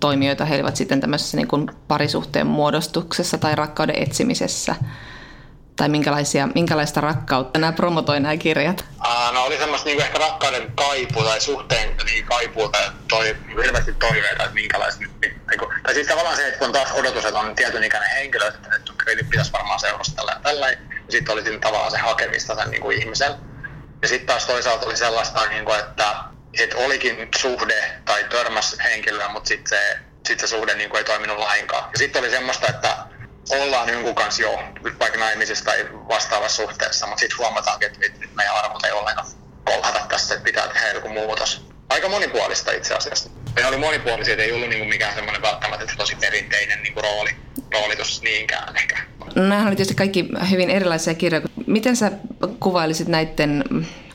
toimijoita 0.00 0.44
he 0.44 0.54
olivat 0.54 0.76
sitten 0.76 1.00
tämmöisessä 1.00 1.36
niin 1.36 1.48
kuin 1.48 1.70
parisuhteen 1.88 2.46
muodostuksessa 2.46 3.38
tai 3.38 3.54
rakkauden 3.54 4.02
etsimisessä? 4.02 4.74
Tai 5.76 5.88
minkälaisia, 5.88 6.48
minkälaista 6.54 7.00
rakkautta 7.00 7.58
nämä 7.58 7.72
promotoi 7.72 8.20
nämä 8.20 8.36
kirjat? 8.36 8.84
Uh, 9.06 9.34
no 9.34 9.44
oli 9.44 9.58
semmoista 9.58 9.88
niin 9.88 10.00
ehkä 10.00 10.18
rakkauden 10.18 10.72
kaipua 10.74 11.24
tai 11.24 11.40
suhteen 11.40 11.96
niin 12.04 12.24
kaipua 12.24 12.68
tai 12.68 12.90
toi, 13.08 13.36
hirveästi 13.64 13.92
toiveita, 13.92 14.42
että 14.42 14.54
minkälaista 14.54 15.00
nyt, 15.00 15.10
niin, 15.20 15.40
niin, 15.50 15.82
tai 15.82 15.94
siis 15.94 16.06
tavallaan 16.06 16.36
se, 16.36 16.46
että 16.46 16.58
kun 16.58 16.72
taas 16.72 16.92
odotus, 16.92 17.24
että 17.24 17.40
on 17.40 17.54
tietyn 17.54 17.84
ikäinen 17.84 18.10
henkilö, 18.10 18.48
että, 18.48 18.76
että 18.76 18.92
nyt 19.16 19.30
pitäisi 19.30 19.52
varmaan 19.52 19.80
seurustella 19.80 20.32
ja 20.32 20.40
tällä, 20.42 20.70
ja 20.70 20.76
sitten 21.08 21.32
oli 21.32 21.42
siinä 21.42 21.58
tavallaan 21.58 21.90
se 21.90 21.98
hakemista 21.98 22.54
sen 22.54 22.70
niin 22.70 22.82
kuin 22.82 22.98
ihmisen. 22.98 23.32
Ja 24.02 24.08
sitten 24.08 24.26
taas 24.26 24.46
toisaalta 24.46 24.86
oli 24.86 24.96
sellaista, 24.96 25.46
niin 25.46 25.64
kuin, 25.64 25.78
että, 25.78 26.14
että 26.60 26.76
olikin 26.76 27.28
suhde 27.36 28.00
tai 28.04 28.24
törmäs 28.24 28.76
henkilöä, 28.84 29.28
mutta 29.28 29.48
sitten 29.48 29.68
se, 29.68 29.98
sit 30.28 30.40
se 30.40 30.46
suhde 30.46 30.74
niin 30.74 30.90
kuin 30.90 30.98
ei 30.98 31.04
toiminut 31.04 31.38
lainkaan. 31.38 31.90
Ja 31.92 31.98
sitten 31.98 32.22
oli 32.22 32.30
semmoista, 32.30 32.66
että 32.68 32.96
ollaan 33.50 33.88
jonkun 33.88 34.14
kanssa 34.14 34.42
jo 34.42 34.58
vaikka 35.00 35.18
naimisissa 35.18 35.64
tai 35.64 35.88
vastaavassa 36.08 36.62
suhteessa, 36.62 37.06
mutta 37.06 37.20
sitten 37.20 37.38
huomataankin, 37.38 37.86
että 37.86 38.00
nyt 38.00 38.34
meidän 38.34 38.54
arvot 38.54 38.84
ei 38.84 38.92
ollenkaan 38.92 39.26
kolhata 39.64 40.06
tässä, 40.08 40.34
että 40.34 40.44
pitää 40.44 40.68
tehdä 40.68 40.92
joku 40.92 41.08
muutos. 41.08 41.66
Aika 41.88 42.08
monipuolista 42.08 42.72
itse 42.72 42.94
asiassa. 42.94 43.30
Ne 43.56 43.66
oli 43.66 43.76
monipuolisia, 43.76 44.32
että 44.32 44.44
ei 44.44 44.52
ollut 44.52 44.68
niinku 44.68 44.84
mikään 44.84 45.14
semmoinen 45.14 45.42
välttämättä 45.42 45.86
tosi 45.96 46.16
perinteinen 46.16 46.82
niinku 46.82 47.00
rooli, 47.00 47.30
roolitus 47.72 48.22
niinkään 48.22 48.76
ehkä. 48.76 48.98
Nämähän 49.34 49.66
oli 49.66 49.76
tietysti 49.76 49.94
kaikki 49.94 50.28
hyvin 50.50 50.70
erilaisia 50.70 51.14
kirjoja. 51.14 51.46
Miten 51.66 51.96
sä 51.96 52.12
kuvailisit 52.60 53.08
näiden 53.08 53.64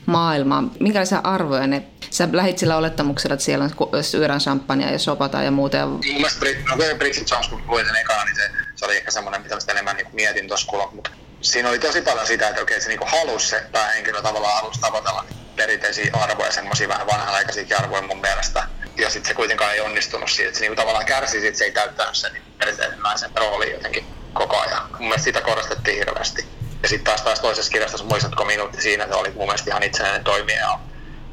maailmaa? 0.05 0.63
Minkälaisia 0.79 1.21
arvoja 1.23 1.67
ne 1.67 1.83
Sä 2.11 2.29
lähit 2.31 2.57
sillä 2.57 2.77
olettamuksella, 2.77 3.33
että 3.33 3.45
siellä 3.45 3.65
on 3.65 4.03
syödään 4.03 4.39
champagnea 4.39 4.91
ja 4.91 4.99
sopata 4.99 5.43
ja 5.43 5.51
muuta. 5.51 5.85
Mun 5.85 5.99
mielestä 5.99 6.45
no, 6.69 6.75
Bridget 6.97 7.29
Jones, 7.31 7.47
kun 7.47 7.63
luin 7.67 7.85
sen 7.85 7.95
ekana, 7.95 8.25
niin 8.25 8.35
se, 8.35 8.51
se 8.75 8.85
oli 8.85 8.97
ehkä 8.97 9.11
semmoinen, 9.11 9.41
mitä 9.41 9.55
mä 9.55 9.61
enemmän 9.71 9.95
niin 9.95 10.07
mietin 10.13 10.47
tuossa 10.47 10.67
kuulla. 10.67 10.89
Mutta 10.93 11.11
siinä 11.41 11.69
oli 11.69 11.79
tosi 11.79 12.01
paljon 12.01 12.27
sitä, 12.27 12.49
että 12.49 12.61
okei, 12.61 12.81
se 12.81 12.89
niin 12.89 12.99
halusi 13.05 13.47
se 13.47 13.63
päähenkilö 13.71 14.21
tavallaan 14.21 14.55
halusi 14.61 14.81
tavoitella 14.81 15.21
niin 15.21 15.39
perinteisiä 15.55 16.11
arvoja, 16.13 16.51
semmoisia 16.51 16.87
vähän 16.87 17.07
vanhanaikaisia 17.07 17.77
arvoja 17.77 18.01
mun 18.01 18.21
mielestä. 18.21 18.63
Ja 18.97 19.09
sitten 19.09 19.27
se 19.27 19.33
kuitenkaan 19.33 19.73
ei 19.73 19.81
onnistunut 19.81 20.29
siitä, 20.29 20.47
että 20.47 20.59
se 20.59 20.65
niin 20.65 20.75
tavallaan 20.75 21.05
kärsi 21.05 21.41
siitä, 21.41 21.57
se 21.57 21.65
ei 21.65 21.71
täyttänyt 21.71 22.15
sen 22.15 22.33
niin 22.33 22.43
perinteisen 22.57 22.99
naisen 22.99 23.31
rooli 23.35 23.71
jotenkin 23.71 24.05
koko 24.33 24.57
ajan. 24.57 24.89
Mun 24.91 24.99
mielestä 24.99 25.23
sitä 25.23 25.41
korostettiin 25.41 25.97
hirveästi. 25.97 26.45
Ja 26.83 26.89
sitten 26.89 27.05
taas, 27.05 27.21
taas 27.21 27.39
toisessa 27.39 27.71
kirjassa, 27.71 28.03
muistatko 28.03 28.45
minuutti 28.45 28.81
siinä, 28.81 29.07
se 29.07 29.13
oli 29.13 29.31
mun 29.31 29.47
mielestä 29.47 29.69
ihan 29.69 29.83
itsenäinen 29.83 30.23
toimija 30.23 30.79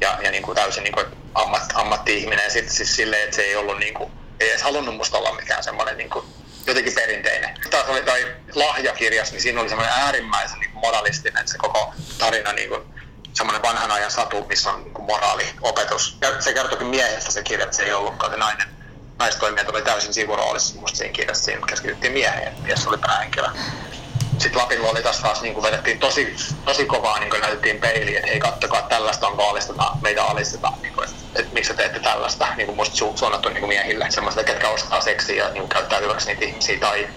ja, 0.01 0.17
ja 0.21 0.31
niin 0.31 0.43
kuin 0.43 0.55
täysin 0.55 0.83
niin 0.83 0.93
kuin 0.93 1.05
ammat, 1.35 1.63
ammatti-ihminen 1.73 2.43
ja 2.43 2.49
sitten 2.49 2.75
siis 2.75 2.95
silleen, 2.95 3.23
että 3.23 3.35
se 3.35 3.41
ei 3.41 3.55
ollut 3.55 3.79
niin 3.79 3.93
kuin, 3.93 4.11
ei 4.39 4.49
edes 4.49 4.61
halunnut 4.61 4.95
musta 4.95 5.17
olla 5.17 5.33
mikään 5.33 5.63
semmoinen 5.63 5.97
niin 5.97 6.09
kuin, 6.09 6.25
jotenkin 6.67 6.93
perinteinen. 6.93 7.57
Taas 7.69 7.89
oli 7.89 8.01
toi 8.01 8.35
lahjakirjas, 8.55 9.31
niin 9.31 9.41
siinä 9.41 9.61
oli 9.61 9.69
semmoinen 9.69 9.95
äärimmäisen 9.95 10.59
niin 10.59 10.71
moralistinen 10.73 11.47
se 11.47 11.57
koko 11.57 11.93
tarina 12.17 12.53
niin 12.53 12.69
kuin, 12.69 12.81
semmoinen 13.33 13.61
vanhan 13.61 13.91
ajan 13.91 14.11
satu, 14.11 14.45
missä 14.45 14.71
on 14.71 14.83
niin 14.83 15.05
moraaliopetus. 15.05 16.17
Ja 16.21 16.41
se 16.41 16.53
kertoikin 16.53 16.87
miehestä 16.87 17.31
se 17.31 17.43
kirja, 17.43 17.65
että 17.65 17.77
se 17.77 17.83
ei 17.83 17.93
ollutkaan 17.93 18.31
se 18.31 18.37
nainen. 18.37 18.67
Naistoimijat 19.19 19.69
oli 19.69 19.81
täysin 19.81 20.13
sivuroolisessa 20.13 20.79
musta 20.79 20.97
siinä 20.97 21.13
kirjassa, 21.13 21.43
siinä 21.43 21.67
keskityttiin 21.67 22.13
mieheen, 22.13 22.53
mies 22.61 22.87
oli 22.87 22.97
päähenkilö 22.97 23.47
sitten 24.39 24.61
Lapin 24.61 25.03
taas 25.03 25.19
taas 25.19 25.41
niin 25.41 25.63
vedettiin 25.63 25.99
tosi, 25.99 26.35
tosi 26.65 26.85
kovaa, 26.85 27.19
niin 27.19 27.29
kuin 27.29 27.41
näytettiin 27.41 27.79
peiliin, 27.79 28.17
että 28.17 28.29
hei 28.29 28.39
kattokaa, 28.39 28.81
tällaista 28.81 29.27
on 29.27 29.49
alistetaan, 29.49 29.97
meitä 30.01 30.23
alistetaan, 30.23 30.81
niin 30.81 30.93
kuin, 30.93 31.09
että, 31.09 31.39
että 31.39 31.53
miksi 31.53 31.73
te 31.73 31.77
teette 31.77 31.99
tällaista, 31.99 32.47
niin 32.55 32.65
kuin 32.65 32.75
musta 32.75 33.05
su- 33.05 33.17
suunnattu 33.17 33.49
niin 33.49 33.59
kuin 33.59 33.67
miehille, 33.67 34.05
semmoista, 34.09 34.43
ketkä 34.43 34.69
ostaa 34.69 35.01
seksiä 35.01 35.43
ja 35.43 35.49
niin 35.49 35.61
kuin 35.61 35.69
käyttää 35.69 35.99
hyväksi 35.99 36.27
niitä 36.27 36.45
ihmisiä 36.45 36.79
tai 36.79 37.07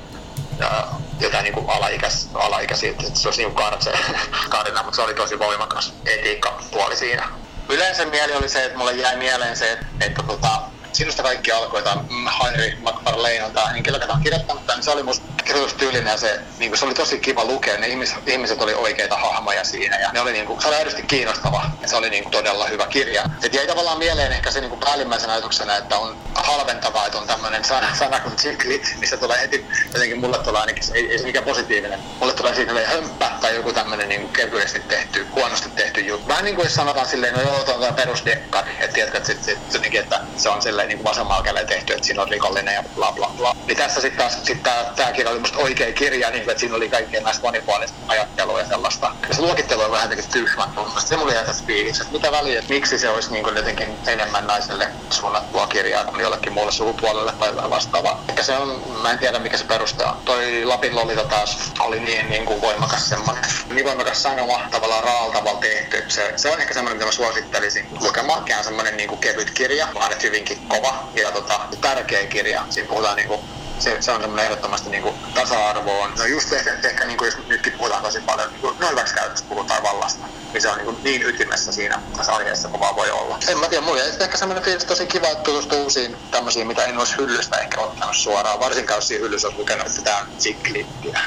ja, 0.58 0.88
jotain 1.20 1.44
niin 1.44 1.54
kuin 1.54 1.70
alaikäis, 1.70 2.28
alaikäisiä, 2.34 2.90
että 2.90 3.04
se 3.14 3.28
olisi 3.28 3.42
niin 3.42 3.54
kartse, 3.54 3.92
karina, 4.50 4.82
mutta 4.82 4.96
se 4.96 5.02
oli 5.02 5.14
tosi 5.14 5.38
voimakas 5.38 5.94
etiikka-puoli 6.06 6.96
siinä. 6.96 7.28
Yleensä 7.68 8.04
mieli 8.04 8.32
oli 8.32 8.48
se, 8.48 8.64
että 8.64 8.78
mulle 8.78 8.92
jäi 8.92 9.16
mieleen 9.16 9.56
se, 9.56 9.72
että, 9.72 9.86
että 10.00 10.22
tota, 10.22 10.62
sinusta 10.92 11.22
kaikki 11.22 11.52
alkoi, 11.52 11.82
tämä 11.82 12.04
Henry 12.44 12.76
McFarlane 12.80 13.44
on 13.44 13.52
tämä 13.52 13.66
henkilö, 13.66 13.98
joka 13.98 14.12
on 14.12 14.22
kirjoittanut 14.22 14.66
tämän, 14.66 14.78
niin 14.78 14.84
se 14.84 14.90
oli 14.90 15.02
musta 15.02 15.26
kirjoitustyylinen 15.44 16.10
ja 16.10 16.16
se, 16.16 16.40
niin 16.58 16.70
kuin, 16.70 16.78
se 16.78 16.84
oli 16.84 16.94
tosi 16.94 17.18
kiva 17.18 17.44
lukea, 17.44 17.78
ne 17.78 17.86
ihmiset, 17.88 18.28
ihmiset 18.28 18.62
oli 18.62 18.74
oikeita 18.74 19.16
hahmoja 19.16 19.64
siinä 19.64 19.98
ja 19.98 20.12
ne 20.12 20.20
oli, 20.20 20.32
niin 20.32 20.46
kuin, 20.46 20.60
se 20.60 20.68
oli 20.68 20.76
aidosti 20.76 21.02
kiinnostava. 21.02 21.62
Ja 21.82 21.88
se 21.88 21.96
oli 21.96 22.10
niin 22.10 22.22
kuin, 22.22 22.32
todella 22.32 22.66
hyvä 22.66 22.86
kirja. 22.86 23.24
Et 23.42 23.54
jäi 23.54 23.66
tavallaan 23.66 23.98
mieleen 23.98 24.32
ehkä 24.32 24.50
se 24.50 24.60
niin 24.60 24.70
kuin 24.70 24.80
päällimmäisenä 24.80 25.32
ajatuksena, 25.32 25.76
että 25.76 25.98
on 25.98 26.16
halventavaa, 26.34 27.06
että 27.06 27.18
on 27.18 27.26
tämmöinen 27.26 27.64
sana, 27.64 27.94
sana 27.94 28.20
kuin 28.20 28.36
chiclit, 28.36 28.96
missä 28.98 29.16
tulee 29.16 29.40
heti, 29.40 29.66
jotenkin 29.92 30.20
mulle 30.20 30.38
tulee 30.38 30.60
ainakin, 30.60 30.84
ei, 30.94 31.10
ei 31.12 31.18
se 31.18 31.24
mikään 31.24 31.44
positiivinen, 31.44 32.00
mulle 32.20 32.32
tulee 32.32 32.54
siitä 32.54 32.72
hömppä 32.86 33.30
tai 33.40 33.54
joku 33.54 33.72
tämmöinen 33.72 34.08
niin 34.08 34.28
kevyesti 34.28 34.80
tehty, 34.80 35.26
huonosti 35.34 35.70
tehty 35.70 36.00
juttu. 36.00 36.28
Vähän 36.28 36.44
niin 36.44 36.56
kuin 36.56 36.66
jos 36.66 36.74
sanotaan 36.74 37.06
silleen, 37.06 37.34
no 37.34 37.40
joo, 37.40 37.64
tuo 37.64 37.74
on 37.74 37.80
tämä 37.80 37.92
perusdekkari, 37.92 38.70
että 38.80 38.94
tiedätkö, 38.94 39.18
että, 39.18 39.26
sit, 39.32 39.44
sit, 39.44 39.58
jotenkin, 39.72 40.00
että 40.00 40.20
se 40.36 40.48
on 40.48 40.62
silleen 40.62 40.81
niin 40.88 40.98
kuin 40.98 41.04
vasemmalla 41.04 41.64
tehty, 41.66 41.92
että 41.92 42.06
siinä 42.06 42.22
on 42.22 42.28
rikollinen 42.28 42.74
ja 42.74 42.82
bla 42.94 43.12
bla 43.12 43.30
bla. 43.36 43.56
Niin 43.66 43.76
tässä 43.76 44.00
sitten 44.00 44.18
taas 44.18 44.44
sit 44.44 44.62
tää, 44.62 44.92
tää 44.96 45.12
kirja 45.12 45.30
oli 45.30 45.38
musta 45.38 45.58
oikea 45.58 45.92
kirja, 45.92 46.30
niin 46.30 46.50
että 46.50 46.60
siinä 46.60 46.76
oli 46.76 46.88
kaikkea 46.88 47.20
näistä 47.20 47.42
monipuolista 47.42 47.98
ajattelua 48.08 48.58
ja 48.60 48.68
sellaista. 48.68 49.16
Ja 49.28 49.34
se 49.34 49.42
luokittelu 49.42 49.82
on 49.82 49.90
vähän 49.90 50.04
jotenkin 50.10 50.32
tyhmä. 50.32 50.68
Se 50.98 51.16
mulla 51.16 51.32
jäi 51.32 51.44
tässä 51.44 51.64
fiilis, 51.66 52.00
että 52.00 52.12
mitä 52.12 52.32
väliä, 52.32 52.58
että 52.58 52.74
miksi 52.74 52.98
se 52.98 53.08
olisi 53.08 53.32
niin 53.32 53.44
kuin 53.44 53.56
jotenkin 53.56 53.88
enemmän 54.06 54.46
naiselle 54.46 54.88
suunnattua 55.10 55.66
kirjaa 55.66 56.04
kuin 56.04 56.20
jollekin 56.20 56.52
muulle 56.52 56.72
sukupuolelle 56.72 57.32
tai 57.32 57.70
vastaavaa. 57.70 58.24
Ehkä 58.28 58.42
se 58.42 58.56
on, 58.56 58.82
mä 59.02 59.10
en 59.10 59.18
tiedä 59.18 59.38
mikä 59.38 59.56
se 59.56 59.64
perustaa. 59.64 60.20
Toi 60.24 60.64
Lapin 60.64 60.96
Lolita 60.96 61.24
taas 61.24 61.72
oli 61.80 62.00
niin, 62.00 62.30
niin 62.30 62.44
kuin 62.44 62.60
voimakas 62.60 63.08
semmoinen, 63.08 63.44
niin 63.70 63.86
voimakas 63.86 64.22
sanoma, 64.22 64.60
tavallaan 64.70 65.04
raaltavalla 65.04 65.60
tehty. 65.60 66.04
Se, 66.08 66.32
se 66.36 66.50
on 66.50 66.60
ehkä 66.60 66.74
semmoinen, 66.74 66.96
mitä 66.96 67.06
mä 67.06 67.12
suosittelisin 67.12 67.88
lukemaan. 68.00 68.44
semmoinen 68.62 68.96
niin 68.96 69.08
kuin 69.08 69.20
kevyt 69.20 69.50
kirja, 69.50 69.88
vaan 69.94 70.12
että 70.12 70.26
hyvinkin 70.26 70.58
kova 70.72 71.08
ja 71.22 71.32
tota, 71.32 71.60
tärkeä 71.80 72.26
kirja. 72.26 72.64
Siinä 72.70 72.88
puhutaan 72.88 73.16
niin 73.16 73.28
kuin 73.28 73.40
se, 73.78 73.96
se 74.00 74.12
on 74.12 74.20
semmoinen 74.20 74.46
ehdottomasti 74.46 74.90
niin 74.90 75.02
kuin 75.02 75.14
tasa-arvoon. 75.34 76.12
No 76.18 76.24
just 76.24 76.52
ehkä, 76.52 76.76
ehkä 76.84 77.04
niin 77.04 77.18
kuin 77.18 77.26
jos 77.26 77.38
nytkin 77.48 77.72
puhutaan 77.72 78.02
tosi 78.02 78.20
paljon, 78.20 78.50
niin 78.50 78.60
kuin 78.60 78.74
no 78.80 78.88
hyväksikäytöstä 78.90 79.48
puhutaan 79.48 79.82
vallasta, 79.82 80.26
niin 80.52 80.62
se 80.62 80.68
on 80.68 80.76
niin, 80.76 80.84
kuin 80.84 80.96
niin 81.04 81.22
ytimessä 81.22 81.72
siinä 81.72 82.02
tässä 82.16 82.34
aiheessa 82.34 82.68
kuin 82.68 82.80
vaan 82.80 82.96
voi 82.96 83.10
olla. 83.10 83.38
En 83.48 83.58
mä 83.58 83.68
tiedä, 83.68 83.84
mulla 83.84 84.02
ehkä 84.02 84.36
semmoinen 84.36 84.64
fiilis 84.64 84.84
tosi 84.84 85.06
kiva, 85.06 85.26
että 85.26 85.44
tutustuu 85.44 85.82
uusiin 85.82 86.16
tämmöisiin, 86.30 86.66
mitä 86.66 86.84
en 86.84 86.98
olisi 86.98 87.16
hyllystä 87.16 87.56
ehkä 87.56 87.80
ottanut 87.80 88.16
suoraan, 88.16 88.60
varsinkaan 88.60 88.98
jos 88.98 89.08
siinä 89.08 89.24
hyllyssä 89.24 89.48
olisi 89.48 89.60
lukenut 89.60 89.88
sitä 89.88 90.26
siklittiä. 90.38 91.20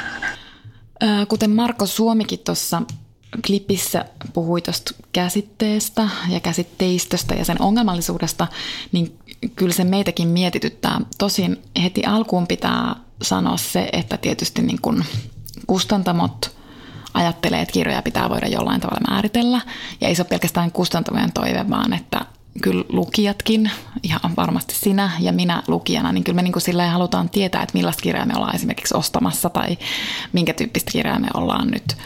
Kuten 1.27 1.51
Marko 1.51 1.85
Suomikin 1.85 2.39
tuossa 2.39 2.81
klipissä 3.45 4.05
puhui 4.33 4.61
tuosta 4.61 4.91
käsitteestä 5.13 6.09
ja 6.29 6.39
käsitteistöstä 6.39 7.35
ja 7.35 7.45
sen 7.45 7.61
ongelmallisuudesta, 7.61 8.47
niin 8.91 9.19
kyllä 9.55 9.73
se 9.73 9.83
meitäkin 9.83 10.27
mietityttää. 10.27 11.01
Tosin 11.17 11.61
heti 11.83 12.05
alkuun 12.05 12.47
pitää 12.47 12.95
sanoa 13.21 13.57
se, 13.57 13.89
että 13.93 14.17
tietysti 14.17 14.61
niin 14.61 14.81
kuin 14.81 15.05
kustantamot 15.67 16.55
ajattelee, 17.13 17.61
että 17.61 17.73
kirjoja 17.73 18.01
pitää 18.01 18.29
voida 18.29 18.47
jollain 18.47 18.81
tavalla 18.81 19.11
määritellä. 19.11 19.61
Ja 20.01 20.07
ei 20.07 20.15
se 20.15 20.21
ole 20.21 20.29
pelkästään 20.29 20.71
kustantamojen 20.71 21.31
toive, 21.31 21.69
vaan 21.69 21.93
että 21.93 22.25
kyllä 22.61 22.85
lukijatkin, 22.89 23.71
ihan 24.03 24.35
varmasti 24.37 24.75
sinä 24.75 25.11
ja 25.19 25.33
minä 25.33 25.63
lukijana, 25.67 26.11
niin 26.11 26.23
kyllä 26.23 26.35
me 26.35 26.41
niin 26.41 26.53
kuin 26.53 26.91
halutaan 26.91 27.29
tietää, 27.29 27.63
että 27.63 27.77
millaista 27.77 28.01
kirjaa 28.01 28.25
me 28.25 28.33
ollaan 28.35 28.55
esimerkiksi 28.55 28.97
ostamassa 28.97 29.49
tai 29.49 29.77
minkä 30.33 30.53
tyyppistä 30.53 30.91
kirjaa 30.91 31.19
me 31.19 31.27
ollaan 31.33 31.67
nyt 31.67 31.97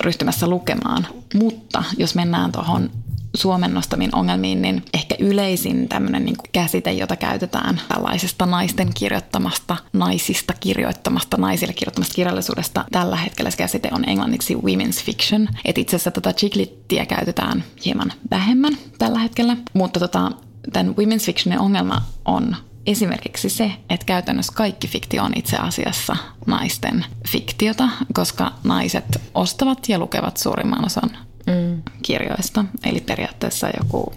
ryhtymässä 0.00 0.46
lukemaan. 0.46 1.06
Mutta 1.34 1.84
jos 1.96 2.14
mennään 2.14 2.52
tuohon 2.52 2.90
Suomen 3.36 3.74
nostamiin 3.74 4.14
ongelmiin, 4.14 4.62
niin 4.62 4.82
ehkä 4.94 5.14
yleisin 5.18 5.88
tämmöinen 5.88 6.24
niin 6.24 6.36
käsite, 6.52 6.92
jota 6.92 7.16
käytetään 7.16 7.80
tällaisesta 7.88 8.46
naisten 8.46 8.90
kirjoittamasta, 8.94 9.76
naisista 9.92 10.54
kirjoittamasta, 10.60 11.36
naisille 11.36 11.72
kirjoittamasta 11.72 12.14
kirjallisuudesta. 12.14 12.84
Tällä 12.92 13.16
hetkellä 13.16 13.50
se 13.50 13.56
käsite 13.56 13.88
on 13.92 14.08
englanniksi 14.08 14.54
women's 14.54 15.04
fiction. 15.04 15.48
Et 15.64 15.78
itse 15.78 15.96
asiassa 15.96 16.10
tätä 16.10 16.32
chiklittiä 16.32 17.06
käytetään 17.06 17.64
hieman 17.84 18.12
vähemmän 18.30 18.76
tällä 18.98 19.18
hetkellä, 19.18 19.56
mutta 19.72 20.00
tota, 20.00 20.30
tämän 20.72 20.94
women's 20.94 21.24
fictionin 21.26 21.60
ongelma 21.60 22.02
on 22.24 22.56
esimerkiksi 22.86 23.50
se, 23.50 23.72
että 23.90 24.06
käytännössä 24.06 24.52
kaikki 24.56 24.88
fiktio 24.88 25.24
on 25.24 25.32
itse 25.36 25.56
asiassa 25.56 26.16
naisten 26.46 27.04
fiktiota, 27.28 27.88
koska 28.14 28.52
naiset 28.64 29.20
ostavat 29.34 29.88
ja 29.88 29.98
lukevat 29.98 30.36
suurimman 30.36 30.84
osan 30.86 31.10
mm. 31.46 31.82
kirjoista. 32.02 32.64
Eli 32.84 33.00
periaatteessa 33.00 33.70
joku 33.82 34.12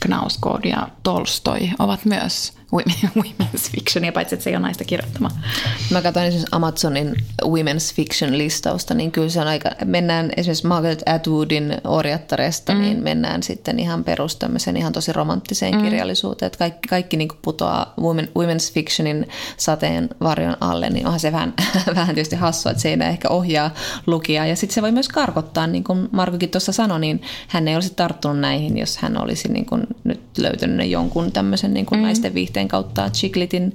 Knausgård 0.00 0.64
ja 0.64 0.88
Tolstoi 1.02 1.70
ovat 1.78 2.04
myös 2.04 2.52
women's 3.20 3.70
fictionia, 3.70 4.12
paitsi 4.12 4.34
että 4.34 4.44
se 4.44 4.50
ei 4.50 4.56
ole 4.56 4.62
naista 4.62 4.84
kirjoittama. 4.84 5.30
Mä 5.90 6.02
katsoin 6.02 6.26
esimerkiksi 6.26 6.56
Amazonin 6.56 7.14
women's 7.44 7.94
fiction 7.94 8.38
listausta, 8.38 8.94
niin 8.94 9.12
kyllä 9.12 9.28
se 9.28 9.40
on 9.40 9.46
aika, 9.48 9.70
mennään 9.84 10.30
esimerkiksi 10.36 10.66
Margaret 10.66 11.02
Atwoodin 11.06 11.76
orjattaresta, 11.84 12.74
mm. 12.74 12.80
niin 12.80 13.02
mennään 13.02 13.42
sitten 13.42 13.78
ihan 13.78 14.04
perus 14.04 14.38
ihan 14.76 14.92
tosi 14.92 15.12
romanttiseen 15.12 15.74
mm. 15.74 15.82
kirjallisuuteen, 15.82 16.46
että 16.46 16.58
kaikki, 16.58 16.88
kaikki 16.88 17.16
niin 17.16 17.28
putoaa 17.42 17.94
women, 18.00 18.28
women's 18.38 18.72
fictionin 18.72 19.28
sateen 19.56 20.08
varjon 20.20 20.56
alle, 20.60 20.90
niin 20.90 21.06
onhan 21.06 21.20
se 21.20 21.32
vähän, 21.32 21.54
vähän 21.94 22.14
tietysti 22.14 22.36
hassua, 22.36 22.72
että 22.72 22.82
se 22.82 22.88
ei 22.88 22.98
ehkä 23.08 23.28
ohjaa 23.28 23.70
lukijaa, 24.06 24.46
ja 24.46 24.56
sitten 24.56 24.74
se 24.74 24.82
voi 24.82 24.92
myös 24.92 25.08
karkottaa, 25.08 25.66
niin 25.66 25.84
kuin 25.84 26.08
Markokin 26.12 26.50
tuossa 26.50 26.72
sanoi, 26.72 27.00
niin 27.00 27.22
hän 27.48 27.68
ei 27.68 27.74
olisi 27.74 27.94
tarttunut 27.96 28.38
näihin, 28.38 28.78
jos 28.78 28.96
hän 28.96 29.22
olisi 29.22 29.48
niin 29.48 29.66
kuin 29.66 29.86
nyt 30.04 30.20
löytänyt 30.38 30.90
jonkun 30.90 31.32
tämmöisen 31.32 31.74
niin 31.74 31.86
kuin 31.86 31.98
mm. 31.98 32.02
naisten 32.04 32.34
viihteen 32.34 32.63
käsitteen 32.64 32.68
kautta 32.68 33.10
Chiklitin, 33.10 33.74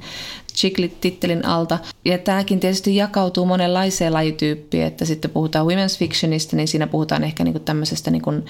Chiklit-tittelin 0.56 1.46
alta. 1.46 1.80
Ja 2.06 2.18
tämäkin 2.18 2.60
tietysti 2.60 2.96
jakautuu 2.96 3.46
monenlaiseen 3.46 4.14
lajityyppiin, 4.14 4.84
että 4.84 5.06
sitten 5.06 5.32
puhutaan 5.32 5.68
women's 5.68 5.98
fictionista, 6.00 6.56
niin 6.56 6.68
siinä 6.68 6.88
puhutaan 6.88 7.24
ehkä 7.24 7.44
niin 7.44 7.54
kuin 7.54 7.64
tämmöisestä, 7.64 8.12
niin 8.12 8.22
kuin, 8.22 8.46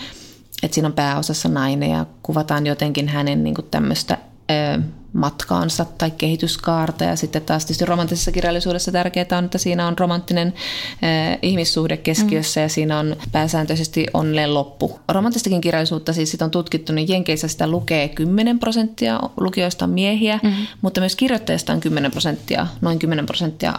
että 0.63 0.75
siinä 0.75 0.87
on 0.87 0.93
pääosassa 0.93 1.49
nainen 1.49 1.89
ja 1.89 2.05
kuvataan 2.23 2.65
jotenkin 2.67 3.07
hänen 3.07 3.43
niin 3.43 3.55
kuin 3.55 3.67
tämmöistä 3.71 4.17
matkaansa 5.13 5.85
tai 5.97 6.11
kehityskaarta. 6.11 7.03
Ja 7.03 7.15
sitten 7.15 7.41
taas 7.41 7.65
tietysti 7.65 7.85
romanttisessa 7.85 8.31
kirjallisuudessa 8.31 8.91
tärkeää 8.91 9.37
on, 9.37 9.45
että 9.45 9.57
siinä 9.57 9.87
on 9.87 9.97
romanttinen 9.97 10.47
eh, 11.01 11.39
ihmissuhde 11.41 11.97
keskiössä 11.97 12.59
mm. 12.59 12.63
ja 12.63 12.69
siinä 12.69 12.99
on 12.99 13.15
pääsääntöisesti 13.31 14.07
onneen 14.13 14.53
loppu. 14.53 14.99
Romanttistakin 15.09 15.61
kirjallisuutta 15.61 16.13
siis 16.13 16.31
sit 16.31 16.41
on 16.41 16.51
tutkittu, 16.51 16.93
niin 16.93 17.09
Jenkeissä 17.09 17.47
sitä 17.47 17.67
lukee 17.67 18.09
10 18.09 18.59
prosenttia, 18.59 19.19
lukijoista 19.37 19.85
on 19.85 19.91
miehiä, 19.91 20.39
mm. 20.43 20.53
mutta 20.81 21.01
myös 21.01 21.15
kirjoittajista 21.15 21.73
on 21.73 21.79
10 21.79 22.11
prosenttia, 22.11 22.67
noin 22.81 22.99
10 22.99 23.25
prosenttia 23.25 23.73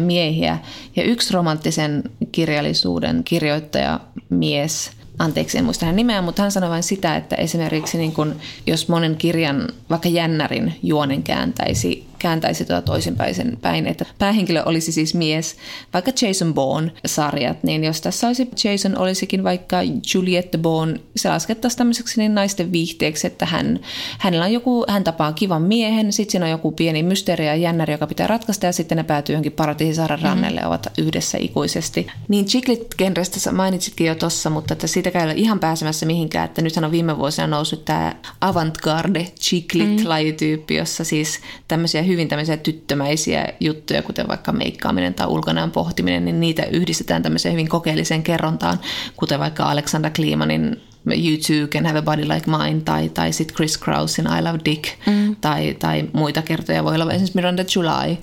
miehiä. 0.00 0.58
Ja 0.96 1.02
yksi 1.02 1.34
romanttisen 1.34 2.02
kirjallisuuden 2.32 3.24
kirjoittaja 3.24 4.00
mies– 4.30 4.90
anteeksi, 5.22 5.58
en 5.58 5.64
muista 5.64 5.86
hänen 5.86 5.96
nimeä, 5.96 6.22
mutta 6.22 6.42
hän 6.42 6.52
sanoi 6.52 6.70
vain 6.70 6.82
sitä, 6.82 7.16
että 7.16 7.36
esimerkiksi 7.36 7.98
niin 7.98 8.12
kun, 8.12 8.36
jos 8.66 8.88
monen 8.88 9.16
kirjan, 9.16 9.68
vaikka 9.90 10.08
jännärin 10.08 10.74
juonen 10.82 11.22
kääntäisi 11.22 12.11
kääntäisi 12.22 12.64
tuota 12.64 12.82
toisinpäin 12.82 13.58
päin, 13.60 13.86
että 13.86 14.06
päähenkilö 14.18 14.62
olisi 14.66 14.92
siis 14.92 15.14
mies, 15.14 15.56
vaikka 15.94 16.12
Jason 16.22 16.54
Bourne-sarjat, 16.54 17.62
niin 17.62 17.84
jos 17.84 18.00
tässä 18.00 18.26
olisi 18.26 18.50
Jason 18.64 18.98
olisikin 18.98 19.44
vaikka 19.44 19.76
Juliette 20.14 20.58
Bourne, 20.58 21.00
se 21.16 21.28
laskettaisiin 21.28 21.78
tämmöiseksi 21.78 22.20
niin 22.20 22.34
naisten 22.34 22.72
viihteeksi, 22.72 23.26
että 23.26 23.46
hän, 23.46 23.80
hänellä 24.18 24.44
on 24.44 24.52
joku, 24.52 24.84
hän 24.88 25.04
tapaa 25.04 25.32
kivan 25.32 25.62
miehen, 25.62 26.12
sitten 26.12 26.32
siinä 26.32 26.46
on 26.46 26.50
joku 26.50 26.72
pieni 26.72 27.02
mysteeri 27.02 27.46
ja 27.46 27.54
jännäri, 27.54 27.94
joka 27.94 28.06
pitää 28.06 28.26
ratkaista 28.26 28.66
ja 28.66 28.72
sitten 28.72 28.96
ne 28.96 29.04
päätyy 29.04 29.32
johonkin 29.32 29.52
paratiisisaaren 29.52 30.18
mm-hmm. 30.18 30.28
rannelle 30.28 30.66
ovat 30.66 30.86
yhdessä 30.98 31.38
ikuisesti. 31.40 32.06
Niin 32.28 32.44
Chiclet-genrestä 32.44 33.52
mainitsitkin 33.52 34.06
jo 34.06 34.14
tossa, 34.14 34.50
mutta 34.50 34.72
että 34.72 34.86
siitä 34.86 35.10
ei 35.14 35.24
ole 35.24 35.34
ihan 35.36 35.60
pääsemässä 35.60 36.06
mihinkään, 36.06 36.44
että 36.44 36.62
nythän 36.62 36.84
on 36.84 36.90
viime 36.90 37.18
vuosina 37.18 37.46
noussut 37.46 37.84
tämä 37.84 38.14
avantgarde 38.40 39.26
Chiclet-lajityyppi, 39.40 40.74
jossa 40.74 41.04
siis 41.04 41.40
tämmöisiä 41.68 42.02
hyvin 42.12 42.28
tämmöisiä 42.28 42.56
tyttömäisiä 42.56 43.48
juttuja, 43.60 44.02
kuten 44.02 44.28
vaikka 44.28 44.52
meikkaaminen 44.52 45.14
tai 45.14 45.26
ulkonäön 45.26 45.70
pohtiminen, 45.70 46.24
niin 46.24 46.40
niitä 46.40 46.64
yhdistetään 46.64 47.22
tämmöiseen 47.22 47.52
hyvin 47.52 47.68
kokeelliseen 47.68 48.22
kerrontaan, 48.22 48.80
kuten 49.16 49.40
vaikka 49.40 49.64
Alexander 49.64 50.10
Klimanin 50.10 50.80
You 51.06 51.36
Too 51.46 51.66
Can 51.68 51.86
Have 51.86 51.98
a 51.98 52.02
Body 52.02 52.22
Like 52.28 52.50
Mine 52.50 52.80
tai, 52.80 53.08
tai 53.08 53.32
sitten 53.32 53.56
Chris 53.56 53.78
Krausin 53.78 54.26
I 54.38 54.42
Love 54.42 54.58
Dick 54.64 54.84
mm. 55.06 55.36
tai, 55.40 55.76
tai 55.78 56.04
muita 56.12 56.42
kertoja 56.42 56.84
voi 56.84 56.94
olla 56.94 57.12
esimerkiksi 57.12 57.38
Miranda 57.38 57.64
July. 57.76 58.16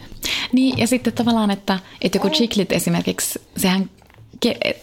Niin 0.53 0.77
ja 0.77 0.87
sitten 0.87 1.13
tavallaan, 1.13 1.51
että, 1.51 1.79
että 2.01 2.15
joku 2.15 2.29
chiclit 2.29 2.71
esimerkiksi, 2.71 3.41
sehän 3.57 3.89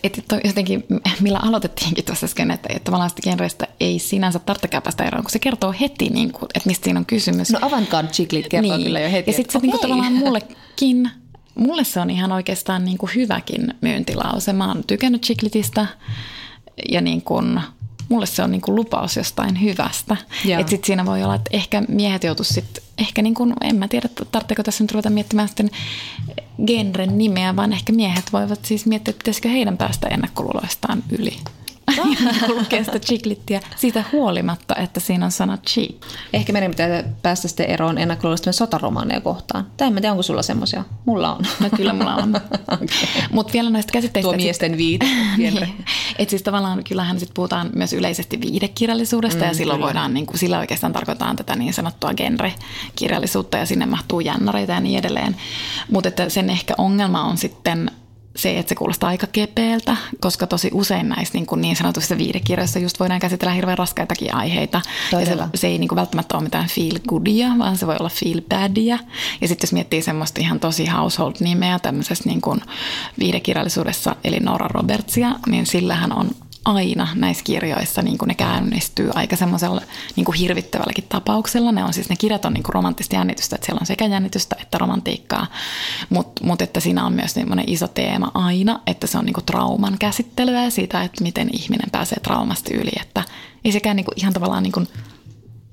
että 0.04 0.40
jotenkin, 0.44 0.84
millä 1.20 1.38
aloitettiinkin 1.38 2.04
tuossa 2.04 2.26
äsken, 2.26 2.50
että, 2.50 2.68
että 2.70 2.84
tavallaan 2.84 3.10
sitä 3.10 3.22
genreistä 3.22 3.66
ei 3.80 3.98
sinänsä 3.98 4.38
tarvitsekään 4.38 4.82
päästä 4.82 5.04
eroon, 5.04 5.24
kun 5.24 5.30
se 5.30 5.38
kertoo 5.38 5.74
heti, 5.80 6.08
niin 6.08 6.32
kuin, 6.32 6.48
että 6.54 6.66
mistä 6.66 6.84
siinä 6.84 7.00
on 7.00 7.06
kysymys. 7.06 7.50
No 7.50 7.58
avantgarde 7.62 8.10
chiclit 8.10 8.48
kertoo 8.48 8.76
niin. 8.76 8.86
kyllä 8.86 9.00
jo 9.00 9.10
heti. 9.10 9.30
Ja 9.30 9.36
sitten 9.36 9.52
se 9.52 9.58
okay. 9.58 9.66
niin 9.66 9.78
kuin, 9.78 9.90
tavallaan 9.90 10.12
mullekin, 10.12 11.10
mulle 11.54 11.84
se 11.84 12.00
on 12.00 12.10
ihan 12.10 12.32
oikeastaan 12.32 12.84
niin 12.84 12.98
kuin 12.98 13.10
hyväkin 13.14 13.74
myyntilause. 13.80 14.52
Mä 14.52 14.68
oon 14.68 14.84
tykännyt 14.86 15.22
chiklitistä 15.22 15.86
ja 16.90 17.00
niin 17.00 17.22
kuin, 17.22 17.60
mulle 18.08 18.26
se 18.26 18.42
on 18.42 18.50
niin 18.50 18.60
kuin 18.60 18.74
lupaus 18.76 19.16
jostain 19.16 19.62
hyvästä. 19.62 20.16
Että 20.60 20.70
sitten 20.70 20.86
siinä 20.86 21.06
voi 21.06 21.22
olla, 21.22 21.34
että 21.34 21.50
ehkä 21.52 21.82
miehet 21.88 22.24
joutuisivat 22.24 22.54
sitten, 22.64 22.84
ehkä 22.98 23.22
niin 23.22 23.34
kuin, 23.34 23.54
en 23.60 23.76
mä 23.76 23.88
tiedä, 23.88 24.08
tarvitseeko 24.32 24.62
tässä 24.62 24.84
nyt 24.84 24.92
ruveta 24.92 25.10
miettimään 25.10 25.48
sitten 25.48 25.70
genren 26.66 27.18
nimeä, 27.18 27.56
vaan 27.56 27.72
ehkä 27.72 27.92
miehet 27.92 28.32
voivat 28.32 28.64
siis 28.64 28.86
miettiä, 28.86 29.10
että 29.10 29.18
pitäisikö 29.18 29.48
heidän 29.48 29.76
päästä 29.76 30.08
ennakkoluuloistaan 30.08 31.02
yli. 31.18 31.36
lukee 32.58 32.84
sitä 32.84 32.98
chiklittiä 32.98 33.60
siitä 33.76 34.04
huolimatta, 34.12 34.76
että 34.76 35.00
siinä 35.00 35.24
on 35.24 35.32
sana 35.32 35.58
cheap. 35.58 35.90
Ehkä 36.32 36.52
meidän 36.52 36.70
pitää 36.70 37.04
päästä 37.22 37.48
sitten 37.48 37.66
eroon 37.66 37.98
ennakkoluuloista 37.98 38.52
sotaromaaneja 38.52 39.20
kohtaan. 39.20 39.66
Tai 39.76 39.88
en 39.88 39.94
tiedä, 39.94 40.10
onko 40.10 40.22
sulla 40.22 40.42
semmoisia. 40.42 40.84
Mulla 41.04 41.34
on. 41.34 41.44
No 41.60 41.70
kyllä 41.76 41.92
mulla 41.92 42.14
on. 42.14 42.36
okay. 42.74 42.86
Mutta 43.30 43.52
vielä 43.52 43.70
näistä 43.70 43.92
käsitteistä. 43.92 44.28
Tuo 44.28 44.36
miesten 44.36 44.76
viide. 44.76 45.06
niin. 45.36 45.84
Että 46.18 46.30
siis 46.30 46.42
tavallaan 46.42 46.84
kyllähän 46.84 47.20
sit 47.20 47.30
puhutaan 47.34 47.70
myös 47.74 47.92
yleisesti 47.92 48.40
viidekirjallisuudesta 48.40 49.40
mm, 49.40 49.48
ja 49.48 49.54
silloin 49.54 49.78
kyllä. 49.78 49.86
voidaan, 49.86 50.14
niin 50.14 50.26
kuin, 50.26 50.38
sillä 50.38 50.58
oikeastaan 50.58 50.92
tarkoitetaan 50.92 51.36
tätä 51.36 51.56
niin 51.56 51.74
sanottua 51.74 52.14
genre-kirjallisuutta 52.14 53.58
ja 53.58 53.66
sinne 53.66 53.86
mahtuu 53.86 54.20
jännareita 54.20 54.72
ja 54.72 54.80
niin 54.80 54.98
edelleen. 54.98 55.36
Mutta 55.90 56.08
että 56.08 56.28
sen 56.28 56.50
ehkä 56.50 56.74
ongelma 56.78 57.24
on 57.24 57.36
sitten 57.36 57.90
se, 58.36 58.58
että 58.58 58.68
se 58.68 58.74
kuulostaa 58.74 59.08
aika 59.08 59.26
kepeältä, 59.26 59.96
koska 60.20 60.46
tosi 60.46 60.70
usein 60.72 61.08
näissä 61.08 61.38
niin, 61.38 61.46
kuin 61.46 61.60
niin 61.60 61.76
sanotuissa 61.76 62.18
viidekirjoissa 62.18 62.78
just 62.78 63.00
voidaan 63.00 63.20
käsitellä 63.20 63.52
hirveän 63.52 63.78
raskaitakin 63.78 64.34
aiheita. 64.34 64.80
Ja 65.12 65.26
se, 65.26 65.36
se 65.54 65.66
ei 65.66 65.78
niin 65.78 65.88
kuin 65.88 65.96
välttämättä 65.96 66.36
ole 66.36 66.42
mitään 66.42 66.68
feel 66.68 66.98
goodia, 67.08 67.48
vaan 67.58 67.76
se 67.76 67.86
voi 67.86 67.96
olla 68.00 68.08
feel 68.08 68.40
badia. 68.48 68.98
Ja 69.40 69.48
sitten 69.48 69.66
jos 69.66 69.72
miettii 69.72 70.02
semmoista 70.02 70.40
ihan 70.40 70.60
tosi 70.60 70.86
household-nimeä 70.86 71.78
tämmöisessä 71.78 72.28
niin 72.28 72.40
kuin 72.40 72.60
viidekirjallisuudessa, 73.18 74.16
eli 74.24 74.40
Nora 74.40 74.68
Robertsia, 74.68 75.30
niin 75.46 75.66
sillähän 75.66 76.12
on 76.12 76.30
aina 76.66 77.08
näissä 77.14 77.44
kirjoissa 77.44 78.02
niin 78.02 78.18
kuin 78.18 78.28
ne 78.28 78.34
käynnistyy 78.34 79.10
aika 79.14 79.36
semmoisella 79.36 79.82
niin 80.16 80.24
kuin 80.24 80.38
hirvittävälläkin 80.38 81.04
tapauksella. 81.08 81.72
Ne 81.72 81.84
on 81.84 81.92
siis, 81.92 82.08
ne 82.08 82.16
kirjat 82.16 82.44
on 82.44 82.52
niin 82.52 82.62
kuin 82.62 82.74
romanttista 82.74 83.14
jännitystä, 83.14 83.56
että 83.56 83.66
siellä 83.66 83.80
on 83.80 83.86
sekä 83.86 84.06
jännitystä 84.06 84.56
että 84.62 84.78
romantiikkaa, 84.78 85.46
mutta 86.10 86.44
mut 86.44 86.62
että 86.62 86.80
siinä 86.80 87.06
on 87.06 87.12
myös 87.12 87.34
semmoinen 87.34 87.68
iso 87.68 87.88
teema 87.88 88.30
aina, 88.34 88.80
että 88.86 89.06
se 89.06 89.18
on 89.18 89.24
niin 89.24 89.34
kuin 89.34 89.44
trauman 89.44 89.96
käsittelyä 89.98 90.64
ja 90.64 90.70
siitä, 90.70 91.02
että 91.02 91.22
miten 91.22 91.48
ihminen 91.52 91.90
pääsee 91.92 92.18
traumasta 92.20 92.74
yli, 92.74 92.92
että 93.00 93.22
ei 93.64 93.72
sekään 93.72 93.96
niin 93.96 94.04
kuin 94.04 94.18
ihan 94.20 94.32
tavallaan 94.32 94.62
niin 94.62 94.72
kuin 94.72 94.88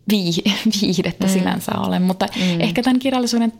viihdettä 0.81 1.27
mm. 1.27 1.33
sinänsä 1.33 1.71
ole, 1.77 1.99
mutta 1.99 2.27
mm. 2.35 2.61
ehkä 2.61 2.83
tämän 2.83 2.99
kirjallisuuden 2.99 3.53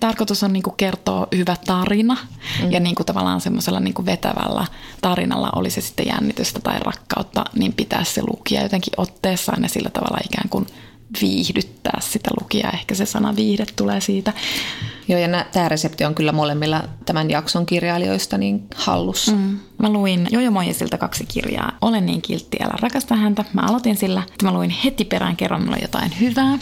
tarkoitus 0.00 0.42
on 0.42 0.52
niinku 0.52 0.70
kertoa 0.70 1.26
hyvä 1.36 1.56
tarina 1.66 2.16
mm. 2.62 2.72
ja 2.72 2.80
niinku 2.80 3.04
tavallaan 3.04 3.40
semmoisella 3.40 3.80
niinku 3.80 4.06
vetävällä 4.06 4.66
tarinalla, 5.00 5.50
oli 5.54 5.70
se 5.70 5.80
sitten 5.80 6.06
jännitystä 6.06 6.60
tai 6.60 6.78
rakkautta, 6.80 7.44
niin 7.54 7.72
pitää 7.72 8.04
se 8.04 8.22
lukija 8.22 8.62
jotenkin 8.62 8.92
otteessaan 8.96 9.62
ja 9.62 9.68
sillä 9.68 9.90
tavalla 9.90 10.18
ikään 10.24 10.48
kuin 10.48 10.66
viihdyttää 11.20 12.00
sitä 12.00 12.30
lukijaa. 12.40 12.70
Ehkä 12.70 12.94
se 12.94 13.06
sana 13.06 13.36
viihde 13.36 13.66
tulee 13.76 14.00
siitä. 14.00 14.32
Joo, 15.08 15.20
ja 15.20 15.44
tämä 15.52 15.68
resepti 15.68 16.04
on 16.04 16.14
kyllä 16.14 16.32
molemmilla 16.32 16.82
tämän 17.06 17.30
jakson 17.30 17.66
kirjailijoista 17.66 18.38
niin 18.38 18.66
hallussa. 18.74 19.32
Mm. 19.32 19.58
Mä 19.78 19.90
luin 19.90 20.28
Jojo 20.30 20.50
Moisilta 20.50 20.98
kaksi 20.98 21.26
kirjaa. 21.26 21.72
Olen 21.80 22.06
niin 22.06 22.22
kiltti, 22.22 22.56
älä 22.62 22.74
rakasta 22.80 23.16
häntä. 23.16 23.44
Mä 23.52 23.62
aloitin 23.62 23.96
sillä, 23.96 24.22
että 24.32 24.46
mä 24.46 24.52
luin 24.52 24.70
heti 24.70 25.04
perään 25.04 25.36
kerran 25.36 25.64
mulla 25.64 25.76
jotain 25.82 26.12
hyvää. 26.20 26.58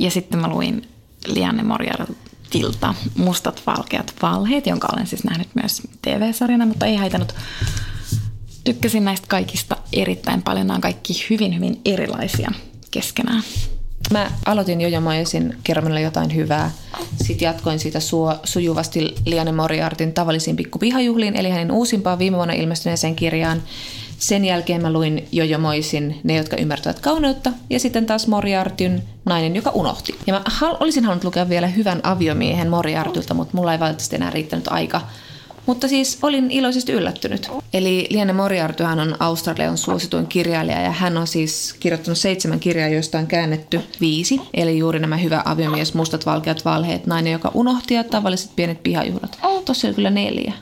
Ja 0.00 0.10
sitten 0.10 0.40
mä 0.40 0.48
luin 0.48 0.88
Lianne 1.26 1.62
Morjarilta 1.62 2.21
Tilta 2.52 2.94
Mustat 3.16 3.62
valkeat 3.66 4.14
valheet, 4.22 4.66
jonka 4.66 4.88
olen 4.92 5.06
siis 5.06 5.24
nähnyt 5.24 5.48
myös 5.54 5.82
TV-sarjana, 6.02 6.66
mutta 6.66 6.86
ei 6.86 6.96
haitannut. 6.96 7.34
Tykkäsin 8.64 9.04
näistä 9.04 9.26
kaikista 9.28 9.76
erittäin 9.92 10.42
paljon. 10.42 10.66
Nämä 10.66 10.74
on 10.74 10.80
kaikki 10.80 11.26
hyvin, 11.30 11.54
hyvin 11.56 11.80
erilaisia 11.84 12.50
keskenään. 12.90 13.42
Mä 14.10 14.30
aloitin 14.46 14.80
Jojo 14.80 15.00
Moyesin 15.00 15.56
kertomalla 15.64 16.00
jotain 16.00 16.34
hyvää. 16.34 16.70
Sitten 17.24 17.46
jatkoin 17.46 17.78
siitä 17.78 17.98
sujuvasti 18.44 19.14
Liane 19.26 19.52
Moriartin 19.52 20.12
tavallisiin 20.12 20.56
pikkupihajuhliin, 20.56 21.36
eli 21.36 21.50
hänen 21.50 21.72
uusimpaan 21.72 22.18
viime 22.18 22.36
vuonna 22.36 22.54
ilmestyneeseen 22.54 23.16
kirjaan. 23.16 23.62
Sen 24.22 24.44
jälkeen 24.44 24.82
mä 24.82 24.92
luin 24.92 25.28
Jojo 25.32 25.58
Moisin 25.58 26.20
Ne, 26.24 26.36
jotka 26.36 26.56
ymmärtävät 26.56 27.00
kauneutta, 27.00 27.52
ja 27.70 27.80
sitten 27.80 28.06
taas 28.06 28.26
Moriartyn 28.26 29.02
Nainen, 29.24 29.56
joka 29.56 29.70
unohti. 29.70 30.14
Ja 30.26 30.34
mä 30.34 30.42
hal- 30.46 30.76
olisin 30.80 31.04
halunnut 31.04 31.24
lukea 31.24 31.48
vielä 31.48 31.66
hyvän 31.66 32.00
aviomiehen 32.02 32.68
Moriartylta, 32.68 33.34
mutta 33.34 33.56
mulla 33.56 33.72
ei 33.72 33.80
valitettavasti 33.80 34.16
enää 34.16 34.30
riittänyt 34.30 34.68
aika 34.68 35.00
mutta 35.66 35.88
siis 35.88 36.18
olin 36.22 36.50
iloisesti 36.50 36.92
yllättynyt. 36.92 37.50
Eli 37.72 38.06
Liane 38.10 38.32
Moriarty 38.32 38.84
hän 38.84 39.00
on 39.00 39.16
Australian 39.20 39.78
suosituin 39.78 40.26
kirjailija 40.26 40.80
ja 40.80 40.90
hän 40.90 41.16
on 41.16 41.26
siis 41.26 41.74
kirjoittanut 41.80 42.18
seitsemän 42.18 42.60
kirjaa, 42.60 42.88
joista 42.88 43.18
on 43.18 43.26
käännetty 43.26 43.80
viisi. 44.00 44.40
Eli 44.54 44.78
juuri 44.78 44.98
nämä 44.98 45.16
Hyvä 45.16 45.42
aviomies, 45.44 45.94
Mustat 45.94 46.26
valkeat 46.26 46.64
valheet, 46.64 47.06
Nainen, 47.06 47.32
joka 47.32 47.50
unohti 47.54 47.94
ja 47.94 48.04
tavalliset 48.04 48.56
pienet 48.56 48.82
pihajuhlat. 48.82 49.38
Tossa 49.64 49.88
oli 49.88 49.94
kyllä 49.94 50.10
neljä. 50.10 50.52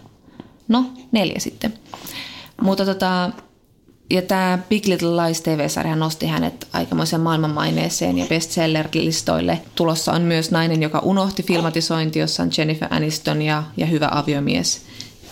No, 0.69 0.85
neljä 1.13 1.39
sitten. 1.39 1.75
Mutta 2.63 2.85
tota, 2.85 3.31
ja 4.11 4.23
tämä 4.23 4.59
Big 4.69 4.87
Little 4.87 5.27
Lies 5.27 5.41
TV-sarja 5.41 5.97
nosti 5.97 6.27
hänet 6.27 6.69
aikamoisen 6.73 7.21
maailmanmaineeseen 7.21 8.19
ja 8.19 8.27
bestseller-listoille. 8.27 9.59
Tulossa 9.75 10.13
on 10.13 10.23
myös 10.23 10.51
Nainen, 10.51 10.83
joka 10.83 10.99
unohti 10.99 11.43
filmatisointi, 11.43 12.19
jossa 12.19 12.43
on 12.43 12.51
Jennifer 12.59 12.89
Aniston 12.91 13.43
ja, 13.43 13.63
ja 13.77 13.87
Hyvä 13.87 14.09
aviomies. 14.13 14.83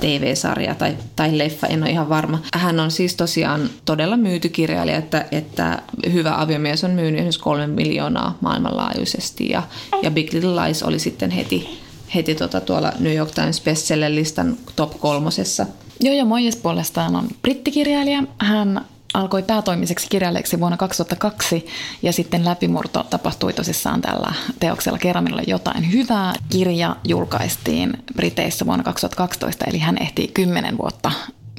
TV-sarja 0.01 0.75
tai, 0.75 0.97
tai 1.17 1.39
leffa, 1.39 1.67
en 1.67 1.83
ole 1.83 1.91
ihan 1.91 2.09
varma. 2.09 2.39
Hän 2.55 2.81
on 2.81 2.91
siis 2.91 3.15
tosiaan 3.15 3.71
todella 3.85 4.17
myyty 4.17 4.49
kirjailija, 4.49 4.97
että, 4.97 5.25
että 5.33 5.83
Hyvä 6.13 6.41
aviomies 6.41 6.85
on 6.85 6.91
myynyt 6.91 7.15
esimerkiksi 7.15 7.41
kolme 7.41 7.67
miljoonaa 7.67 8.39
maailmanlaajuisesti 8.41 9.49
ja, 9.49 9.63
ja 10.03 10.11
Big 10.11 10.33
Little 10.33 10.65
Lies 10.65 10.83
oli 10.83 10.99
sitten 10.99 11.31
heti, 11.31 11.81
heti 12.15 12.35
tota 12.35 12.61
tuolla 12.61 12.93
New 12.99 13.15
York 13.15 13.31
Times 13.31 13.61
bestseller-listan 13.61 14.57
top 14.77 15.01
kolmosessa– 15.01 15.67
Jojo 16.01 16.25
Moyes 16.25 16.57
puolestaan 16.57 17.17
on 17.17 17.29
brittikirjailija. 17.43 18.23
Hän 18.39 18.85
alkoi 19.15 19.43
päätoimiseksi 19.43 20.07
kirjailijaksi 20.11 20.61
vuonna 20.61 20.77
2002 20.77 21.67
ja 22.03 22.13
sitten 22.13 22.45
läpimurto 22.45 23.07
tapahtui 23.11 23.53
tosissaan 23.53 24.01
tällä 24.01 24.33
teoksella 24.61 24.99
Keramilla 24.99 25.43
jotain 25.47 25.93
hyvää. 25.93 26.33
Kirja 26.49 26.97
julkaistiin 27.05 27.93
Briteissä 28.15 28.67
vuonna 28.67 28.85
2012, 28.85 29.65
eli 29.69 29.79
hän 29.79 29.97
ehti 30.03 30.31
kymmenen 30.35 30.79
vuotta 30.79 31.13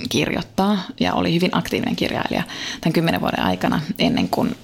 kirjoittaa 0.10 0.78
ja 1.00 1.14
oli 1.14 1.34
hyvin 1.34 1.58
aktiivinen 1.58 1.96
kirjailija 1.96 2.44
tämän 2.82 2.94
kymmenen 2.94 3.22
vuoden 3.22 3.44
aikana 3.44 3.82
ennen 4.00 4.30
kuin 4.30 4.56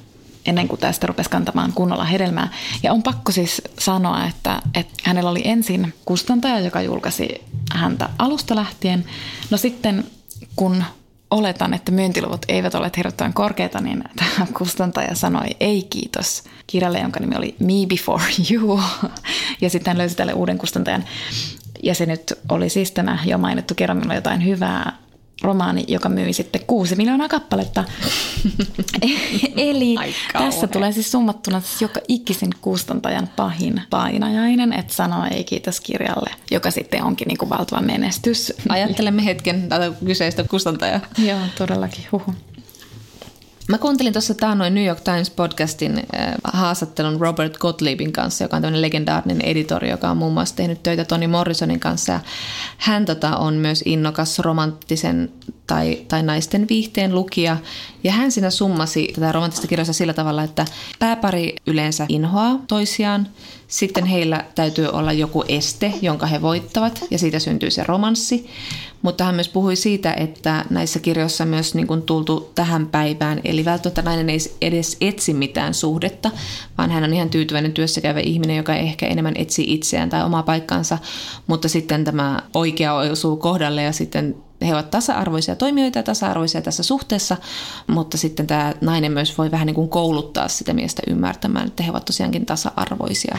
ennen 0.46 0.68
kuin 0.68 0.82
tästä 0.82 1.08
rupesi 1.08 1.30
kantamaan 1.30 1.74
kunnolla 1.74 2.06
hedelmää. 2.06 2.50
Ja 2.84 2.94
on 2.94 3.04
pakko 3.04 3.32
siis 3.32 3.62
sanoa, 3.80 4.26
että, 4.26 4.62
että 4.74 4.94
hänellä 5.04 5.30
oli 5.30 5.42
ensin 5.46 5.94
kustantaja, 6.06 6.60
joka 6.60 6.82
julkaisi 6.82 7.42
häntä 7.72 8.10
alusta 8.20 8.56
lähtien. 8.56 9.06
No 9.50 9.58
sitten 9.58 10.04
kun 10.56 10.84
oletan, 11.32 11.74
että 11.74 11.92
myyntiluvut 11.92 12.46
eivät 12.48 12.76
ole 12.76 12.92
hirveän 12.98 13.34
korkeita, 13.34 13.82
niin 13.82 14.04
tämä 14.16 14.48
kustantaja 14.58 15.16
sanoi 15.16 15.48
ei 15.60 15.84
kiitos 15.84 16.44
kirjalle, 16.68 17.00
jonka 17.00 17.20
nimi 17.20 17.36
oli 17.36 17.56
Me 17.60 17.74
Before 17.88 18.24
You. 18.52 18.82
Ja 19.62 19.70
sitten 19.70 19.92
hän 19.92 19.98
löysi 19.98 20.16
tälle 20.16 20.34
uuden 20.34 20.58
kustantajan. 20.58 21.06
Ja 21.84 21.96
se 21.96 22.06
nyt 22.06 22.34
oli 22.50 22.70
siis 22.70 22.92
tämä 22.92 23.20
jo 23.26 23.38
mainittu 23.38 23.76
kerran 23.76 24.16
jotain 24.16 24.46
hyvää 24.46 24.98
romaani, 25.42 25.84
joka 25.88 26.10
myi 26.10 26.34
sitten 26.34 26.62
kuusi 26.68 26.96
miljoonaa 26.96 27.28
kappaletta. 27.30 27.84
Eli 29.58 29.96
Aika 29.98 30.40
tässä 30.40 30.68
tulee 30.68 30.92
siis 30.92 31.12
summattuna 31.12 31.62
siis 31.62 31.82
joka 31.82 32.00
ikisen 32.08 32.50
kustantajan 32.62 33.30
pahin 33.36 33.82
painajainen, 33.90 34.74
että 34.74 34.94
sanoo 34.94 35.26
ei 35.32 35.44
kiitos 35.44 35.82
kirjalle, 35.82 36.30
joka 36.52 36.72
sitten 36.72 37.04
onkin 37.04 37.28
niin 37.28 37.38
kuin 37.38 37.50
valtava 37.50 37.82
menestys. 37.82 38.54
Ajattelemme 38.70 39.26
hetken 39.26 39.70
tätä 39.70 39.92
kyseistä 40.06 40.44
kustantajaa. 40.44 41.00
Joo, 41.18 41.40
todellakin. 41.58 42.06
Huhu. 42.12 42.36
Mä 43.70 43.78
kuuntelin 43.78 44.14
tuossa 44.14 44.34
taannoin 44.34 44.74
New 44.74 44.86
York 44.86 45.02
Times 45.02 45.30
podcastin 45.30 45.98
äh, 45.98 46.34
haastattelun 46.44 47.22
Robert 47.22 47.58
Gottliebin 47.58 48.12
kanssa, 48.12 48.44
joka 48.44 48.56
on 48.56 48.62
tämmöinen 48.62 48.82
legendaarinen 48.82 49.42
editori, 49.42 49.90
joka 49.90 50.10
on 50.10 50.18
muun 50.18 50.34
muassa 50.34 50.56
tehnyt 50.56 50.84
töitä 50.84 51.06
Toni 51.06 51.28
Morrisonin 51.28 51.80
kanssa. 51.80 52.20
Hän 52.78 53.06
tota, 53.06 53.38
on 53.38 53.54
myös 53.54 53.84
innokas 53.86 54.40
romanttisen 54.40 55.32
tai, 55.68 56.06
tai 56.08 56.24
naisten 56.24 56.66
viihteen 56.70 57.16
lukija. 57.16 57.58
Ja 58.04 58.12
hän 58.12 58.32
siinä 58.32 58.50
summasi 58.50 59.12
tätä 59.16 59.32
romanttista 59.32 59.68
kirjaa 59.68 59.86
sillä 59.86 60.14
tavalla, 60.14 60.44
että 60.44 60.66
pääpari 61.00 61.56
yleensä 61.68 62.06
inhoaa 62.10 62.60
toisiaan. 62.68 63.28
Sitten 63.68 64.06
heillä 64.06 64.46
täytyy 64.56 64.88
olla 64.88 65.14
joku 65.14 65.44
este, 65.48 65.94
jonka 66.02 66.26
he 66.26 66.42
voittavat, 66.42 67.04
ja 67.12 67.20
siitä 67.20 67.40
syntyy 67.40 67.72
se 67.72 67.84
romanssi. 67.84 68.50
Mutta 69.02 69.24
hän 69.24 69.36
myös 69.36 69.50
puhui 69.50 69.76
siitä, 69.76 70.14
että 70.14 70.66
näissä 70.70 71.00
kirjoissa 71.00 71.46
myös 71.46 71.76
niin 71.76 71.88
kuin 71.88 72.02
tultu 72.02 72.52
tähän 72.56 72.88
päivään, 72.88 73.42
eli 73.44 73.66
välttämättä 73.66 74.02
nainen 74.02 74.30
ei 74.30 74.40
edes 74.62 74.98
etsi 75.02 75.34
mitään 75.34 75.74
suhdetta, 75.74 76.32
vaan 76.78 76.92
hän 76.92 77.04
on 77.04 77.14
ihan 77.14 77.30
tyytyväinen 77.30 77.74
työssäkäyvä 77.74 78.20
ihminen, 78.20 78.58
joka 78.58 78.76
ehkä 78.76 79.08
enemmän 79.08 79.34
etsii 79.38 79.74
itseään 79.74 80.10
tai 80.10 80.24
omaa 80.24 80.44
paikkaansa, 80.44 80.98
mutta 81.48 81.70
sitten 81.70 82.04
tämä 82.04 82.42
oikea 82.54 82.94
osuu 82.94 83.38
kohdalle 83.38 83.84
ja 83.84 83.92
sitten 83.92 84.36
he 84.62 84.74
ovat 84.74 84.92
tasa-arvoisia 84.92 85.56
toimijoita 85.56 86.00
ja 86.00 86.04
tasa-arvoisia 86.04 86.62
tässä 86.62 86.84
suhteessa, 86.84 87.38
mutta 87.88 88.18
sitten 88.18 88.48
tämä 88.48 88.74
nainen 88.82 89.12
myös 89.12 89.38
voi 89.38 89.52
vähän 89.52 89.66
niin 89.66 89.76
kuin 89.76 89.90
kouluttaa 89.90 90.48
sitä 90.48 90.74
miestä 90.74 91.02
ymmärtämään, 91.08 91.68
että 91.68 91.84
he 91.84 91.92
ovat 91.92 92.06
tosiaankin 92.06 92.46
tasa-arvoisia 92.46 93.38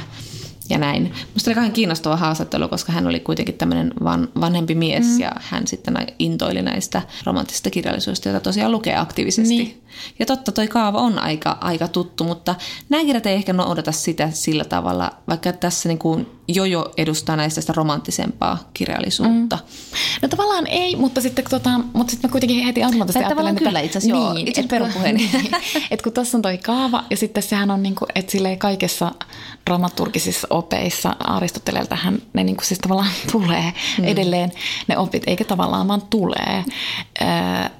ja 0.70 0.78
näin. 0.78 1.12
Musta 1.34 1.50
oli 1.50 1.54
kauhean 1.54 1.72
kiinnostava 1.72 2.16
haastattelu, 2.16 2.68
koska 2.68 2.92
hän 2.92 3.06
oli 3.06 3.20
kuitenkin 3.20 3.54
tämmöinen 3.54 3.92
van, 4.04 4.28
vanhempi 4.40 4.74
mies 4.74 5.06
mm. 5.06 5.20
ja 5.20 5.32
hän 5.40 5.66
sitten 5.66 5.96
intoili 6.18 6.62
näistä 6.62 7.02
romanttisista 7.24 7.70
kirjallisuudesta, 7.70 8.28
joita 8.28 8.44
tosiaan 8.44 8.72
lukee 8.72 8.96
aktiivisesti. 8.96 9.56
Niin. 9.56 9.82
Ja 10.18 10.26
totta, 10.26 10.52
toi 10.52 10.68
kaava 10.68 10.98
on 10.98 11.18
aika, 11.18 11.58
aika 11.60 11.88
tuttu, 11.88 12.24
mutta 12.24 12.54
nämä 12.88 13.04
kirjat 13.04 13.26
ei 13.26 13.34
ehkä 13.34 13.52
noudata 13.52 13.92
sitä 13.92 14.30
sillä 14.30 14.64
tavalla, 14.64 15.12
vaikka 15.28 15.52
tässä 15.52 15.88
niin 15.88 15.98
kuin 15.98 16.35
Jojo 16.48 16.92
edustaa 16.96 17.36
näistä 17.36 17.60
sitä 17.60 17.72
romanttisempaa 17.76 18.58
kirjallisuutta. 18.74 19.56
Mm. 19.56 19.98
No 20.22 20.28
tavallaan 20.28 20.66
ei, 20.66 20.96
mutta 20.96 21.20
sitten, 21.20 21.44
tota, 21.50 21.70
mutta 21.92 22.10
sitten 22.10 22.30
mä 22.30 22.32
kuitenkin 22.32 22.64
heti 22.64 22.82
automaattisesti 22.82 23.24
ajattelen, 23.24 23.56
että... 23.56 23.64
kyllä 23.64 23.80
itse 23.80 23.98
asiassa, 23.98 24.34
niin, 24.34 24.48
itse 24.48 24.62
perupuheeni. 24.62 25.30
Niin, 25.32 25.54
että 25.90 26.04
kun 26.04 26.12
tuossa 26.12 26.38
on 26.38 26.42
toi 26.42 26.58
kaava 26.58 27.04
ja 27.10 27.16
sitten 27.16 27.42
sehän 27.42 27.70
on 27.70 27.82
niin 27.82 27.94
kuin, 27.94 28.08
että 28.14 28.32
silleen 28.32 28.58
kaikessa 28.58 29.12
dramaturgisissa 29.66 30.46
opeissa 30.50 31.16
Aristoteleeltähän 31.18 32.18
ne 32.32 32.44
niin 32.44 32.56
kuin 32.56 32.66
siis 32.66 32.80
tavallaan 32.80 33.10
tulee 33.32 33.72
mm. 33.98 34.04
edelleen 34.04 34.52
ne 34.88 34.98
opit, 34.98 35.22
eikä 35.26 35.44
tavallaan 35.44 35.88
vaan 35.88 36.02
tulee. 36.02 36.64
Öö, 37.22 37.70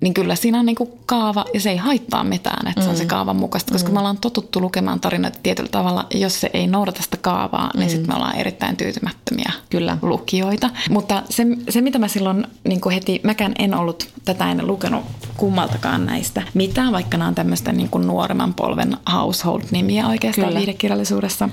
niin 0.00 0.14
kyllä 0.14 0.34
siinä 0.34 0.58
on 0.58 0.66
niin 0.66 0.76
kuin 0.76 0.90
kaava 1.06 1.44
ja 1.54 1.60
se 1.60 1.70
ei 1.70 1.76
haittaa 1.76 2.24
mitään, 2.24 2.68
että 2.68 2.80
mm. 2.80 2.84
se 2.84 2.90
on 2.90 2.96
se 2.96 3.02
mm. 3.02 3.08
kaavan 3.08 3.36
mukaista, 3.36 3.72
koska 3.72 3.88
mm. 3.88 3.94
me 3.94 3.98
ollaan 3.98 4.18
totuttu 4.18 4.60
lukemaan 4.60 5.00
tarinoita 5.00 5.38
tietyllä 5.42 5.68
tavalla. 5.68 6.06
Jos 6.14 6.40
se 6.40 6.50
ei 6.52 6.66
noudata 6.66 7.02
sitä 7.02 7.16
kaavaa, 7.16 7.70
niin 7.74 7.86
mm. 7.86 7.90
sitten 7.90 8.10
me 8.10 8.14
ollaan 8.14 8.36
erittäin 8.36 8.76
tyytymättömiä 8.76 9.52
kyllä. 9.70 9.98
lukijoita. 10.02 10.70
Mutta 10.90 11.22
se, 11.30 11.46
se 11.68 11.80
mitä 11.80 11.98
mä 11.98 12.08
silloin 12.08 12.46
niin 12.68 12.80
kuin 12.80 12.94
heti, 12.94 13.20
mäkään 13.22 13.52
en 13.58 13.74
ollut 13.74 14.08
tätä 14.24 14.50
ennen 14.50 14.66
lukenut 14.66 15.04
kummaltakaan 15.36 16.06
näistä 16.06 16.42
mitään, 16.54 16.92
vaikka 16.92 17.16
nämä 17.18 17.28
on 17.28 17.34
tämmöistä 17.34 17.72
niin 17.72 17.88
kuin 17.88 18.06
nuoremman 18.06 18.54
polven 18.54 18.96
household-nimiä 19.12 20.06
oikeastaan 20.08 20.48
kyllä. 20.48 20.58
viidekirjallisuudessa 20.58 21.48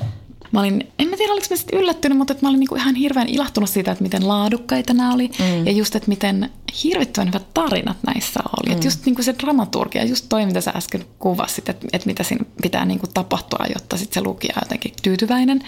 mä 0.53 0.59
olin, 0.59 0.87
en 0.99 1.09
mä 1.09 1.17
tiedä 1.17 1.33
oliko 1.33 1.47
mä 1.49 1.55
sitten 1.55 1.79
yllättynyt, 1.79 2.17
mutta 2.17 2.33
että 2.33 2.45
mä 2.45 2.49
olin 2.49 2.59
niinku 2.59 2.75
ihan 2.75 2.95
hirveän 2.95 3.29
ilahtunut 3.29 3.69
siitä, 3.69 3.91
että 3.91 4.03
miten 4.03 4.27
laadukkaita 4.27 4.93
nämä 4.93 5.13
oli. 5.13 5.31
Mm. 5.39 5.65
Ja 5.65 5.71
just, 5.71 5.95
että 5.95 6.09
miten 6.09 6.49
hirvittävän 6.83 7.27
hyvät 7.27 7.53
tarinat 7.53 7.97
näissä 8.07 8.39
oli. 8.39 8.69
Mm. 8.69 8.73
Että 8.73 8.87
just 8.87 9.05
niinku 9.05 9.23
se 9.23 9.35
dramaturgia, 9.39 10.05
just 10.05 10.25
toi, 10.29 10.45
mitä 10.45 10.61
sä 10.61 10.71
äsken 10.75 11.05
kuvasit, 11.19 11.69
että, 11.69 11.87
että 11.93 12.07
mitä 12.07 12.23
siinä 12.23 12.45
pitää 12.61 12.85
niinku 12.85 13.07
tapahtua, 13.13 13.65
jotta 13.73 13.97
sit 13.97 14.13
se 14.13 14.21
lukija 14.21 14.53
on 14.55 14.61
jotenkin 14.65 14.93
tyytyväinen. 15.03 15.63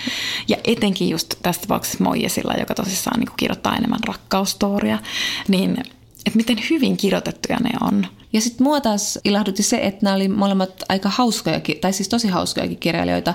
Ja 0.47 0.57
etenkin 0.63 1.09
just 1.09 1.35
tässä 1.41 1.61
tapauksessa 1.61 2.03
Moijesilla, 2.03 2.53
joka 2.59 2.73
tosissaan 2.75 3.19
niinku 3.19 3.33
kirjoittaa 3.37 3.75
enemmän 3.75 3.99
rakkaustoria, 4.07 4.99
niin 5.47 5.77
että 6.25 6.37
miten 6.37 6.57
hyvin 6.69 6.97
kirjoitettuja 6.97 7.57
ne 7.59 7.69
on. 7.81 8.07
Ja 8.33 8.41
sitten 8.41 8.63
mua 8.63 8.81
taas 8.81 9.19
ilahdutti 9.23 9.63
se, 9.63 9.77
että 9.77 9.99
nämä 10.03 10.15
oli 10.15 10.27
molemmat 10.27 10.83
aika 10.89 11.09
hauskoja, 11.09 11.61
tai 11.81 11.93
siis 11.93 12.09
tosi 12.09 12.27
hauskojakin 12.27 12.77
kirjailijoita. 12.77 13.33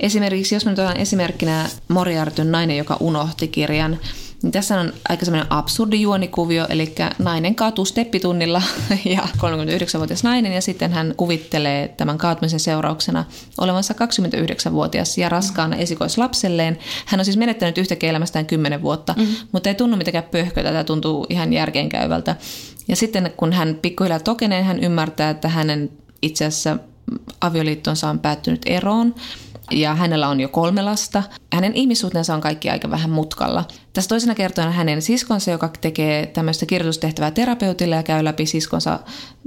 Esimerkiksi, 0.00 0.54
jos 0.54 0.64
me 0.64 0.70
nyt 0.70 0.78
otan 0.78 0.96
esimerkkinä 0.96 1.68
Moriartyn 1.88 2.52
nainen, 2.52 2.76
joka 2.76 2.96
unohti 3.00 3.48
kirjan, 3.48 3.98
niin 4.42 4.52
tässä 4.52 4.80
on 4.80 4.92
aika 5.08 5.24
semmoinen 5.24 5.52
absurdi 5.52 6.00
juonikuvio, 6.00 6.66
eli 6.68 6.94
nainen 7.18 7.54
kaatuu 7.54 7.84
steppitunnilla 7.84 8.62
ja 9.04 9.20
39-vuotias 9.36 10.24
nainen 10.24 10.52
ja 10.52 10.62
sitten 10.62 10.92
hän 10.92 11.14
kuvittelee 11.16 11.88
tämän 11.88 12.18
kaatumisen 12.18 12.60
seurauksena 12.60 13.24
olevansa 13.58 13.94
29-vuotias 13.94 15.18
ja 15.18 15.28
raskaana 15.28 15.76
esikoislapselleen. 15.76 16.78
Hän 17.06 17.20
on 17.20 17.24
siis 17.24 17.36
menettänyt 17.36 17.78
yhtäkkiä 17.78 18.10
elämästään 18.10 18.46
10 18.46 18.82
vuotta, 18.82 19.14
mm-hmm. 19.16 19.34
mutta 19.52 19.68
ei 19.68 19.74
tunnu 19.74 19.96
mitenkään 19.96 20.24
pöhkötä, 20.30 20.68
tämä 20.68 20.84
tuntuu 20.84 21.26
ihan 21.30 21.52
järkeenkäyvältä. 21.52 22.36
Ja 22.88 22.96
sitten 22.96 23.32
kun 23.36 23.52
hän 23.52 23.78
pikkuhiljaa 23.82 24.20
tokenee, 24.20 24.62
hän 24.62 24.84
ymmärtää, 24.84 25.30
että 25.30 25.48
hänen 25.48 25.90
itse 26.22 26.44
asiassa 26.44 26.76
avioliittonsa 27.40 28.10
on 28.10 28.18
päättynyt 28.18 28.62
eroon 28.66 29.14
ja 29.72 29.94
hänellä 29.94 30.28
on 30.28 30.40
jo 30.40 30.48
kolme 30.48 30.82
lasta. 30.82 31.22
Hänen 31.52 31.74
ihmissuhteensa 31.74 32.34
on 32.34 32.40
kaikki 32.40 32.70
aika 32.70 32.90
vähän 32.90 33.10
mutkalla. 33.10 33.64
Tässä 33.92 34.08
toisena 34.08 34.34
kertoina 34.34 34.70
hänen 34.70 35.02
siskonsa, 35.02 35.50
joka 35.50 35.70
tekee 35.80 36.26
tämmöistä 36.26 36.66
kirjoitustehtävää 36.66 37.30
terapeutille 37.30 37.96
ja 37.96 38.02
käy 38.02 38.24
läpi 38.24 38.46
siskonsa 38.46 38.98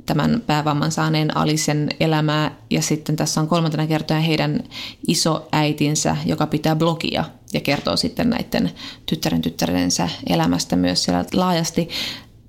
tämän 0.06 0.44
päävamman 0.48 0.92
saaneen 0.92 1.38
Alisen 1.38 1.90
elämää. 2.00 2.56
Ja 2.70 2.82
sitten 2.82 3.16
tässä 3.16 3.42
on 3.42 3.48
kolmantena 3.48 3.88
kertoina 3.88 4.22
heidän 4.22 4.64
isoäitinsä, 5.08 6.18
joka 6.26 6.48
pitää 6.48 6.76
blogia 6.76 7.26
ja 7.54 7.62
kertoo 7.62 7.98
sitten 7.98 8.30
näiden 8.30 8.72
tyttären 9.06 9.42
tyttärensä 9.42 10.10
elämästä 10.30 10.76
myös 10.76 11.04
siellä 11.04 11.26
laajasti. 11.34 11.90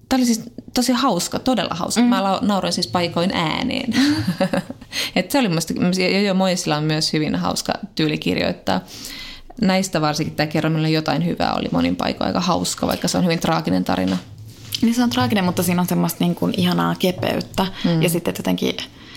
Tämä 0.08 0.18
oli 0.18 0.26
siis 0.26 0.42
tosi 0.74 0.92
hauska, 0.92 1.38
todella 1.38 1.74
hauska. 1.74 2.00
Mm. 2.00 2.08
Mä 2.08 2.38
nauroin 2.42 2.72
siis 2.72 2.86
paikoin 2.86 3.30
ääneen. 3.34 3.92
Mm. 3.96 4.14
Et 5.16 5.30
se 5.30 5.38
oli 5.38 5.48
musta, 5.48 5.74
ja 5.98 6.20
jo 6.20 6.34
Moisilla 6.34 6.76
on 6.76 6.84
myös 6.84 7.12
hyvin 7.12 7.34
hauska 7.34 7.72
tyyli 7.94 8.18
kirjoittaa. 8.18 8.80
Näistä 9.60 10.00
varsinkin 10.00 10.36
tämä 10.36 10.46
kerro, 10.46 10.70
jotain 10.86 11.24
hyvää 11.24 11.54
oli 11.54 11.68
monin 11.72 11.96
paikoin 11.96 12.26
aika 12.26 12.40
hauska, 12.40 12.86
vaikka 12.86 13.08
se 13.08 13.18
on 13.18 13.24
hyvin 13.24 13.38
traaginen 13.38 13.84
tarina. 13.84 14.16
Niin 14.82 14.94
se 14.94 15.02
on 15.02 15.10
traaginen, 15.10 15.44
mutta 15.44 15.62
siinä 15.62 15.80
on 15.80 15.88
semmoista 15.88 16.24
niin 16.24 16.34
kuin 16.34 16.54
ihanaa 16.56 16.94
kepeyttä. 16.94 17.66
Mm. 17.84 18.02
Ja 18.02 18.08
sitten 18.08 18.34
jotenkin, 18.38 18.68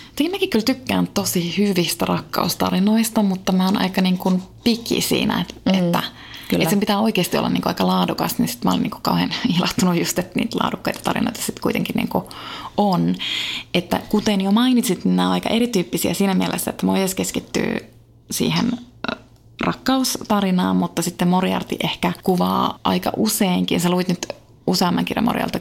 jotenkin 0.09 0.31
mäkin 0.31 0.49
kyllä 0.49 0.65
tykkään 0.65 1.07
tosi 1.07 1.57
hyvistä 1.57 2.05
rakkaustarinoista, 2.05 3.23
mutta 3.23 3.51
mä 3.51 3.65
oon 3.65 3.77
aika 3.77 4.01
niin 4.01 4.17
kuin 4.17 4.43
piki 4.63 5.01
siinä, 5.01 5.41
että, 5.41 5.71
mm. 5.71 5.79
että 5.79 6.03
Kyllä. 6.49 6.63
Että 6.63 6.69
sen 6.69 6.79
pitää 6.79 6.99
oikeasti 6.99 7.37
olla 7.37 7.49
niin 7.49 7.61
aika 7.65 7.87
laadukas, 7.87 8.37
niin 8.37 8.47
sitten 8.47 8.69
mä 8.69 8.73
olin 8.73 8.83
niin 8.83 9.01
kauhean 9.01 9.33
ilahtunut 9.57 9.97
just, 9.97 10.19
että 10.19 10.39
niitä 10.39 10.57
laadukkaita 10.63 10.99
tarinoita 11.03 11.41
sitten 11.41 11.61
kuitenkin 11.61 11.95
niin 11.95 12.09
on. 12.77 13.15
Että 13.73 13.99
kuten 14.09 14.41
jo 14.41 14.51
mainitsit, 14.51 15.05
niin 15.05 15.15
nämä 15.15 15.27
on 15.27 15.33
aika 15.33 15.49
erityyppisiä 15.49 16.13
siinä 16.13 16.33
mielessä, 16.33 16.71
että 16.71 16.85
Mojes 16.85 17.15
keskittyy 17.15 17.77
siihen 18.31 18.71
rakkaustarinaan, 19.61 20.75
mutta 20.75 21.01
sitten 21.01 21.27
Moriarty 21.27 21.75
ehkä 21.83 22.13
kuvaa 22.23 22.79
aika 22.83 23.11
useinkin. 23.17 23.79
Sä 23.79 23.89
luit 23.89 24.07
nyt 24.07 24.27
useamman 24.67 25.05
kirjan 25.05 25.25
Morialta 25.25 25.59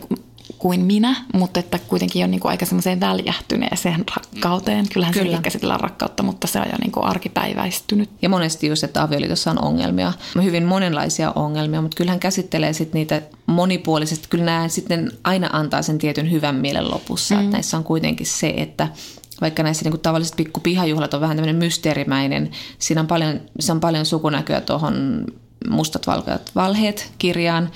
kuin 0.58 0.84
minä, 0.84 1.16
mutta 1.34 1.60
että 1.60 1.78
kuitenkin 1.78 2.24
on 2.24 2.30
niin 2.30 2.40
kuin 2.40 2.50
aika 2.50 2.66
semmoiseen 2.66 3.00
väljähtyneeseen 3.00 4.04
rakkauteen. 4.16 4.88
Kyllähän 4.92 5.14
Kyllä. 5.14 5.36
se 5.36 5.42
käsitellään 5.42 5.80
rakkautta, 5.80 6.22
mutta 6.22 6.46
se 6.46 6.60
on 6.60 6.66
jo 6.72 6.78
niin 6.80 6.92
kuin 6.92 7.06
arkipäiväistynyt. 7.06 8.10
Ja 8.22 8.28
monesti 8.28 8.66
just, 8.66 8.84
että 8.84 9.02
avioliitossa 9.02 9.50
on 9.50 9.64
ongelmia, 9.64 10.12
hyvin 10.42 10.64
monenlaisia 10.64 11.32
ongelmia, 11.34 11.82
mutta 11.82 11.96
kyllähän 11.96 12.20
käsittelee 12.20 12.72
sitten 12.72 12.98
niitä 12.98 13.22
monipuolisesti. 13.46 14.26
Kyllä 14.30 14.44
nämä 14.44 14.68
sitten 14.68 15.12
aina 15.24 15.50
antaa 15.52 15.82
sen 15.82 15.98
tietyn 15.98 16.30
hyvän 16.30 16.54
mielen 16.54 16.90
lopussa. 16.90 17.34
Mm. 17.34 17.40
Että 17.40 17.52
näissä 17.52 17.76
on 17.76 17.84
kuitenkin 17.84 18.26
se, 18.26 18.54
että 18.56 18.88
vaikka 19.40 19.62
näissä 19.62 19.84
niin 19.84 19.92
kuin 19.92 20.00
tavalliset 20.00 20.36
pikku 20.36 20.60
pihajuhlat 20.60 21.14
on 21.14 21.20
vähän 21.20 21.36
tämmöinen 21.36 21.56
mysteerimäinen, 21.56 22.50
siinä 22.78 23.00
on 23.00 23.06
paljon, 23.06 23.40
se 23.60 23.72
on 23.72 23.80
paljon 23.80 24.06
sukunäköä 24.06 24.60
tuohon 24.60 25.24
Mustat 25.68 26.06
valkeat 26.06 26.50
valheet 26.54 27.12
kirjaan, 27.18 27.70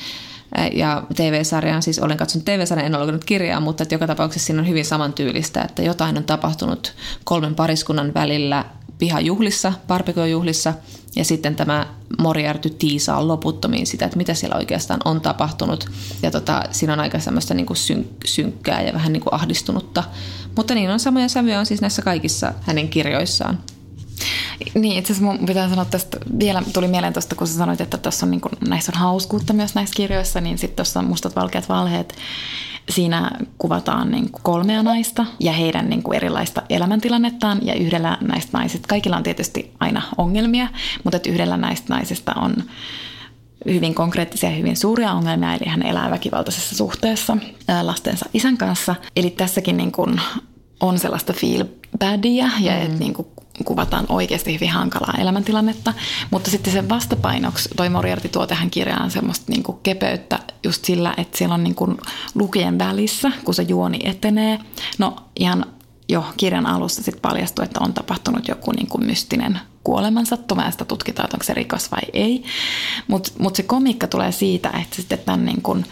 ja 0.73 1.03
TV-sarjaan, 1.15 1.83
siis 1.83 1.99
olen 1.99 2.17
katsonut 2.17 2.45
TV-sarjan, 2.45 2.87
en 2.87 2.95
ole 2.95 3.03
lukenut 3.03 3.25
kirjaa, 3.25 3.61
mutta 3.61 3.83
että 3.83 3.95
joka 3.95 4.07
tapauksessa 4.07 4.47
siinä 4.47 4.63
on 4.63 4.69
hyvin 4.69 4.85
samantyylistä, 4.85 5.63
että 5.63 5.83
jotain 5.83 6.19
on 6.19 6.25
tapahtunut 6.25 6.95
kolmen 7.25 7.55
pariskunnan 7.55 8.15
välillä 8.15 8.65
pihajuhlissa, 8.99 9.73
barbecue-juhlissa, 9.89 10.75
ja 11.17 11.25
sitten 11.25 11.57
tämä 11.57 11.87
Moriarty 12.19 12.71
tiisaa 12.71 13.29
loputtomiin 13.29 13.87
sitä, 13.87 14.05
että 14.05 14.17
mitä 14.17 14.35
siellä 14.35 14.57
oikeastaan 14.57 15.01
on 15.05 15.21
tapahtunut. 15.21 15.91
Ja 16.23 16.31
tota, 16.31 16.63
siinä 16.71 16.93
on 16.93 17.01
aika 17.01 17.19
semmoista 17.19 17.55
niin 17.55 17.67
kuin 17.67 17.77
synk- 17.77 18.21
synkkää 18.25 18.83
ja 18.83 18.93
vähän 18.93 19.13
niin 19.13 19.21
kuin 19.21 19.35
ahdistunutta. 19.35 20.05
Mutta 20.57 20.75
niin 20.75 20.91
on 20.91 21.01
samoja 21.01 21.29
sävyjä 21.29 21.59
on 21.59 21.67
siis 21.67 21.81
näissä 21.81 22.03
kaikissa 22.03 22.53
hänen 22.61 22.89
kirjoissaan. 22.89 23.59
Niin, 24.75 24.99
itse 24.99 25.13
asiassa 25.13 25.33
mun 25.33 25.47
pitää 25.47 25.69
sanoa 25.69 25.85
tästä, 25.85 26.19
vielä 26.39 26.63
tuli 26.73 26.89
mieleen 26.89 27.13
tuosta, 27.13 27.35
kun 27.35 27.47
sä 27.47 27.55
sanoit, 27.55 27.81
että 27.81 27.99
tässä 27.99 28.27
on 28.27 28.31
niin 28.31 28.41
kuin, 28.41 28.53
näissä 28.69 28.93
on 28.95 29.01
hauskuutta 29.01 29.53
myös 29.53 29.75
näissä 29.75 29.95
kirjoissa, 29.95 30.41
niin 30.41 30.59
sitten 30.59 30.77
tuossa 30.77 31.03
Mustat 31.03 31.37
valkeat 31.37 31.69
valheet, 31.69 32.15
siinä 32.91 33.31
kuvataan 33.59 34.11
niin 34.11 34.31
kuin 34.31 34.43
kolmea 34.43 34.83
naista 34.83 35.27
ja 35.41 35.53
heidän 35.53 35.91
niin 35.91 36.03
kuin 36.03 36.17
erilaista 36.17 36.63
elämäntilannettaan 36.71 37.59
ja 37.63 37.75
yhdellä 37.75 38.19
näistä 38.21 38.59
naisista, 38.59 38.89
kaikilla 38.89 39.17
on 39.17 39.23
tietysti 39.23 39.73
aina 39.81 40.03
ongelmia, 40.19 40.69
mutta 41.05 41.17
että 41.17 41.31
yhdellä 41.31 41.57
näistä 41.57 41.95
naisista 41.95 42.33
on 42.35 42.55
hyvin 43.67 43.95
konkreettisia 43.95 44.51
ja 44.51 44.57
hyvin 44.57 44.77
suuria 44.77 45.13
ongelmia, 45.13 45.55
eli 45.55 45.67
hän 45.67 45.83
elää 45.83 46.11
väkivaltaisessa 46.11 46.77
suhteessa 46.77 47.37
lastensa 47.83 48.27
isän 48.35 48.57
kanssa. 48.57 48.95
Eli 49.17 49.31
tässäkin 49.31 49.77
niin 49.77 49.93
kuin 49.93 50.21
on 50.81 50.99
sellaista 50.99 51.33
feel 51.33 51.65
badia 51.99 52.51
ja 52.61 52.73
mm. 52.73 52.83
että 52.83 52.99
niin 52.99 53.15
kuin 53.15 53.29
kuvataan 53.65 54.07
oikeasti 54.09 54.55
hyvin 54.55 54.71
hankalaa 54.71 55.15
elämäntilannetta, 55.19 55.95
mutta 56.31 56.51
sitten 56.51 56.73
sen 56.73 56.89
vastapainoksi 56.89 57.69
toi 57.77 57.89
Moriarty 57.89 58.29
tuo 58.29 58.47
tähän 58.47 58.71
kirjaan 58.71 59.11
semmoista 59.11 59.45
niin 59.49 59.63
kuin 59.63 59.79
kepeyttä 59.83 60.39
just 60.65 60.85
sillä, 60.85 61.15
että 61.17 61.39
siellä 61.39 61.55
on 61.55 61.65
niin 61.65 61.75
kuin 61.75 61.97
lukien 62.35 62.79
välissä, 62.79 63.33
kun 63.45 63.55
se 63.55 63.63
juoni 63.63 63.99
etenee. 64.05 64.59
No 64.99 65.17
ihan 65.37 65.67
jo 66.09 66.25
kirjan 66.37 66.67
alussa 66.67 67.03
sitten 67.03 67.23
paljastui, 67.23 67.65
että 67.65 67.81
on 67.81 67.95
tapahtunut 67.95 68.49
joku 68.49 68.73
niin 68.73 68.87
kuin 68.87 69.07
mystinen 69.07 69.61
kuolemansattuma 69.85 70.63
ja 70.63 70.71
sitä 70.71 70.85
tutkitaan, 70.85 71.27
että 71.27 71.37
onko 71.37 71.45
se 71.45 71.55
rikos 71.55 71.91
vai 71.91 72.03
ei. 72.13 72.45
Mutta 73.09 73.33
mut 73.39 73.57
se 73.57 73.63
komikka 73.63 74.07
tulee 74.07 74.33
siitä, 74.33 74.69
että 74.69 74.97
sitten 74.97 75.19
tämän 75.19 75.45
niin 75.45 75.63
kuin 75.63 75.85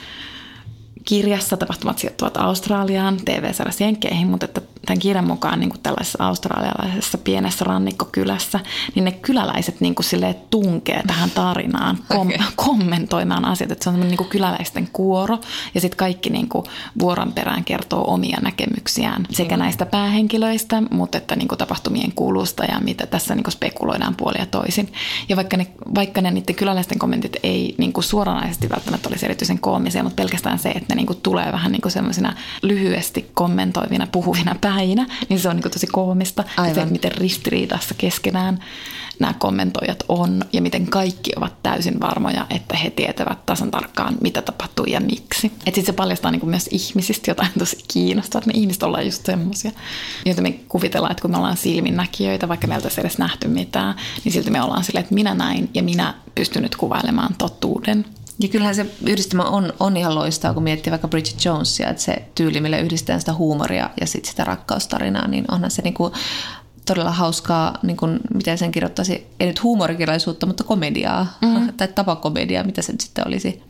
kirjassa 1.05 1.57
tapahtumat 1.57 1.99
sijoittuvat 1.99 2.37
Australiaan, 2.37 3.17
TV-sarjassa 3.25 3.85
Jenkkeihin, 3.85 4.29
mutta 4.29 4.45
että 4.45 4.61
tämän 4.87 4.99
kirjan 4.99 5.27
mukaan 5.27 5.61
niin 5.61 5.71
kuin 5.71 5.81
tällaisessa 5.83 6.27
australialaisessa 6.27 7.19
pienessä 7.19 7.65
rannikkokylässä, 7.65 8.61
niin 8.95 9.05
ne 9.05 9.13
kyläläiset 9.13 9.81
niin 9.81 9.95
kuin 9.95 10.07
tunkee 10.51 11.03
tähän 11.07 11.31
tarinaan 11.31 11.99
kom- 12.09 12.29
okay. 12.29 12.39
kommentoimaan 12.57 13.45
asiat. 13.45 13.71
Että 13.71 13.85
se 13.85 13.91
on 13.91 14.01
niin 14.01 14.17
kuin 14.17 14.29
kyläläisten 14.29 14.89
kuoro 14.93 15.39
ja 15.75 15.81
sitten 15.81 15.97
kaikki 15.97 16.31
niin 16.31 16.49
kuin 16.49 16.65
vuoron 16.99 17.33
perään 17.33 17.65
kertoo 17.65 18.05
omia 18.15 18.39
näkemyksiään 18.43 19.27
sekä 19.31 19.57
näistä 19.57 19.87
päähenkilöistä, 19.87 20.83
mutta 20.91 21.19
että 21.19 21.37
niin 21.37 21.49
kuin 21.49 21.59
tapahtumien 21.59 22.13
kulusta 22.13 22.65
ja 22.65 22.81
mitä 22.81 23.07
tässä 23.07 23.35
niin 23.35 23.45
kuin 23.45 23.53
spekuloidaan 23.53 24.17
puolia 24.17 24.47
toisin. 24.47 24.93
Ja 25.29 25.37
vaikka 25.37 25.57
ne, 25.57 25.67
vaikka 25.95 26.21
ne 26.21 26.31
niiden 26.31 26.55
kyläläisten 26.55 26.99
kommentit 26.99 27.37
ei 27.43 27.75
niin 27.79 27.93
kuin 27.93 28.05
suoranaisesti 28.05 28.69
välttämättä 28.69 29.09
olisi 29.09 29.27
erityisen 29.27 29.59
koomisia, 29.59 30.03
mutta 30.03 30.21
pelkästään 30.23 30.59
se, 30.59 30.69
että 30.69 30.90
ne 30.91 30.95
niin 30.95 31.07
kuin 31.07 31.21
tulee 31.23 31.53
vähän 31.53 31.73
niin 31.73 31.83
kuin 31.83 31.93
semmoisina 31.93 32.35
lyhyesti 32.63 33.31
kommentoivina, 33.35 34.07
puhuvina 34.07 34.57
päinä, 34.61 35.07
niin 35.29 35.41
se 35.41 35.49
on 35.49 35.57
niin 35.57 35.63
kuin 35.63 35.73
tosi 35.73 35.87
koomista. 35.87 36.45
Aivan. 36.57 36.75
Se, 36.75 36.85
miten 36.85 37.13
ristiriidassa 37.13 37.95
keskenään 37.99 38.59
nämä 39.21 39.35
kommentoijat 39.39 40.05
on 40.09 40.45
ja 40.53 40.63
miten 40.63 40.87
kaikki 40.87 41.33
ovat 41.37 41.63
täysin 41.63 42.01
varmoja, 42.01 42.47
että 42.51 42.77
he 42.77 42.91
tietävät 42.91 43.47
tasan 43.47 43.71
tarkkaan, 43.71 44.17
mitä 44.21 44.43
tapahtuu 44.43 44.85
ja 44.85 45.01
miksi. 45.01 45.47
Että 45.47 45.65
sitten 45.65 45.87
se 45.87 45.93
paljastaa 45.93 46.31
niin 46.31 46.41
kuin 46.41 46.51
myös 46.51 46.69
ihmisistä 46.71 47.31
jotain 47.31 47.51
tosi 47.59 47.85
kiinnostavaa, 47.93 48.41
että 48.41 48.53
me 48.53 48.61
ihmiset 48.61 48.83
ollaan 48.83 49.05
just 49.05 49.27
semmoisia, 49.27 49.71
joita 50.27 50.43
me 50.43 50.53
kuvitellaan, 50.53 51.11
että 51.11 51.23
kun 51.23 51.31
me 51.31 51.37
ollaan 51.37 51.57
silminnäkijöitä, 51.57 52.49
vaikka 52.49 52.67
meiltä 52.67 52.89
ei 52.89 52.95
edes 52.99 53.19
nähty 53.19 53.49
mitään, 53.49 53.95
niin 54.25 54.33
silti 54.33 54.51
me 54.51 54.63
ollaan 54.63 54.85
silleen, 54.85 55.03
että 55.03 55.15
minä 55.15 55.35
näin 55.35 55.71
ja 55.75 55.83
minä 55.83 56.15
pystyn 56.35 56.63
nyt 56.63 56.77
kuvailemaan 56.77 57.35
totuuden. 57.39 58.05
Ja 58.41 58.49
kyllähän 58.49 58.75
se 58.75 58.87
yhdistelmä 59.07 59.45
on, 59.45 59.73
on 59.81 59.97
ihan 59.97 60.15
loistaa, 60.15 60.55
kun 60.55 60.63
miettii 60.63 60.91
vaikka 60.91 61.09
Bridget 61.09 61.45
Jonesia, 61.45 61.91
että 61.91 62.03
se 62.03 62.25
tyyli, 62.35 62.61
millä 62.61 62.79
yhdistetään 62.79 63.21
sitä 63.21 63.33
huumoria 63.33 63.91
ja 64.01 64.07
sitten 64.07 64.31
sitä 64.31 64.45
rakkaustarinaa, 64.45 65.29
niin 65.29 65.45
onhan 65.49 65.71
se 65.71 65.83
niinku 65.83 66.13
todella 66.87 67.11
hauskaa, 67.11 67.79
niin 67.83 67.97
kuin, 67.97 68.21
miten 68.35 68.59
sen 68.59 68.73
kirjoittaisi, 68.73 69.27
ei 69.41 69.47
nyt 69.47 69.63
huumorikirjallisuutta, 69.63 70.47
mutta 70.47 70.65
komediaa, 70.65 71.39
mm. 71.43 71.73
tai 71.77 71.89
tapakomediaa, 71.89 72.65
mitä 72.65 72.83
se 72.83 72.93
nyt 72.93 73.01
sitten 73.01 73.29
olisi. 73.29 73.63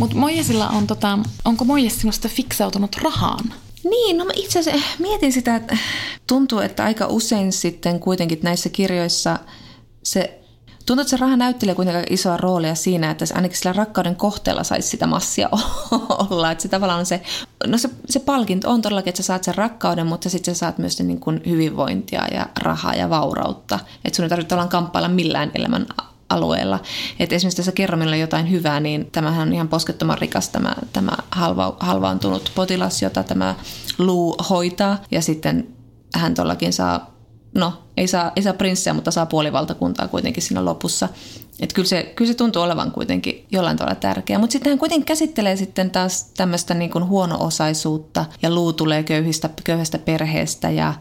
Mutta 0.00 0.16
Mojesilla 0.16 0.68
on, 0.68 0.86
tota, 0.86 1.18
onko 1.44 1.64
Mojes 1.64 2.00
sinusta 2.00 2.28
fiksautunut 2.28 2.96
rahaan? 3.02 3.54
Niin, 3.84 4.18
no 4.18 4.24
mä 4.24 4.32
itse 4.36 4.58
asiassa 4.58 4.86
mietin 4.98 5.32
sitä, 5.32 5.56
että 5.56 5.76
tuntuu, 6.26 6.58
että 6.58 6.84
aika 6.84 7.06
usein 7.06 7.52
sitten 7.52 8.00
kuitenkin 8.00 8.38
näissä 8.42 8.68
kirjoissa 8.68 9.38
se 10.02 10.43
Tuntuu, 10.86 11.00
että 11.00 11.10
se 11.10 11.16
raha 11.16 11.36
näyttelee 11.36 11.74
kuitenkin 11.74 12.12
isoa 12.12 12.36
roolia 12.36 12.74
siinä, 12.74 13.10
että 13.10 13.24
ainakin 13.34 13.58
sillä 13.58 13.72
rakkauden 13.72 14.16
kohteella 14.16 14.64
saisi 14.64 14.88
sitä 14.88 15.06
massia 15.06 15.48
olla. 16.30 16.50
Että 16.50 16.62
se 16.62 16.68
tavallaan 16.68 17.00
on 17.00 17.06
se, 17.06 17.22
no 17.66 17.78
se, 17.78 17.90
se 18.10 18.20
palkinto 18.20 18.70
on 18.70 18.82
todellakin, 18.82 19.08
että 19.08 19.22
sä 19.22 19.26
saat 19.26 19.44
sen 19.44 19.54
rakkauden, 19.54 20.06
mutta 20.06 20.30
sitten 20.30 20.54
sä 20.54 20.58
saat 20.58 20.78
myös 20.78 21.00
niin 21.00 21.20
kuin 21.20 21.42
hyvinvointia 21.46 22.26
ja 22.34 22.46
rahaa 22.60 22.94
ja 22.94 23.10
vaurautta. 23.10 23.78
Että 24.04 24.16
sun 24.16 24.22
ei 24.22 24.28
tarvitse 24.28 24.54
olla 24.54 24.66
kamppailla 24.66 25.08
millään 25.08 25.50
elämän 25.54 25.86
alueella. 26.28 26.80
Et 27.18 27.32
esimerkiksi 27.32 27.56
tässä 27.56 27.72
kerromilla 27.72 28.16
jotain 28.16 28.50
hyvää, 28.50 28.80
niin 28.80 29.10
tämähän 29.12 29.48
on 29.48 29.54
ihan 29.54 29.68
poskettoman 29.68 30.18
rikas 30.18 30.48
tämä, 30.48 30.74
tämä 30.92 31.12
halva, 31.30 31.76
halvaantunut 31.80 32.52
potilas, 32.54 33.02
jota 33.02 33.22
tämä 33.22 33.54
Luu 33.98 34.36
hoitaa. 34.50 34.98
Ja 35.10 35.22
sitten 35.22 35.68
hän 36.14 36.34
todellakin 36.34 36.72
saa 36.72 37.13
no, 37.54 37.72
ei 37.96 38.08
saa, 38.08 38.32
ei 38.36 38.42
saa 38.42 38.52
prinssejä, 38.52 38.94
mutta 38.94 39.10
saa 39.10 39.26
puolivaltakuntaa 39.26 40.08
kuitenkin 40.08 40.42
siinä 40.42 40.64
lopussa. 40.64 41.08
Että 41.60 41.74
kyllä 41.74 41.88
se, 41.88 42.12
kyllä 42.16 42.32
se 42.32 42.36
tuntuu 42.36 42.62
olevan 42.62 42.90
kuitenkin 42.90 43.46
jollain 43.50 43.76
tavalla 43.76 43.94
tärkeää. 43.94 44.38
Mutta 44.38 44.52
sitten 44.52 44.70
hän 44.70 44.78
kuitenkin 44.78 45.06
käsittelee 45.06 45.56
sitten 45.56 45.90
taas 45.90 46.24
tämmöistä 46.36 46.74
niin 46.74 47.08
huono-osaisuutta 47.08 48.24
ja 48.42 48.54
luu 48.54 48.72
tulee 48.72 49.02
köyhistä, 49.02 49.50
köyhästä 49.64 49.98
perheestä 49.98 50.70
ja, 50.70 50.94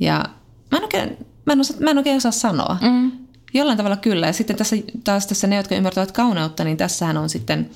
ja 0.00 0.24
mä 0.70 0.78
en 0.78 0.84
oikein, 0.84 1.16
mä 1.46 1.52
en, 1.52 1.60
osaa, 1.60 1.76
mä 1.80 1.90
en 1.90 1.98
oikein 1.98 2.16
osaa 2.16 2.32
sanoa. 2.32 2.76
Mm. 2.80 3.12
Jollain 3.54 3.76
tavalla 3.76 3.96
kyllä. 3.96 4.26
Ja 4.26 4.32
sitten 4.32 4.56
tässä, 4.56 4.76
taas 5.04 5.26
tässä 5.26 5.46
ne, 5.46 5.56
jotka 5.56 5.74
ymmärtävät 5.74 6.12
kauneutta, 6.12 6.64
niin 6.64 6.76
tässähän 6.76 7.16
on 7.16 7.28
sitten 7.28 7.70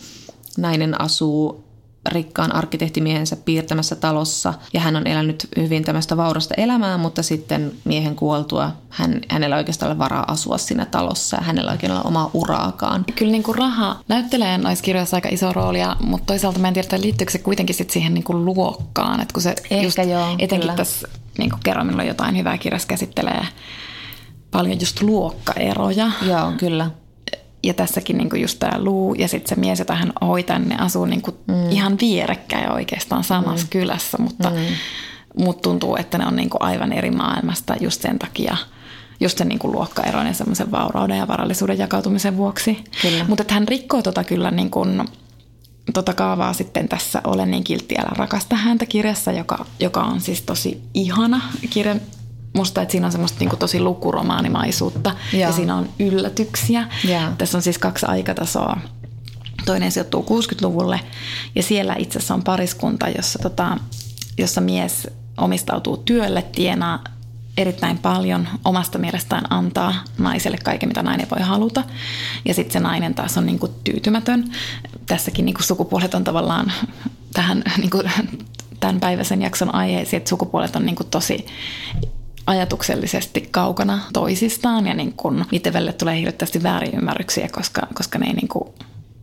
nainen 0.57 1.01
asuu 1.01 1.68
rikkaan 2.09 2.54
arkkitehtimiehensä 2.54 3.36
piirtämässä 3.36 3.96
talossa 3.96 4.54
ja 4.72 4.80
hän 4.80 4.96
on 4.96 5.06
elänyt 5.06 5.48
hyvin 5.56 5.84
tämmöistä 5.84 6.16
vaurasta 6.16 6.54
elämää, 6.56 6.98
mutta 6.98 7.22
sitten 7.22 7.72
miehen 7.84 8.16
kuoltua 8.16 8.70
hän, 8.88 9.20
hänellä 9.28 9.56
oikeastaan 9.56 9.90
ole 9.92 9.98
varaa 9.98 10.24
asua 10.28 10.59
siinä 10.59 10.84
talossa 10.86 11.36
ja 11.36 11.42
hänellä 11.42 11.72
oikein 11.72 11.92
ole 11.92 12.00
omaa 12.04 12.30
uraakaan. 12.34 13.04
Kyllä 13.16 13.32
niin 13.32 13.42
kuin 13.42 13.59
raha 13.59 14.00
näyttelee 14.09 14.59
noissa 14.59 14.84
kirjoissa 14.84 15.16
aika 15.16 15.28
iso 15.28 15.52
roolia, 15.52 15.96
mutta 16.00 16.26
toisaalta 16.26 16.59
mä 16.59 16.68
en 16.68 16.74
tiedä, 16.74 17.00
liittyykö 17.00 17.32
se 17.32 17.38
kuitenkin 17.38 17.74
sit 17.74 17.90
siihen 17.90 18.14
niin 18.14 18.24
kuin 18.24 18.44
luokkaan, 18.44 19.20
että 19.20 19.32
kun 19.32 19.42
se 19.42 19.54
Ehkä 19.70 19.82
just, 19.86 19.98
joo, 19.98 20.34
etenkin 20.38 20.61
kyllä. 20.61 20.74
tässä 20.74 21.09
niin 21.38 21.50
kuin 21.50 21.61
kerran 21.64 21.86
minulla 21.86 22.04
jotain 22.04 22.36
hyvää 22.36 22.59
kirjassa 22.59 22.88
käsittelee 22.88 23.46
paljon 24.50 24.80
just 24.80 25.02
luokkaeroja. 25.02 26.11
Joo, 26.22 26.52
kyllä. 26.59 26.90
Ja 27.62 27.74
tässäkin 27.74 28.18
niin 28.18 28.30
kuin 28.30 28.42
just 28.42 28.59
tämä 28.59 28.78
Luu 28.78 29.14
ja 29.14 29.28
sitten 29.28 29.48
se 29.48 29.61
mies, 29.61 29.78
jota 29.78 29.94
hän 29.94 30.12
hoitaa, 30.20 30.59
ne 30.59 30.76
asuu 30.76 31.04
niin 31.04 31.22
kuin 31.22 31.36
mm. 31.46 31.70
ihan 31.70 31.96
vierekkäin 32.00 32.72
oikeastaan 32.72 33.24
samassa 33.24 33.66
mm. 33.66 33.70
kylässä, 33.70 34.18
mutta 34.20 34.50
mm. 34.50 34.56
mut 35.44 35.62
tuntuu, 35.62 35.96
että 35.96 36.18
ne 36.18 36.26
on 36.26 36.36
niin 36.36 36.50
kuin 36.50 36.62
aivan 36.62 36.92
eri 36.92 37.11
maailmasta 37.11 37.74
just 37.80 38.02
sen 38.02 38.18
takia, 38.18 38.56
just 39.20 39.38
sen 39.38 39.48
niin 39.48 39.59
kuin 39.59 39.72
luokkaeron 39.72 40.26
ja 40.26 40.34
semmoisen 40.34 40.70
vaurauden 40.70 41.18
ja 41.18 41.28
varallisuuden 41.28 41.78
jakautumisen 41.78 42.36
vuoksi. 42.36 42.84
Mutta 43.28 43.54
hän 43.54 43.68
rikkoo 43.68 44.02
tota 44.02 44.24
kyllä 44.24 44.50
niin 44.50 44.70
kuin, 44.70 45.04
tota 45.94 46.14
kaavaa 46.14 46.52
sitten 46.52 46.88
tässä 46.88 47.20
Olen 47.24 47.50
niin 47.50 47.64
kiltti, 47.64 47.94
älä 47.98 48.11
rakasta 48.16 48.56
häntä 48.56 48.86
kirjassa, 48.86 49.32
joka, 49.32 49.66
joka 49.80 50.00
on 50.00 50.20
siis 50.20 50.42
tosi 50.42 50.82
ihana 50.94 51.40
kirja. 51.70 51.96
Musta, 52.59 52.82
että 52.82 52.92
siinä 52.92 53.06
on 53.06 53.12
semmoista 53.12 53.38
niin 53.38 53.48
kuin 53.48 53.61
tosi 53.61 53.80
lukuromaanimaisuutta 53.80 55.14
ja 55.32 55.38
Joo. 55.38 55.52
siinä 55.52 55.76
on 55.76 55.88
yllätyksiä. 55.98 56.88
Joo. 57.04 57.22
Tässä 57.38 57.59
on 57.59 57.62
siis 57.62 57.78
kaksi 57.78 58.06
aikatasoa. 58.06 58.76
Toinen 59.64 59.92
sijoittuu 59.92 60.22
60-luvulle 60.22 61.00
ja 61.54 61.62
siellä 61.62 61.94
itse 61.98 62.18
asiassa 62.18 62.34
on 62.34 62.42
pariskunta, 62.42 63.09
jossa, 63.09 63.38
tota, 63.38 63.76
jossa 64.38 64.61
mies 64.61 65.09
omistautuu 65.36 65.96
työlle, 65.96 66.42
tienaa 66.42 67.04
erittäin 67.56 67.98
paljon 67.98 68.48
omasta 68.64 68.98
mielestään 68.98 69.52
antaa 69.52 69.94
naiselle 70.18 70.59
kaiken, 70.64 70.88
mitä 70.88 71.02
nainen 71.02 71.30
voi 71.30 71.40
haluta. 71.40 71.84
Ja 72.44 72.54
sitten 72.54 72.72
se 72.72 72.80
nainen 72.80 73.14
taas 73.14 73.38
on 73.38 73.46
niinku 73.46 73.68
tyytymätön. 73.68 74.44
Tässäkin 75.06 75.44
niinku 75.44 75.62
sukupuolet 75.62 76.14
on 76.14 76.24
tavallaan 76.24 76.72
tähän 77.32 77.62
niinku, 77.78 78.02
tämän 78.80 79.00
päiväisen 79.00 79.42
jakson 79.42 79.74
aiheeseen, 79.74 80.18
että 80.18 80.28
sukupuolet 80.28 80.76
on 80.76 80.86
niinku 80.86 81.04
tosi 81.04 81.46
ajatuksellisesti 82.49 83.49
kaukana 83.51 83.99
toisistaan 84.12 84.86
ja 84.86 84.94
niin 84.94 85.12
kun 85.12 85.44
välille 85.72 85.92
tulee 85.92 86.20
hirveästi 86.20 86.62
väärinymmärryksiä, 86.62 87.49
koska, 87.53 87.82
koska 87.94 88.18
ne 88.18 88.26
ei 88.26 88.32
niin 88.32 88.49
kuin 88.49 88.68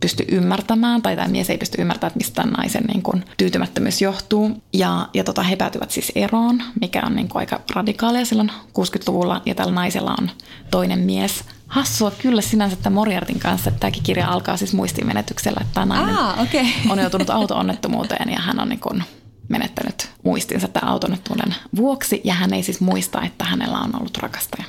pysty 0.00 0.24
ymmärtämään 0.28 1.02
tai 1.02 1.16
tämä 1.16 1.28
mies 1.28 1.50
ei 1.50 1.58
pysty 1.58 1.80
ymmärtämään, 1.80 2.10
että 2.10 2.18
mistä 2.18 2.42
naisen 2.42 2.84
niin 2.84 3.02
kuin 3.02 3.24
tyytymättömyys 3.36 4.02
johtuu. 4.02 4.62
Ja, 4.72 5.08
ja 5.14 5.24
tota, 5.24 5.42
he 5.42 5.56
päätyvät 5.56 5.90
siis 5.90 6.12
eroon, 6.14 6.62
mikä 6.80 7.02
on 7.06 7.16
niin 7.16 7.28
kuin 7.28 7.40
aika 7.40 7.60
radikaalia 7.74 8.24
silloin 8.24 8.50
60-luvulla 8.78 9.42
ja 9.46 9.54
tällä 9.54 9.72
naisella 9.72 10.14
on 10.18 10.30
toinen 10.70 10.98
mies. 10.98 11.44
Hassua 11.66 12.10
kyllä 12.10 12.40
sinänsä 12.40 12.74
että 12.74 12.90
Moriartin 12.90 13.38
kanssa, 13.38 13.68
että 13.68 13.80
tämäkin 13.80 14.02
kirja 14.02 14.28
alkaa 14.28 14.56
siis 14.56 14.72
muistiinmenetyksellä, 14.72 15.60
että 15.60 15.74
tämä 15.74 15.86
nainen 15.86 16.16
Aa, 16.16 16.42
okei. 16.42 16.66
on 16.88 16.98
joutunut 16.98 17.30
auto-onnettomuuteen 17.30 18.32
ja 18.32 18.40
hän 18.40 18.60
on 18.60 18.68
niin 18.68 18.80
kuin 18.80 19.04
menettänyt 19.48 20.10
muistinsa 20.22 20.68
tämän 20.68 20.88
autonettuuden 20.90 21.54
vuoksi 21.76 22.20
ja 22.24 22.34
hän 22.34 22.54
ei 22.54 22.62
siis 22.62 22.80
muista, 22.80 23.22
että 23.22 23.44
hänellä 23.44 23.78
on 23.78 24.00
ollut 24.00 24.16
rakastaja. 24.16 24.64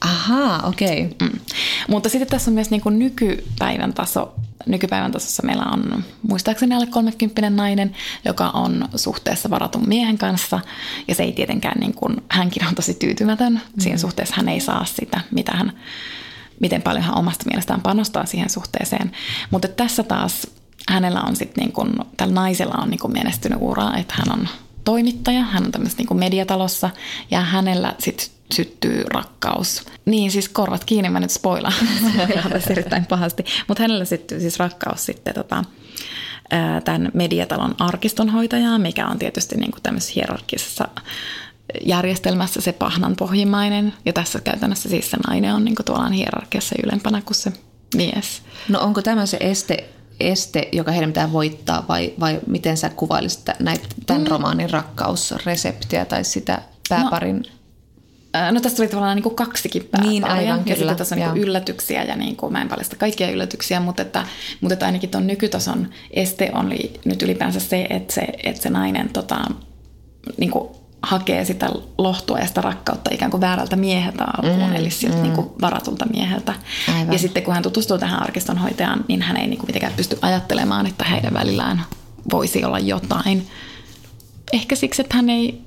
Ahaa, 0.00 0.62
okei. 0.66 1.04
Okay. 1.04 1.28
Mm. 1.28 1.38
Mutta 1.88 2.08
sitten 2.08 2.28
tässä 2.28 2.50
on 2.50 2.54
myös 2.54 2.70
niin 2.70 2.80
kuin 2.80 2.98
nykypäivän 2.98 3.94
taso. 3.94 4.34
Nykypäivän 4.66 5.12
tasossa 5.12 5.42
meillä 5.46 5.64
on 5.64 6.04
muistaakseni 6.22 6.74
alle 6.74 6.86
30 6.86 7.50
nainen, 7.50 7.96
joka 8.24 8.48
on 8.48 8.88
suhteessa 8.96 9.50
varatun 9.50 9.88
miehen 9.88 10.18
kanssa. 10.18 10.60
Ja 11.08 11.14
se 11.14 11.22
ei 11.22 11.32
tietenkään, 11.32 11.80
niin 11.80 11.94
kuin, 11.94 12.16
hänkin 12.28 12.66
on 12.66 12.74
tosi 12.74 12.94
tyytymätön. 12.94 13.52
Mm. 13.52 13.60
Siinä 13.80 13.98
suhteessa 13.98 14.34
hän 14.36 14.48
ei 14.48 14.60
saa 14.60 14.84
sitä, 14.84 15.20
mitä 15.30 15.52
hän, 15.52 15.72
miten 16.60 16.82
paljon 16.82 17.04
hän 17.04 17.18
omasta 17.18 17.44
mielestään 17.46 17.80
panostaa 17.80 18.26
siihen 18.26 18.50
suhteeseen. 18.50 19.12
Mutta 19.50 19.68
tässä 19.68 20.02
taas 20.02 20.46
hänellä 20.88 21.20
on 21.20 21.36
sitten 21.36 21.64
niin 21.64 22.06
tällä 22.16 22.34
naisella 22.34 22.74
on 22.74 22.90
niin 22.90 23.00
kuin 23.00 23.12
menestynyt 23.12 23.58
ura, 23.60 23.96
että 23.96 24.14
hän 24.16 24.38
on 24.38 24.48
toimittaja, 24.84 25.42
hän 25.42 25.64
on 25.64 25.72
tämmöisessä 25.72 26.02
niin 26.02 26.18
mediatalossa 26.18 26.90
ja 27.30 27.40
hänellä 27.40 27.94
sitten 27.98 28.26
syttyy 28.52 29.04
rakkaus. 29.04 29.84
Niin 30.04 30.30
siis 30.30 30.48
korvat 30.48 30.84
kiinni, 30.84 31.10
mä 31.10 31.20
nyt 31.20 31.30
spoilaan, 31.30 31.74
spoilaan 32.14 32.50
tässä 32.52 32.72
erittäin 32.72 33.06
pahasti. 33.06 33.44
Mutta 33.68 33.82
hänellä 33.82 34.04
syttyy 34.04 34.40
siis 34.40 34.58
rakkaus 34.58 35.06
sitten 35.06 35.34
tota, 35.34 35.64
tämän 36.84 37.10
mediatalon 37.14 37.74
arkistonhoitajaan, 37.78 38.80
mikä 38.80 39.06
on 39.06 39.18
tietysti 39.18 39.56
niin 39.56 39.70
kuin 39.70 39.82
tämmöisessä 39.82 40.12
hierarkisessa 40.14 40.88
järjestelmässä 41.84 42.60
se 42.60 42.72
pahnan 42.72 43.16
pohjimmainen. 43.16 43.94
Ja 44.04 44.12
tässä 44.12 44.40
käytännössä 44.40 44.88
siis 44.88 45.10
se 45.10 45.16
nainen 45.28 45.54
on 45.54 45.64
niin 45.64 45.74
kuin 45.74 45.86
tuolla 45.86 46.08
hierarkiassa 46.08 46.74
ylempänä 46.84 47.22
kuin 47.22 47.34
se 47.34 47.52
mies. 47.96 48.42
No 48.68 48.80
onko 48.80 49.02
tämä 49.02 49.26
se 49.26 49.36
este, 49.40 49.84
este 50.30 50.68
joka 50.72 50.92
heidän 50.92 51.10
pitää 51.10 51.32
voittaa 51.32 51.84
vai, 51.88 52.14
vai 52.20 52.40
miten 52.46 52.76
sä 52.76 52.88
kuvailisit 52.88 53.44
näitä, 53.58 53.88
tämän 54.06 54.22
mm. 54.22 54.28
romaanin 54.28 54.70
rakkausreseptiä 54.70 56.04
tai 56.04 56.24
sitä 56.24 56.62
pääparin... 56.88 57.36
No. 57.36 57.52
No 58.52 58.60
tästä 58.60 58.76
tuli 58.76 58.88
tavallaan 58.88 59.16
niin 59.16 59.22
kuin 59.22 59.34
kaksikin 59.34 59.88
pääparia. 59.90 60.10
Niin, 60.10 60.24
aivan, 60.24 60.62
ja 60.66 60.76
kyllä. 60.76 60.94
tässä 60.94 61.14
on 61.14 61.20
niin 61.20 61.44
yllätyksiä 61.44 62.04
ja 62.04 62.16
niin 62.16 62.36
kuin, 62.36 62.52
mä 62.52 62.62
en 62.62 62.68
paljasta 62.68 62.96
kaikkia 62.96 63.30
yllätyksiä, 63.30 63.80
mutta, 63.80 64.02
että, 64.02 64.26
mutta 64.60 64.72
että 64.72 64.86
ainakin 64.86 65.10
tuon 65.10 65.26
nykytason 65.26 65.88
este 66.10 66.50
on 66.54 66.74
nyt 67.04 67.22
ylipäänsä 67.22 67.60
se, 67.60 67.86
että 67.90 68.14
se, 68.14 68.20
että 68.42 68.62
se 68.62 68.70
nainen 68.70 69.08
tota, 69.08 69.44
niin 70.36 70.50
kuin 70.50 70.68
hakee 71.02 71.44
sitä 71.44 71.70
lohtua 71.98 72.38
ja 72.38 72.46
sitä 72.46 72.60
rakkautta 72.60 73.10
ikään 73.14 73.30
kuin 73.30 73.40
väärältä 73.40 73.76
mieheltä 73.76 74.24
alkuun, 74.24 74.70
mm, 74.70 74.76
eli 74.76 74.90
siltä 74.90 75.16
mm. 75.16 75.22
niin 75.22 75.34
kuin 75.34 75.50
varatulta 75.60 76.06
mieheltä. 76.06 76.54
Aivan. 76.94 77.12
Ja 77.12 77.18
sitten 77.18 77.42
kun 77.42 77.54
hän 77.54 77.62
tutustuu 77.62 77.98
tähän 77.98 78.22
arkistonhoitajaan, 78.22 79.04
niin 79.08 79.22
hän 79.22 79.36
ei 79.36 79.46
niin 79.46 79.58
kuin 79.58 79.68
mitenkään 79.68 79.92
pysty 79.96 80.18
ajattelemaan, 80.22 80.86
että 80.86 81.04
heidän 81.04 81.34
välillään 81.34 81.82
voisi 82.30 82.64
olla 82.64 82.78
jotain. 82.78 83.46
Ehkä 84.52 84.76
siksi, 84.76 85.02
että 85.02 85.16
hän 85.16 85.30
ei 85.30 85.62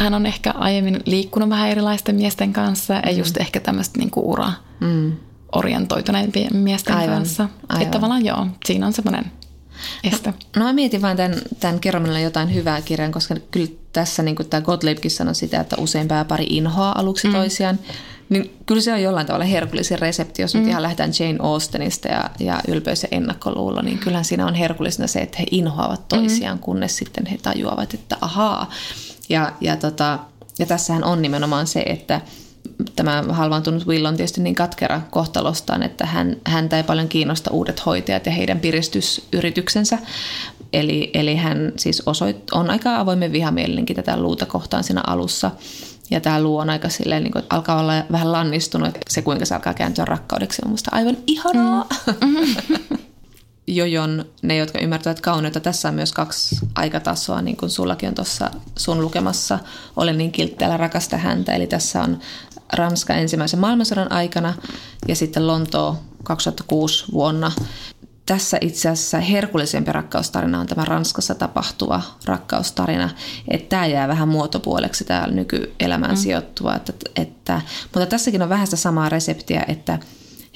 hän 0.00 0.14
on 0.14 0.26
ehkä 0.26 0.50
aiemmin 0.50 1.00
liikkunut 1.06 1.48
vähän 1.48 1.68
erilaisten 1.68 2.14
miesten 2.14 2.52
kanssa 2.52 2.94
ja 2.94 3.10
just 3.12 3.36
ehkä 3.36 3.60
tämmöistä 3.60 3.98
niinku 3.98 4.32
ura 4.32 4.52
mm. 4.80 5.12
orientoituneiden 5.52 6.56
miesten 6.56 6.96
aivan, 6.96 7.16
kanssa. 7.16 7.48
Aivan. 7.68 7.82
Että 7.82 7.92
tavallaan 7.98 8.24
joo, 8.24 8.46
siinä 8.64 8.86
on 8.86 8.92
semmoinen 8.92 9.32
este. 10.04 10.30
No, 10.30 10.36
no 10.56 10.64
mä 10.64 10.72
mietin 10.72 11.02
vain 11.02 11.16
tämän, 11.16 11.38
tämän 11.60 11.80
kerromilla 11.80 12.18
jotain 12.18 12.54
hyvää 12.54 12.80
kirjan, 12.80 13.12
koska 13.12 13.34
kyllä 13.50 13.70
tässä 13.92 14.22
niin 14.22 14.36
kuin 14.36 14.48
tämä 14.48 14.60
Gottliebkin 14.60 15.10
sanoi 15.10 15.34
sitä, 15.34 15.60
että 15.60 15.76
usein 15.78 16.08
pääpari 16.08 16.46
inhoaa 16.50 16.98
aluksi 16.98 17.28
mm. 17.28 17.34
toisiaan. 17.34 17.78
Niin 18.28 18.56
kyllä 18.66 18.80
se 18.80 18.92
on 18.92 19.02
jollain 19.02 19.26
tavalla 19.26 19.44
herkullisin 19.44 19.98
resepti, 19.98 20.42
jos 20.42 20.54
mm. 20.54 20.60
nyt 20.60 20.68
ihan 20.68 20.82
lähdetään 20.82 21.12
Jane 21.20 21.38
Austenista 21.42 22.08
ja, 22.08 22.30
ja 22.38 22.60
ylpeys 22.68 23.02
ja 23.02 23.08
ennakkoluulo, 23.10 23.82
niin 23.82 23.98
kyllähän 23.98 24.24
siinä 24.24 24.46
on 24.46 24.54
herkullisena 24.54 25.06
se, 25.06 25.20
että 25.20 25.38
he 25.38 25.46
inhoavat 25.50 26.08
toisiaan, 26.08 26.56
mm. 26.56 26.62
kunnes 26.62 26.96
sitten 26.96 27.26
he 27.26 27.38
tajuavat, 27.42 27.94
että 27.94 28.16
ahaa. 28.20 28.70
Ja, 29.28 29.52
ja, 29.60 29.76
tota, 29.76 30.18
ja 30.58 30.66
tässähän 30.66 31.04
on 31.04 31.22
nimenomaan 31.22 31.66
se, 31.66 31.80
että 31.80 32.20
tämä 32.96 33.24
halvaantunut 33.28 33.86
Will 33.86 34.04
on 34.04 34.16
tietysti 34.16 34.40
niin 34.40 34.54
katkera 34.54 35.00
kohtalostaan, 35.10 35.82
että 35.82 36.06
hän, 36.06 36.36
häntä 36.46 36.76
ei 36.76 36.82
paljon 36.82 37.08
kiinnosta 37.08 37.50
uudet 37.50 37.86
hoitajat 37.86 38.26
ja 38.26 38.32
heidän 38.32 38.60
piristysyrityksensä. 38.60 39.98
Eli, 40.72 41.10
eli 41.14 41.36
hän 41.36 41.72
siis 41.76 42.02
osoit, 42.06 42.50
on 42.52 42.70
aika 42.70 42.96
avoimen 42.96 43.32
vihamielinenkin 43.32 43.96
tätä 43.96 44.16
luuta 44.16 44.46
kohtaan 44.46 44.84
siinä 44.84 45.02
alussa. 45.06 45.50
Ja 46.10 46.20
tämä 46.20 46.42
luu 46.42 46.56
on 46.56 46.70
aika 46.70 46.88
silleen, 46.88 47.22
niin 47.22 47.32
kuin, 47.32 47.42
että 47.42 47.56
alkaa 47.56 47.80
olla 47.80 47.92
vähän 48.12 48.32
lannistunut, 48.32 48.88
että 48.88 49.00
se 49.08 49.22
kuinka 49.22 49.44
se 49.44 49.54
alkaa 49.54 49.74
kääntyä 49.74 50.04
rakkaudeksi 50.04 50.62
on 50.64 50.70
musta 50.70 50.90
aivan 50.94 51.16
ihanaa. 51.26 51.86
Mm. 52.06 52.98
Jojon, 53.66 54.24
ne 54.42 54.56
jotka 54.56 54.78
ymmärtävät 54.78 55.20
kauneutta, 55.20 55.60
tässä 55.60 55.88
on 55.88 55.94
myös 55.94 56.12
kaksi 56.12 56.56
aikatasoa, 56.74 57.42
niin 57.42 57.56
kuin 57.56 57.70
sullakin 57.70 58.08
on 58.08 58.14
tuossa 58.14 58.50
sun 58.76 59.00
lukemassa, 59.00 59.58
olen 59.96 60.18
niin 60.18 60.32
kiltteellä 60.32 60.76
rakasta 60.76 61.16
häntä. 61.16 61.52
Eli 61.52 61.66
tässä 61.66 62.02
on 62.02 62.18
Ranska 62.72 63.14
ensimmäisen 63.14 63.60
maailmansodan 63.60 64.12
aikana 64.12 64.54
ja 65.08 65.16
sitten 65.16 65.46
Lontoo 65.46 65.96
2006 66.22 67.04
vuonna. 67.12 67.52
Tässä 68.26 68.58
itse 68.60 68.88
asiassa 68.88 69.18
herkullisempi 69.20 69.92
rakkaustarina 69.92 70.60
on 70.60 70.66
tämä 70.66 70.84
Ranskassa 70.84 71.34
tapahtuva 71.34 72.02
rakkaustarina, 72.24 73.10
että 73.48 73.68
tämä 73.68 73.86
jää 73.86 74.08
vähän 74.08 74.28
muotopuoleksi 74.28 75.04
täällä 75.04 75.34
nykyelämään 75.34 76.14
mm. 76.14 76.16
sijoittuva. 76.16 76.74
Että, 76.74 76.92
että, 77.16 77.60
mutta 77.82 78.06
tässäkin 78.06 78.42
on 78.42 78.48
vähän 78.48 78.66
sitä 78.66 78.76
samaa 78.76 79.08
reseptiä, 79.08 79.64
että 79.68 79.98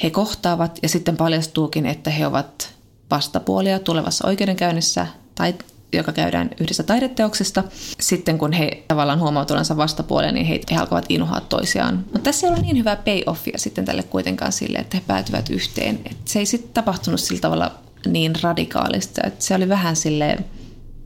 he 0.03 0.11
kohtaavat 0.11 0.79
ja 0.83 0.89
sitten 0.89 1.17
paljastuukin, 1.17 1.87
että 1.87 2.11
he 2.11 2.27
ovat 2.27 2.75
vastapuolia 3.11 3.79
tulevassa 3.79 4.29
oikeudenkäynnissä 4.29 5.07
tai 5.35 5.55
joka 5.93 6.13
käydään 6.13 6.51
yhdessä 6.61 6.83
taideteoksesta. 6.83 7.65
Sitten 8.01 8.39
kun 8.39 8.53
he 8.53 8.85
tavallaan 8.89 9.21
huomaavat 9.21 9.51
olevansa 9.51 9.77
vastapuolella, 9.77 10.33
niin 10.33 10.47
he, 10.47 10.61
he 10.71 10.77
alkavat 10.77 11.07
inhoa 11.09 11.41
toisiaan. 11.41 11.97
Mutta 11.97 12.19
tässä 12.19 12.47
ei 12.47 12.53
ole 12.53 12.63
niin 12.63 12.79
hyvää 12.79 12.97
payoffia 12.97 13.59
sitten 13.59 13.85
tälle 13.85 14.03
kuitenkaan 14.03 14.53
sille, 14.53 14.79
että 14.79 14.97
he 14.97 15.03
päätyvät 15.07 15.51
yhteen. 15.51 16.01
Et 16.11 16.17
se 16.25 16.39
ei 16.39 16.47
sitten 16.47 16.73
tapahtunut 16.75 17.21
sillä 17.21 17.41
tavalla 17.41 17.75
niin 18.07 18.33
radikaalista, 18.43 19.21
että 19.27 19.45
se 19.45 19.55
oli 19.55 19.69
vähän 19.69 19.97
sille 19.97 20.39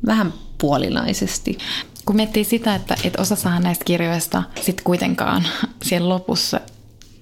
vähän 0.06 0.34
puolinaisesti. 0.58 1.58
Kun 2.04 2.16
miettii 2.16 2.44
sitä, 2.44 2.74
että, 2.74 2.96
että 3.04 3.22
osassahan 3.22 3.62
näistä 3.62 3.84
kirjoista 3.84 4.42
sitten 4.60 4.84
kuitenkaan 4.84 5.46
siellä 5.82 6.08
lopussa 6.08 6.60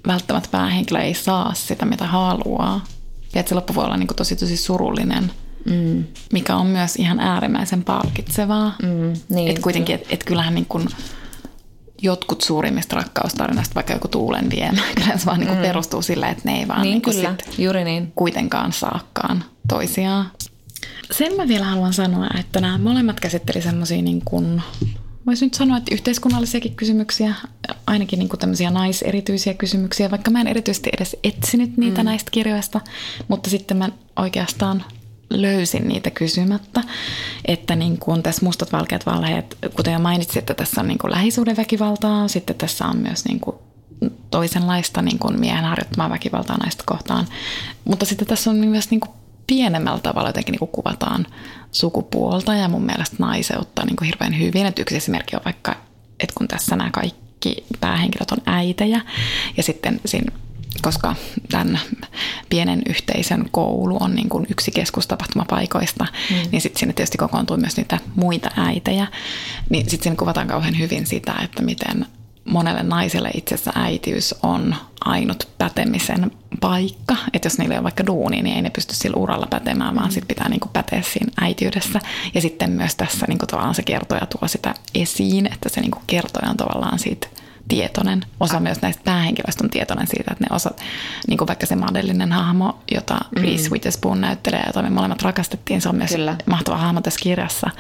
välttämättä 0.07 0.49
päähenkilö 0.53 0.99
ei 0.99 1.15
saa 1.15 1.55
sitä, 1.55 1.87
mitä 1.87 2.07
haluaa. 2.07 2.85
Ja 3.35 3.41
että 3.41 3.49
se 3.49 3.55
loppu 3.55 3.75
voi 3.75 3.85
olla 3.85 3.97
niin 3.97 4.09
tosi 4.17 4.37
tosi 4.37 4.57
surullinen, 4.57 5.33
mm. 5.71 6.05
mikä 6.33 6.57
on 6.57 6.67
myös 6.67 6.97
ihan 6.97 7.21
äärimmäisen 7.21 7.85
palkitsevaa. 7.85 8.77
Mm, 8.83 9.13
niin, 9.29 9.49
että 9.49 9.63
kuitenkin, 9.63 9.95
että 9.95 10.09
et 10.11 10.25
kyllähän 10.25 10.55
niin 10.55 10.67
kuin 10.67 10.89
jotkut 12.03 12.41
suurimmista 12.41 12.97
rakkaustarinoista, 12.97 13.75
vaikka 13.75 13.93
joku 13.93 14.09
tuulen 14.09 14.51
viemä, 14.51 14.81
kyllä 15.03 15.19
se 15.19 15.27
vaan 15.27 15.41
niin 15.41 15.55
mm. 15.55 15.63
perustuu 15.63 16.03
sille, 16.03 16.27
että 16.27 16.43
ne 16.45 16.59
ei 16.59 16.69
vaan 16.69 16.83
niin, 16.83 16.91
niin 16.91 17.03
kyllä. 17.03 17.35
Sit 17.45 17.59
Juuri 17.59 17.85
niin. 17.85 18.13
kuitenkaan 18.15 18.73
saakkaan 18.73 19.45
toisiaan. 19.69 20.31
Sen 21.13 21.37
mä 21.37 21.49
vielä 21.49 21.65
haluan 21.65 21.93
sanoa, 21.93 22.27
että 22.41 22.61
nämä 22.61 22.79
molemmat 22.79 23.21
käsitteli 23.21 23.63
semmoisia 23.63 24.03
niin 24.03 24.23
kuin 24.25 24.63
Voisin 25.27 25.47
nyt 25.47 25.55
sanoa, 25.55 25.77
että 25.77 25.95
yhteiskunnallisiakin 25.95 26.77
kysymyksiä, 26.77 27.35
ainakin 27.87 28.19
niin 28.19 28.29
kuin 28.29 28.41
tämmöisiä 28.41 28.71
naiserityisiä 28.71 29.55
kysymyksiä, 29.55 30.11
vaikka 30.11 30.31
mä 30.31 30.41
en 30.41 30.47
erityisesti 30.47 30.91
edes 30.97 31.17
etsinyt 31.25 31.77
niitä 31.77 32.03
mm. 32.03 32.05
näistä 32.05 32.31
kirjoista, 32.31 32.81
mutta 33.29 33.51
sitten 33.51 33.77
mä 33.77 33.89
oikeastaan 34.17 34.85
löysin 35.31 35.89
niitä 35.89 36.11
kysymättä, 36.11 36.83
että 37.45 37.77
niin 37.77 37.99
kuin 37.99 38.23
tässä 38.23 38.45
mustat 38.45 38.73
valkeat 38.73 39.07
valheet, 39.07 39.59
kuten 39.77 39.93
jo 39.93 39.99
mainitsin, 39.99 40.39
että 40.39 40.55
tässä 40.55 40.81
on 40.81 40.89
niin 40.89 40.99
kuin 40.99 41.11
lähisuhdeväkivaltaa, 41.11 42.29
sitten 42.29 42.57
tässä 42.57 42.87
on 42.87 42.97
myös 42.97 43.25
niin 43.25 43.41
kuin 43.41 43.57
toisenlaista 44.31 45.03
niin 45.03 45.19
kuin 45.19 45.41
miehen 45.41 45.65
harjoittamaa 45.65 46.11
väkivaltaa 46.11 46.57
naista 46.57 46.85
kohtaan, 46.87 47.27
mutta 47.85 48.07
sitten 48.07 48.29
tässä 48.29 48.51
on 48.51 48.57
myös 48.57 48.91
niin 48.91 49.01
kuin 49.01 49.11
pienemmällä 49.47 50.01
tavalla 50.01 50.29
jotenkin 50.29 50.53
niin 50.61 50.71
kuvataan 50.73 51.27
sukupuolta 51.73 52.55
ja 52.55 52.69
mun 52.69 52.87
mielestä 52.87 53.17
naiseutta 53.19 53.85
niin 53.85 53.97
kuin 53.97 54.07
hirveän 54.07 54.39
hyvin. 54.39 54.67
Että 54.67 54.83
yksi 54.83 54.97
esimerkki 54.97 55.37
on 55.37 55.43
vaikka, 55.45 55.77
että 56.21 56.35
kun 56.39 56.49
tässä 56.49 56.77
nämä 56.77 56.91
kaikki 56.91 57.65
päähenkilöt 57.81 58.31
on 58.31 58.39
äitejä 58.47 59.01
ja 59.57 59.63
sitten 59.63 60.01
siinä 60.05 60.33
koska 60.83 61.15
tämän 61.51 61.81
pienen 62.49 62.83
yhteisön 62.89 63.49
koulu 63.51 63.97
on 64.01 64.15
niin 64.15 64.29
kuin 64.29 64.47
yksi 64.51 64.71
keskustapahtumapaikoista, 64.71 66.07
mm. 66.31 66.37
niin 66.53 66.63
sitten 66.63 66.81
sinne 66.81 66.93
tietysti 66.93 67.19
kokoontuu 67.19 67.57
myös 67.57 67.77
niitä 67.77 67.99
muita 68.15 68.51
äitejä. 68.57 69.07
Niin 69.71 69.91
sitten 69.91 70.03
siinä 70.03 70.17
kuvataan 70.17 70.47
kauhean 70.47 70.79
hyvin 70.79 71.07
sitä, 71.07 71.35
että 71.45 71.63
miten 71.63 72.07
monelle 72.45 72.83
naiselle 72.83 73.31
itse 73.35 73.55
asiassa 73.55 73.81
äitiys 73.81 74.35
on 74.43 74.75
ainut 75.05 75.49
pätemisen 75.59 76.31
paikka. 76.61 77.17
Että 77.33 77.47
jos 77.47 77.59
niillä 77.59 77.75
ei 77.75 77.79
ole 77.79 77.85
vaikka 77.85 78.07
duuni, 78.07 78.43
niin 78.43 78.57
ei 78.57 78.63
ne 78.63 78.71
pysty 78.71 78.95
sillä 78.95 79.17
uralla 79.17 79.47
pätemään, 79.47 79.95
vaan 79.95 80.07
mm. 80.07 80.13
sitten 80.13 80.29
pitää 80.29 80.49
niinku 80.49 80.69
päteä 80.73 81.03
siinä 81.03 81.33
äityydessä. 81.41 82.01
Ja 82.35 82.41
sitten 82.41 82.71
myös 82.71 82.95
tässä 82.95 83.27
niinku 83.29 83.47
tavallaan 83.47 83.75
se 83.75 83.83
kertoja 83.83 84.27
tuo 84.27 84.49
sitä 84.49 84.75
esiin, 84.95 85.47
että 85.47 85.69
se 85.69 85.81
niinku 85.81 85.99
kertoja 86.07 86.51
on 86.51 86.57
tavallaan 86.57 86.99
siitä– 86.99 87.29
tietoinen. 87.69 88.23
Osa 88.41 88.61
myös 88.61 88.83
näistä 88.83 89.03
päähenkilöistä 89.05 89.65
on 89.65 89.71
tietoinen 89.71 90.07
siitä, 90.07 90.33
että 90.33 90.45
ne 90.45 90.57
osa, 90.57 90.71
niin 91.29 91.39
kuin 91.39 91.49
vaikka 91.49 91.67
se 91.67 91.77
madellinen 91.77 92.33
hahmo, 92.33 92.79
jota 92.95 93.15
mm. 93.15 93.43
Reese 93.43 93.71
Witherspoon 93.71 94.21
näyttelee, 94.21 94.63
jota 94.67 94.83
me 94.83 94.91
molemmat 94.91 95.23
rakastettiin, 95.23 95.81
se 95.81 95.89
on 95.89 95.97
myös 95.97 96.11
Kyllä. 96.11 96.37
mahtava 96.47 96.77
hahmo 96.77 97.01
tässä 97.01 97.21
kirjassa, 97.23 97.71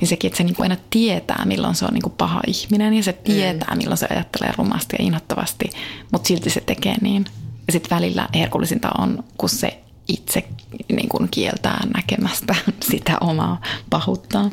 niin 0.00 0.08
sekin, 0.08 0.28
että 0.28 0.38
se 0.38 0.44
niin 0.44 0.56
kuin 0.56 0.64
aina 0.64 0.82
tietää, 0.90 1.44
milloin 1.44 1.74
se 1.74 1.84
on 1.84 1.94
niin 1.94 2.02
kuin 2.02 2.14
paha 2.18 2.40
ihminen 2.46 2.94
ja 2.94 3.02
se 3.02 3.12
mm. 3.12 3.18
tietää, 3.24 3.74
mm. 3.74 3.78
milloin 3.78 3.98
se 3.98 4.06
ajattelee 4.10 4.52
rumasti 4.58 4.96
ja 4.98 5.04
inhottavasti, 5.04 5.70
mutta 6.12 6.28
silti 6.28 6.50
se 6.50 6.60
tekee 6.60 6.94
niin. 7.00 7.24
Ja 7.66 7.72
sitten 7.72 7.96
välillä 7.96 8.28
herkullisinta 8.34 8.90
on, 8.98 9.24
kun 9.38 9.48
se 9.48 9.80
itse 10.08 10.48
niin 10.88 11.08
kuin 11.08 11.28
kieltää 11.30 11.86
näkemästä 11.94 12.54
sitä 12.90 13.18
omaa 13.20 13.60
pahuuttaan. 13.90 14.50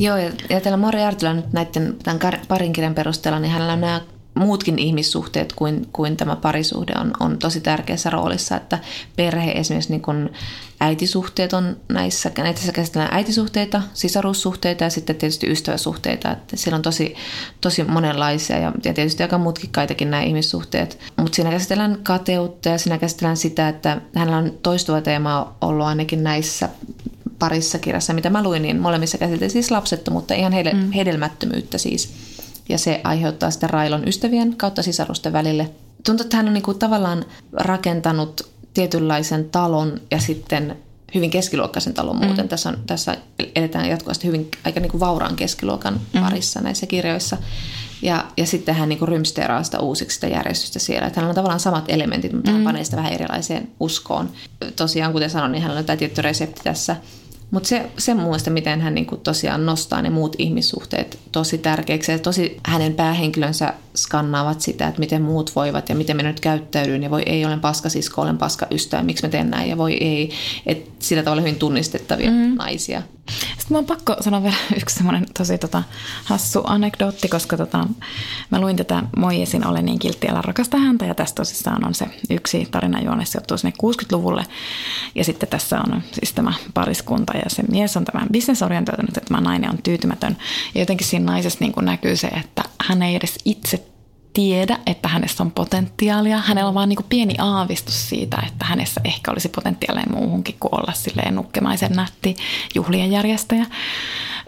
Joo, 0.00 0.16
ja, 0.16 0.30
ja 0.48 0.60
tällä 0.60 0.76
Mori 0.76 1.02
Artila 1.02 1.34
nyt 1.34 1.52
näiden 1.52 1.96
tämän 2.02 2.20
parin 2.48 2.72
kirjan 2.72 2.94
perusteella, 2.94 3.38
niin 3.38 3.52
hänellä 3.52 3.72
on 3.72 3.80
nämä 3.80 4.00
muutkin 4.34 4.78
ihmissuhteet 4.78 5.52
kuin, 5.52 5.88
kuin 5.92 6.16
tämä 6.16 6.36
parisuhde 6.36 6.92
on, 7.00 7.12
on 7.20 7.38
tosi 7.38 7.60
tärkeässä 7.60 8.10
roolissa, 8.10 8.56
että 8.56 8.78
perhe 9.16 9.50
esimerkiksi 9.50 9.90
niin 9.90 10.02
kuin 10.02 10.30
äitisuhteet 10.80 11.52
on 11.52 11.76
näissä, 11.88 12.30
näissä 12.38 12.72
käsitellään 12.72 13.14
äitisuhteita, 13.14 13.82
sisaruussuhteita 13.94 14.84
ja 14.84 14.90
sitten 14.90 15.16
tietysti 15.16 15.50
ystäväsuhteita, 15.50 16.30
että 16.30 16.56
siellä 16.56 16.76
on 16.76 16.82
tosi, 16.82 17.14
tosi 17.60 17.84
monenlaisia 17.84 18.58
ja, 18.58 18.72
ja 18.84 18.94
tietysti 18.94 19.22
aika 19.22 19.38
mutkikkaitakin 19.38 20.10
nämä 20.10 20.22
ihmissuhteet, 20.22 20.98
mutta 21.16 21.36
siinä 21.36 21.50
käsitellään 21.50 21.98
kateutta 22.02 22.68
ja 22.68 22.78
siinä 22.78 22.98
käsitellään 22.98 23.36
sitä, 23.36 23.68
että 23.68 24.00
hänellä 24.14 24.38
on 24.38 24.52
toistuva 24.62 25.00
teema 25.00 25.56
ollut 25.60 25.86
ainakin 25.86 26.24
näissä 26.24 26.68
parissa 27.40 27.78
kirjassa, 27.78 28.12
mitä 28.12 28.30
mä 28.30 28.42
luin, 28.42 28.62
niin 28.62 28.80
molemmissa 28.80 29.18
käsiteltiin 29.18 29.50
siis 29.50 29.70
lapsettomuutta, 29.70 30.34
ihan 30.34 30.52
heille, 30.52 30.72
mm. 30.72 30.92
hedelmättömyyttä 30.92 31.78
siis. 31.78 32.12
Ja 32.68 32.78
se 32.78 33.00
aiheuttaa 33.04 33.50
sitä 33.50 33.66
railon 33.66 34.08
ystävien 34.08 34.56
kautta 34.56 34.82
sisarusten 34.82 35.32
välille. 35.32 35.70
Tuntuu, 36.06 36.24
että 36.24 36.36
hän 36.36 36.48
on 36.48 36.54
niin 36.54 36.62
kuin 36.62 36.78
tavallaan 36.78 37.24
rakentanut 37.52 38.50
tietynlaisen 38.74 39.50
talon 39.50 40.00
ja 40.10 40.20
sitten 40.20 40.76
hyvin 41.14 41.30
keskiluokkaisen 41.30 41.94
talon 41.94 42.16
mm. 42.16 42.26
muuten. 42.26 42.48
Tässä, 42.48 42.68
on, 42.68 42.78
tässä 42.86 43.16
eletään 43.54 43.88
jatkuvasti 43.88 44.26
hyvin 44.26 44.48
aika 44.64 44.80
niin 44.80 44.90
kuin 44.90 45.00
vauraan 45.00 45.36
keskiluokan 45.36 46.00
mm. 46.12 46.20
parissa 46.20 46.60
näissä 46.60 46.86
kirjoissa. 46.86 47.36
Ja, 48.02 48.24
ja 48.36 48.46
sitten 48.46 48.74
hän 48.74 48.88
niin 48.88 49.08
rymsteeraa 49.08 49.62
sitä 49.62 49.78
uusiksi 49.78 50.14
sitä 50.14 50.26
järjestystä 50.26 50.78
siellä. 50.78 51.06
Että 51.06 51.20
hänellä 51.20 51.30
on 51.30 51.34
tavallaan 51.34 51.60
samat 51.60 51.84
elementit, 51.88 52.32
mutta 52.32 52.50
mm. 52.50 52.56
hän 52.56 52.64
panee 52.64 52.84
sitä 52.84 52.96
vähän 52.96 53.12
erilaiseen 53.12 53.68
uskoon. 53.80 54.30
Tosiaan, 54.76 55.12
kuten 55.12 55.30
sanoin, 55.30 55.52
niin 55.52 55.62
hänellä 55.62 55.78
on 55.78 55.84
tämä 55.84 55.96
tietty 55.96 56.22
resepti 56.22 56.60
tässä– 56.64 56.96
mutta 57.50 57.68
se, 57.68 57.90
se 57.98 58.14
muista, 58.14 58.50
miten 58.50 58.80
hän 58.80 58.94
niinku 58.94 59.16
tosiaan 59.16 59.66
nostaa 59.66 60.02
ne 60.02 60.10
muut 60.10 60.36
ihmissuhteet 60.38 61.18
tosi 61.32 61.58
tärkeiksi 61.58 62.12
ja 62.12 62.18
tosi 62.18 62.56
hänen 62.66 62.94
päähenkilönsä 62.94 63.74
skannaavat 64.02 64.60
sitä, 64.60 64.88
että 64.88 65.00
miten 65.00 65.22
muut 65.22 65.56
voivat 65.56 65.88
ja 65.88 65.94
miten 65.94 66.16
minä 66.16 66.28
nyt 66.28 66.40
käyttäydyn 66.40 67.02
ja 67.02 67.10
voi 67.10 67.22
ei, 67.26 67.44
olen 67.44 67.60
paska 67.60 67.88
sisko, 67.88 68.22
olen 68.22 68.38
paska 68.38 68.66
ystävä, 68.70 69.02
miksi 69.02 69.26
mä 69.26 69.30
teen 69.30 69.50
näin 69.50 69.70
ja 69.70 69.76
voi 69.76 69.92
ei. 70.00 70.30
Et 70.66 70.90
sillä 70.98 71.22
tavalla 71.22 71.40
hyvin 71.40 71.56
tunnistettavia 71.56 72.30
mm. 72.30 72.56
naisia. 72.56 73.02
Sitten 73.30 73.66
mä 73.70 73.78
on 73.78 73.86
pakko 73.86 74.16
sanoa 74.20 74.42
vielä 74.42 74.56
yksi 74.80 74.96
semmoinen 74.96 75.26
tosi 75.38 75.58
tota, 75.58 75.82
hassu 76.24 76.60
anekdootti, 76.64 77.28
koska 77.28 77.56
tota, 77.56 77.86
mä 78.50 78.60
luin 78.60 78.76
tätä 78.76 79.02
Moijesin 79.16 79.66
Ole 79.66 79.82
niin 79.82 79.98
kiltti, 79.98 80.28
älä 80.28 80.42
rakasta 80.42 80.76
häntä 80.76 81.06
ja 81.06 81.14
tässä 81.14 81.34
tosissaan 81.34 81.86
on 81.86 81.94
se 81.94 82.06
yksi 82.30 82.68
tarinajuone 82.70 83.24
sijoittuu 83.24 83.56
sinne 83.56 83.72
60-luvulle 83.82 84.46
ja 85.14 85.24
sitten 85.24 85.48
tässä 85.48 85.80
on 85.80 86.02
siis 86.12 86.32
tämä 86.32 86.52
pariskunta 86.74 87.36
ja 87.36 87.50
se 87.50 87.62
mies 87.62 87.96
on 87.96 88.04
tämä 88.04 88.26
bisnesorientoitunut, 88.32 89.16
että 89.16 89.28
tämä 89.28 89.40
nainen 89.40 89.70
on 89.70 89.78
tyytymätön 89.82 90.36
ja 90.74 90.80
jotenkin 90.80 91.06
siinä 91.06 91.32
naisessa 91.32 91.58
niin 91.60 91.72
kuin 91.72 91.84
näkyy 91.84 92.16
se, 92.16 92.26
että 92.26 92.62
hän 92.80 93.02
ei 93.02 93.16
edes 93.16 93.38
itse 93.44 93.89
tiedä, 94.32 94.78
että 94.86 95.08
hänessä 95.08 95.42
on 95.42 95.50
potentiaalia. 95.50 96.38
Hänellä 96.38 96.68
on 96.68 96.74
vaan 96.74 96.88
niin 96.88 96.98
pieni 97.08 97.34
aavistus 97.38 98.08
siitä, 98.08 98.42
että 98.46 98.64
hänessä 98.64 99.00
ehkä 99.04 99.30
olisi 99.30 99.48
potentiaalia 99.48 100.06
muuhunkin 100.12 100.56
kuin 100.60 100.74
olla 100.74 100.92
silleen 100.92 101.34
nukkemaisen 101.34 101.92
nätti 101.92 102.36
juhlien 102.74 103.12
järjestäjä. 103.12 103.66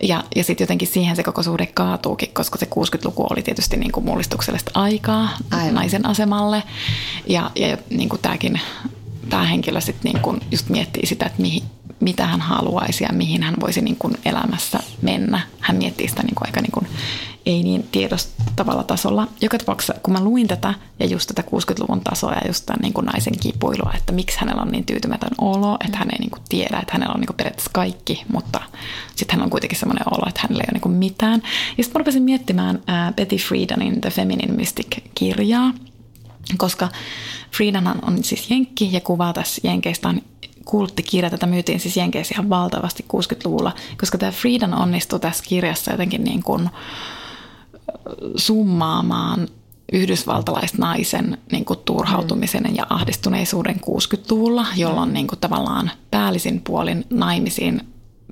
Ja, 0.03 0.25
ja 0.37 0.45
sitten 0.45 0.65
jotenkin 0.65 0.89
siihen 0.89 1.17
se 1.17 1.23
koko 1.23 1.43
suhde 1.43 1.67
kaatuukin, 1.67 2.29
koska 2.35 2.59
se 2.59 2.67
60-luku 2.67 3.27
oli 3.31 3.43
tietysti 3.43 3.77
niin 3.77 3.93
kuin 3.93 4.05
mullistuksellista 4.05 4.71
aikaa 4.75 5.29
Aivan. 5.51 5.75
naisen 5.75 6.07
asemalle. 6.07 6.63
Ja, 7.27 7.51
ja 7.57 7.77
niin 7.91 8.09
kuin 8.09 8.23
tämäkin 8.23 8.61
tämä 9.31 9.45
henkilö 9.45 9.81
sitten 9.81 10.13
niin 10.13 10.23
kuin 10.23 10.41
just 10.51 10.69
miettii 10.69 11.07
sitä, 11.07 11.27
että 11.27 11.43
mihin, 11.43 11.63
mitä 12.01 12.27
hän 12.27 12.41
haluaisi 12.41 13.05
ja 13.05 13.11
mihin 13.13 13.43
hän 13.43 13.55
voisi 13.61 13.81
niin 13.81 13.97
kuin 13.99 14.15
elämässä 14.25 14.79
mennä. 15.03 15.41
Hän 15.61 15.77
miettii 15.77 16.09
sitä 16.09 16.23
niin 16.23 16.35
kuin 16.35 16.49
aika 16.49 16.61
niin 16.61 16.73
kuin 16.73 16.87
ei 17.47 17.63
niin 17.63 17.89
tiedostavalla 17.93 18.83
tasolla. 18.83 19.29
Joka 19.41 19.59
tapauksessa, 19.59 19.95
kun 20.03 20.13
mä 20.13 20.25
luin 20.25 20.49
tätä 20.49 20.75
ja 21.01 21.07
just 21.07 21.29
tätä 21.29 21.43
60-luvun 21.43 22.01
tasoa 22.05 22.33
ja 22.33 22.41
just 22.47 22.67
tämän 22.67 22.81
niin 22.83 22.93
kuin 22.93 23.07
naisen 23.07 23.39
kipuilua, 23.39 23.93
että 23.97 24.13
miksi 24.13 24.41
hänellä 24.41 24.63
on 24.63 24.69
niin 24.69 24.85
tyytymätön 24.85 25.31
olo, 25.39 25.77
että 25.87 25.99
hän 25.99 26.09
ei 26.13 26.19
niin 26.19 26.31
kuin 26.31 26.43
tiedä, 26.49 26.79
että 26.79 26.93
hänellä 26.93 27.15
on 27.15 27.21
niin 27.21 27.27
kuin 27.27 27.37
periaatteessa 27.37 27.71
kaikki, 27.75 28.25
mutta 28.33 28.61
sitten 29.17 29.39
hän 29.39 29.45
on 29.45 29.51
kuitenkin 29.51 29.79
semmoinen 29.79 30.05
olo, 30.11 30.29
että 30.29 30.41
hänellä 30.43 30.61
ei 30.61 30.69
ole 30.71 30.73
niin 30.73 30.81
kuin 30.81 30.95
mitään. 30.95 31.43
Ja 31.79 31.85
sitten 31.85 31.99
mä 31.99 31.99
rupesin 31.99 32.23
miettimään 32.23 32.83
äh, 32.89 33.15
Betty 33.15 33.37
Friedanin 33.37 34.01
The 34.01 34.11
Feminine 34.11 34.53
Mystic-kirjaa, 34.53 35.75
koska 36.57 36.89
Friedanhan 37.57 37.99
on 38.07 38.25
siis 38.25 38.51
jenkki 38.51 38.93
ja 38.93 39.01
kuvaa 39.01 39.33
tässä 39.33 39.61
jenkeistä 39.65 40.09
on 40.09 40.23
kulttikirja, 40.65 41.31
tätä 41.31 41.47
myytiin 41.47 41.81
siis 41.81 41.97
Jenkeissä 41.97 42.35
ihan 42.35 42.51
valtavasti 42.51 43.05
60-luvulla, 43.13 43.73
koska 44.01 44.19
tämä 44.19 44.33
Friedan 44.33 44.75
onnistui 44.75 45.21
tässä 45.21 45.45
kirjassa 45.49 45.91
jotenkin 45.91 46.25
niin 46.25 46.43
kuin, 46.43 46.71
summaamaan 48.37 49.49
yhdysvaltalaisnaisen 49.93 51.39
niin 51.53 51.65
kuin 51.65 51.79
turhautumisen 51.85 52.77
ja 52.77 52.87
ahdistuneisuuden 52.91 53.77
60-luvulla, 53.77 54.67
jolloin 54.77 55.13
niin 55.13 55.27
kuin, 55.27 55.39
tavallaan 55.39 55.91
päällisin 56.11 56.61
puolin 56.61 57.05
naimisiin 57.11 57.81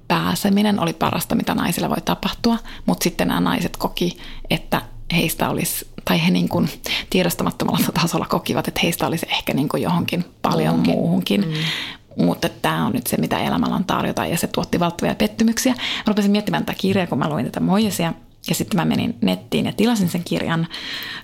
pääseminen 0.09 0.81
oli 0.81 0.93
parasta, 0.93 1.35
mitä 1.35 1.55
naisille 1.55 1.89
voi 1.89 2.01
tapahtua, 2.05 2.59
mutta 2.87 3.05
sitten 3.05 3.29
nämä 3.29 3.41
naiset 3.41 3.77
koki, 3.77 4.16
että 4.51 4.83
heistä 5.12 5.51
olisi, 5.51 5.87
tai 6.05 6.25
he 6.25 6.31
niin 6.31 6.49
kuin 6.49 6.68
tiedostamattomalla 7.11 7.87
tasolla 8.01 8.27
kokivat, 8.27 8.68
että 8.68 8.81
heistä 8.83 9.07
olisi 9.07 9.27
ehkä 9.31 9.55
niin 9.55 9.68
kuin 9.68 9.83
johonkin 9.83 10.25
paljon 10.43 10.75
Onkin. 10.75 10.95
muuhunkin. 10.95 11.41
Mm. 11.41 12.25
Mutta 12.25 12.49
tämä 12.62 12.87
on 12.87 12.93
nyt 12.93 13.07
se, 13.07 13.16
mitä 13.16 13.39
elämällä 13.39 13.77
on 13.77 13.85
tarjota, 13.85 14.27
ja 14.27 14.39
se 14.39 14.47
tuotti 14.47 14.81
valtavia 14.81 15.14
pettymyksiä. 15.14 15.73
Mä 15.73 16.05
rupesin 16.07 16.31
miettimään 16.31 16.64
tätä 16.64 16.79
kirjaa, 16.81 17.07
kun 17.07 17.18
mä 17.18 17.29
luin 17.29 17.45
tätä 17.45 17.61
Moisesia, 17.61 18.12
ja 18.49 18.55
sitten 18.55 18.80
mä 18.80 18.84
menin 18.84 19.14
nettiin 19.20 19.66
ja 19.66 19.72
tilasin 19.72 20.09
sen 20.09 20.24
kirjan, 20.24 20.66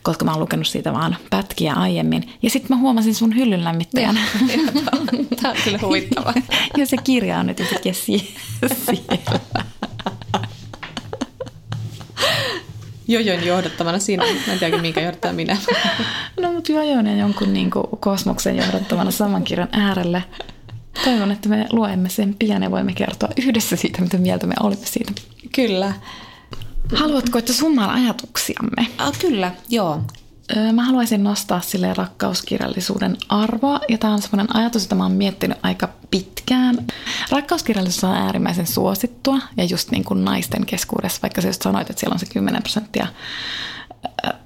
koska 0.03 0.25
mä 0.25 0.31
oon 0.31 0.41
lukenut 0.41 0.67
siitä 0.67 0.93
vaan 0.93 1.17
pätkiä 1.31 1.75
aiemmin. 1.75 2.31
Ja 2.43 2.51
sitten 2.51 2.77
mä 2.77 2.81
huomasin 2.81 3.15
sun 3.15 3.37
hyllyn 3.37 3.65
lämmittäjän. 3.65 4.19
Tämä 5.43 5.51
on 5.51 5.57
kyllä 5.65 5.79
huvittava. 5.83 6.35
ja 6.79 6.87
se 6.87 6.97
kirja 6.97 7.39
on 7.39 7.47
nyt 7.47 7.61
yhtäkkiä 7.61 7.93
siellä. 7.93 8.25
Jojon 13.09 13.47
johdattamana 13.47 13.99
siinä. 13.99 14.25
Mä 14.47 14.53
en 14.53 14.59
tiedä, 14.59 14.79
minkä 14.79 15.01
johdattaa 15.01 15.33
minä. 15.33 15.57
no 16.41 16.53
mutta 16.53 16.73
Jojon 16.73 17.07
ja 17.07 17.17
jonkun 17.17 17.53
niin 17.53 17.71
kuin, 17.71 17.87
kosmoksen 18.01 18.57
johdattamana 18.57 19.11
saman 19.11 19.45
kirjan 19.45 19.69
äärelle. 19.73 20.25
Toivon, 21.05 21.31
että 21.31 21.49
me 21.49 21.67
luemme 21.73 22.09
sen 22.09 22.35
pian 22.39 22.63
ja 22.63 22.71
voimme 22.71 22.93
kertoa 22.93 23.29
yhdessä 23.37 23.77
siitä, 23.77 24.03
mitä 24.03 24.19
mieltä 24.19 24.47
me 24.47 24.55
olimme 24.61 24.87
siitä. 24.87 25.13
Kyllä. 25.55 25.93
Haluatko, 26.95 27.39
että 27.39 27.53
summaan 27.53 27.91
ajatuksiamme? 27.91 28.87
Ah, 28.99 29.19
kyllä, 29.19 29.53
joo. 29.69 30.03
Mä 30.73 30.85
haluaisin 30.85 31.25
nostaa 31.25 31.61
sille 31.61 31.95
rakkauskirjallisuuden 31.95 33.17
arvoa, 33.29 33.81
ja 33.89 33.99
tämä 33.99 34.13
on 34.13 34.23
sellainen 34.23 34.57
ajatus, 34.57 34.83
jota 34.83 34.95
mä 34.95 35.03
oon 35.03 35.13
miettinyt 35.13 35.59
aika 35.63 35.89
pitkään. 36.11 36.87
Rakkauskirjallisuus 37.31 38.05
on 38.05 38.15
äärimmäisen 38.15 38.67
suosittua, 38.67 39.39
ja 39.57 39.65
just 39.65 39.91
niin 39.91 40.05
kuin 40.05 40.25
naisten 40.25 40.67
keskuudessa, 40.67 41.23
vaikka 41.23 41.41
sä 41.43 41.49
just 41.49 41.63
sanoit, 41.63 41.91
että 41.91 42.01
siellä 42.01 42.15
on 42.15 42.21
se 42.21 42.27
10 42.27 42.63
prosenttia 42.63 43.07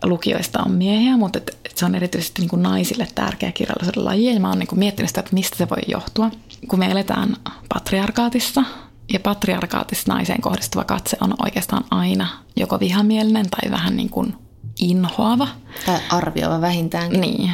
lukijoista 0.03 0.63
on 0.67 0.73
miehiä, 0.73 1.17
mutta 1.17 1.39
et, 1.39 1.59
et 1.65 1.77
se 1.77 1.85
on 1.85 1.95
erityisesti 1.95 2.43
niin 2.43 2.49
kuin 2.49 2.63
naisille 2.63 3.09
tärkeä 3.15 3.53
kirjallisuuden 3.53 4.05
laji, 4.05 4.35
ja 4.35 4.41
mä 4.41 4.49
oon 4.49 4.59
niin 4.59 4.67
kuin 4.67 4.79
miettinyt 4.79 5.09
sitä, 5.09 5.21
että 5.21 5.35
mistä 5.35 5.57
se 5.57 5.69
voi 5.69 5.83
johtua. 5.87 6.31
Kun 6.69 6.79
me 6.79 6.91
eletään 6.91 7.37
patriarkaatissa, 7.75 8.65
ja 9.13 9.21
patriarkaatissa 9.21 10.13
naiseen 10.13 10.41
kohdistuva 10.41 10.85
katse 10.85 11.17
on 11.21 11.35
oikeastaan 11.45 11.85
aina 11.91 12.29
joko 12.57 12.81
vihamielinen 12.81 13.51
tai 13.51 13.71
vähän 13.71 13.97
niin 13.97 14.11
kuin 14.11 14.37
inhoava. 14.81 15.49
Tai 15.87 16.01
arvioiva 16.11 16.61
vähintäänkin. 16.61 17.21
Niin. 17.21 17.51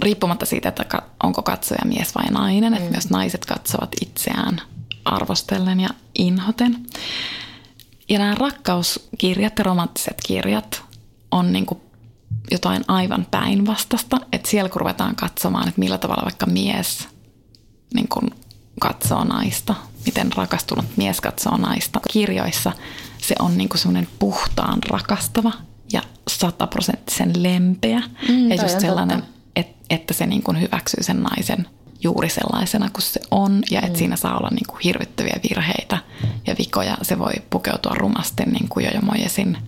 Riippumatta 0.00 0.46
siitä, 0.46 0.68
että 0.68 1.02
onko 1.22 1.42
katsoja 1.42 1.80
mies 1.84 2.14
vai 2.14 2.24
nainen, 2.30 2.72
mm. 2.72 2.76
että 2.76 2.90
myös 2.90 3.10
naiset 3.10 3.44
katsovat 3.44 3.90
itseään 4.02 4.60
arvostellen 5.04 5.80
ja 5.80 5.88
inhoten. 6.14 6.86
Ja 8.08 8.18
nämä 8.18 8.34
rakkauskirjat 8.34 9.58
ja 9.58 9.64
romanttiset 9.64 10.16
kirjat 10.26 10.82
on 11.30 11.52
niin 11.52 11.66
kuin 11.66 11.80
jotain 12.50 12.84
aivan 12.88 13.26
päinvastasta, 13.30 14.16
että 14.32 14.50
siellä 14.50 14.68
kun 14.68 14.80
ruvetaan 14.80 15.16
katsomaan, 15.16 15.68
että 15.68 15.78
millä 15.78 15.98
tavalla 15.98 16.22
vaikka 16.24 16.46
mies 16.46 17.08
niin 17.94 18.08
kuin 18.08 18.30
katsoo 18.80 19.24
naista, 19.24 19.74
miten 20.06 20.32
rakastunut 20.36 20.84
mies 20.96 21.20
katsoo 21.20 21.56
naista. 21.56 22.00
Kirjoissa 22.10 22.72
se 23.18 23.34
on 23.38 23.58
niin 23.58 23.68
kuin 23.68 23.78
semmoinen 23.78 24.08
puhtaan 24.18 24.78
rakastava 24.88 25.52
ja 25.92 26.02
sataprosenttisen 26.28 27.42
lempeä. 27.42 28.02
Mm, 28.28 28.50
ja 28.50 28.62
just 28.62 28.80
sellainen, 28.80 29.22
että, 29.56 29.84
että 29.90 30.14
se 30.14 30.26
niin 30.26 30.42
kuin 30.42 30.60
hyväksyy 30.60 31.02
sen 31.02 31.22
naisen 31.22 31.66
juuri 32.02 32.28
sellaisena 32.28 32.90
kuin 32.90 33.02
se 33.02 33.20
on 33.30 33.62
ja 33.70 33.80
että 33.80 33.92
mm. 33.92 33.98
siinä 33.98 34.16
saa 34.16 34.36
olla 34.38 34.48
niin 34.50 34.66
kuin 34.66 34.80
hirvittäviä 34.84 35.40
virheitä 35.48 35.98
ja 36.46 36.54
vikoja. 36.58 36.96
Se 37.02 37.18
voi 37.18 37.32
pukeutua 37.50 37.92
rumasti 37.94 38.42
niin 38.42 38.68
kuin 38.68 38.84
Jojo 38.84 39.00
Mojesin 39.00 39.58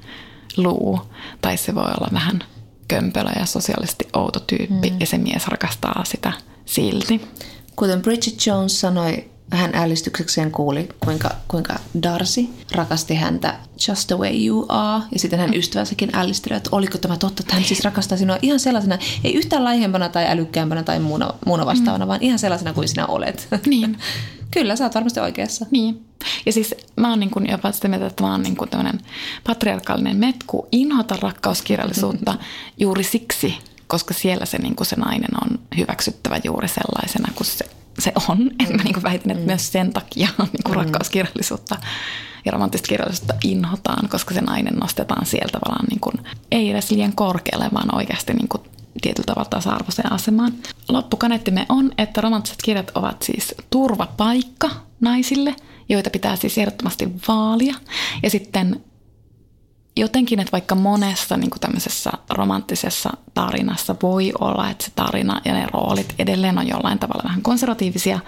luu 0.57 1.01
tai 1.41 1.57
se 1.57 1.75
voi 1.75 1.85
olla 1.85 2.09
vähän 2.13 2.45
kömpelö 2.89 3.31
ja 3.39 3.47
sosiaalisesti 3.47 4.09
outo 4.13 4.41
tyyppi 4.41 4.91
mm. 4.91 4.97
ja 5.01 5.07
se 5.07 5.19
mies 5.19 5.49
rakastaa 5.49 6.05
sitä 6.05 6.33
silti. 6.65 7.29
Kuten 7.77 8.03
Bridget 8.03 8.47
Jones 8.47 8.81
sanoi, 8.81 9.31
hän 9.51 9.75
ällistyksekseen 9.75 10.51
kuuli, 10.51 10.89
kuinka, 11.05 11.31
kuinka 11.49 11.75
Darcy 12.03 12.47
rakasti 12.73 13.15
häntä 13.15 13.55
just 13.89 14.07
the 14.07 14.19
way 14.19 14.47
you 14.47 14.67
are. 14.69 15.03
Ja 15.13 15.19
sitten 15.19 15.39
hän 15.39 15.55
ystävänsäkin 15.55 16.11
ällisteli, 16.17 16.57
että 16.57 16.71
oliko 16.73 16.99
tämä 16.99 17.17
totta, 17.17 17.43
että 17.43 17.55
hän 17.55 17.65
siis 17.65 17.85
rakastaa 17.85 18.19
sinua 18.19 18.39
ihan 18.43 18.61
sellaisena, 18.61 18.99
ei 19.25 19.35
yhtään 19.35 19.65
laihempana 19.65 20.09
tai 20.09 20.27
älykkäämpänä 20.27 20.83
tai 20.83 21.01
muuna, 21.01 21.31
muuna 21.47 21.67
vastaavana, 21.67 22.05
mm. 22.05 22.09
vaan 22.09 22.23
ihan 22.23 22.39
sellaisena 22.39 22.73
kuin 22.73 22.89
sinä 22.89 23.07
olet. 23.07 23.49
Niin. 23.67 23.99
Kyllä, 24.55 24.77
sä 24.77 24.85
oot 24.85 24.95
varmasti 24.95 25.21
oikeassa. 25.21 25.67
Niin. 25.71 26.05
Ja 26.47 26.53
siis 26.53 26.75
mä 26.97 27.11
oon 27.11 27.21
niin 27.21 27.31
kuin 27.31 27.51
jopa 27.51 27.73
sitä 27.73 27.89
mieltä, 27.89 28.07
että 28.07 28.23
mä 28.23 28.31
oon 28.31 28.43
niin 28.43 28.57
kuin 28.57 28.71
tämmöinen 28.71 29.01
patriarkaalinen 29.47 30.17
metku 30.17 30.69
inhota 30.73 31.17
rakkauskirjallisuutta 31.21 32.35
juuri 32.81 33.05
siksi, 33.05 33.55
koska 33.87 34.15
siellä 34.15 34.47
se, 34.47 34.59
niin 34.59 34.77
kuin 34.77 34.87
se 34.87 34.97
nainen 34.97 35.43
on 35.45 35.59
hyväksyttävä 35.77 36.41
juuri 36.45 36.69
sellaisena 36.69 37.33
kuin 37.35 37.47
se, 37.47 37.65
se 37.99 38.13
on. 38.29 38.39
Mm. 38.39 38.51
Et 38.63 38.71
mä 38.71 38.83
niin 38.83 38.95
kuin 38.95 39.03
väitän, 39.03 39.31
että 39.31 39.43
mm. 39.43 39.47
myös 39.47 39.73
sen 39.73 39.93
takia 39.93 40.29
niin 40.53 40.65
kuin 40.65 40.77
mm. 40.79 40.85
rakkauskirjallisuutta 40.85 41.77
ja 42.45 42.53
romanttista 42.53 42.89
kirjallisuutta 42.89 43.35
inhotaan, 43.45 44.09
koska 44.09 44.35
se 44.35 44.41
nainen 44.41 44.75
nostetaan 44.75 45.27
sieltä 45.27 45.59
tavallaan 45.59 45.87
niin 45.91 46.01
kuin, 46.01 46.15
ei 46.51 46.71
edes 46.71 46.91
liian 46.91 47.15
korkealle, 47.15 47.69
vaan 47.75 47.95
oikeasti 47.95 48.33
niin 48.33 48.49
kuin 48.49 48.63
tietyllä 49.03 49.27
tavalla 49.27 49.51
tasa-arvoiseen 49.51 50.13
asemaan. 50.13 50.53
Loppukaneettimme 50.89 51.67
on, 51.69 51.93
että 51.99 52.21
romanttiset 52.21 52.59
kirjat 52.65 52.91
ovat 52.95 53.23
siis 53.23 53.55
turvapaikka 53.71 54.71
naisille, 55.01 55.55
joita 55.89 56.11
pitää 56.11 56.37
siis 56.37 56.59
ehdottomasti 56.59 57.09
vaalia. 57.29 57.75
Ja 58.23 58.31
sitten 58.31 58.85
jotenkin, 59.97 60.41
että 60.41 60.53
vaikka 60.53 60.75
monessa 60.75 61.37
niin 61.37 61.51
kuin 61.51 61.61
tämmöisessä 61.61 62.11
romanttisessa 62.31 63.11
tarinassa 63.35 63.97
voi 64.03 64.33
olla, 64.41 64.71
että 64.71 64.85
se 64.85 64.91
tarina 64.97 65.41
ja 65.45 65.53
ne 65.53 65.67
roolit 65.73 66.15
edelleen 66.19 66.59
on 66.59 66.69
jollain 66.69 66.99
tavalla 66.99 67.25
vähän 67.25 67.43
konservatiivisia, 67.43 68.21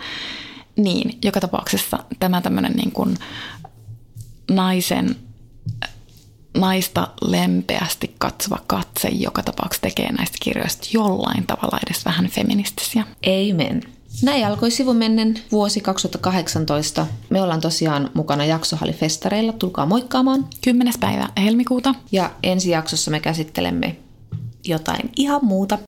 niin 0.76 1.18
joka 1.24 1.40
tapauksessa 1.40 1.98
tämä 2.18 2.40
tämmöinen 2.40 2.72
niin 2.72 2.92
kuin 2.92 3.16
naisen, 4.50 5.16
naista 6.58 7.08
lempeästi 7.22 8.14
katsova 8.18 8.58
katse 8.66 9.08
joka 9.08 9.42
tapauksessa 9.42 9.82
tekee 9.82 10.12
näistä 10.12 10.36
kirjoista 10.42 10.88
jollain 10.92 11.46
tavalla 11.46 11.78
edes 11.86 12.04
vähän 12.04 12.28
feministisiä. 12.28 13.04
Amen. 13.26 13.95
Näin 14.22 14.46
alkoi 14.46 14.70
sivumennen 14.70 15.38
vuosi 15.52 15.80
2018. 15.80 17.06
Me 17.30 17.42
ollaan 17.42 17.60
tosiaan 17.60 18.10
mukana 18.14 18.44
jaksohallifestareilla. 18.44 19.52
Tulkaa 19.52 19.86
moikkaamaan. 19.86 20.48
10. 20.64 20.94
päivä 21.00 21.28
helmikuuta. 21.36 21.94
Ja 22.12 22.30
ensi 22.42 22.70
jaksossa 22.70 23.10
me 23.10 23.20
käsittelemme 23.20 23.96
jotain 24.64 25.10
ihan 25.16 25.44
muuta. 25.44 25.78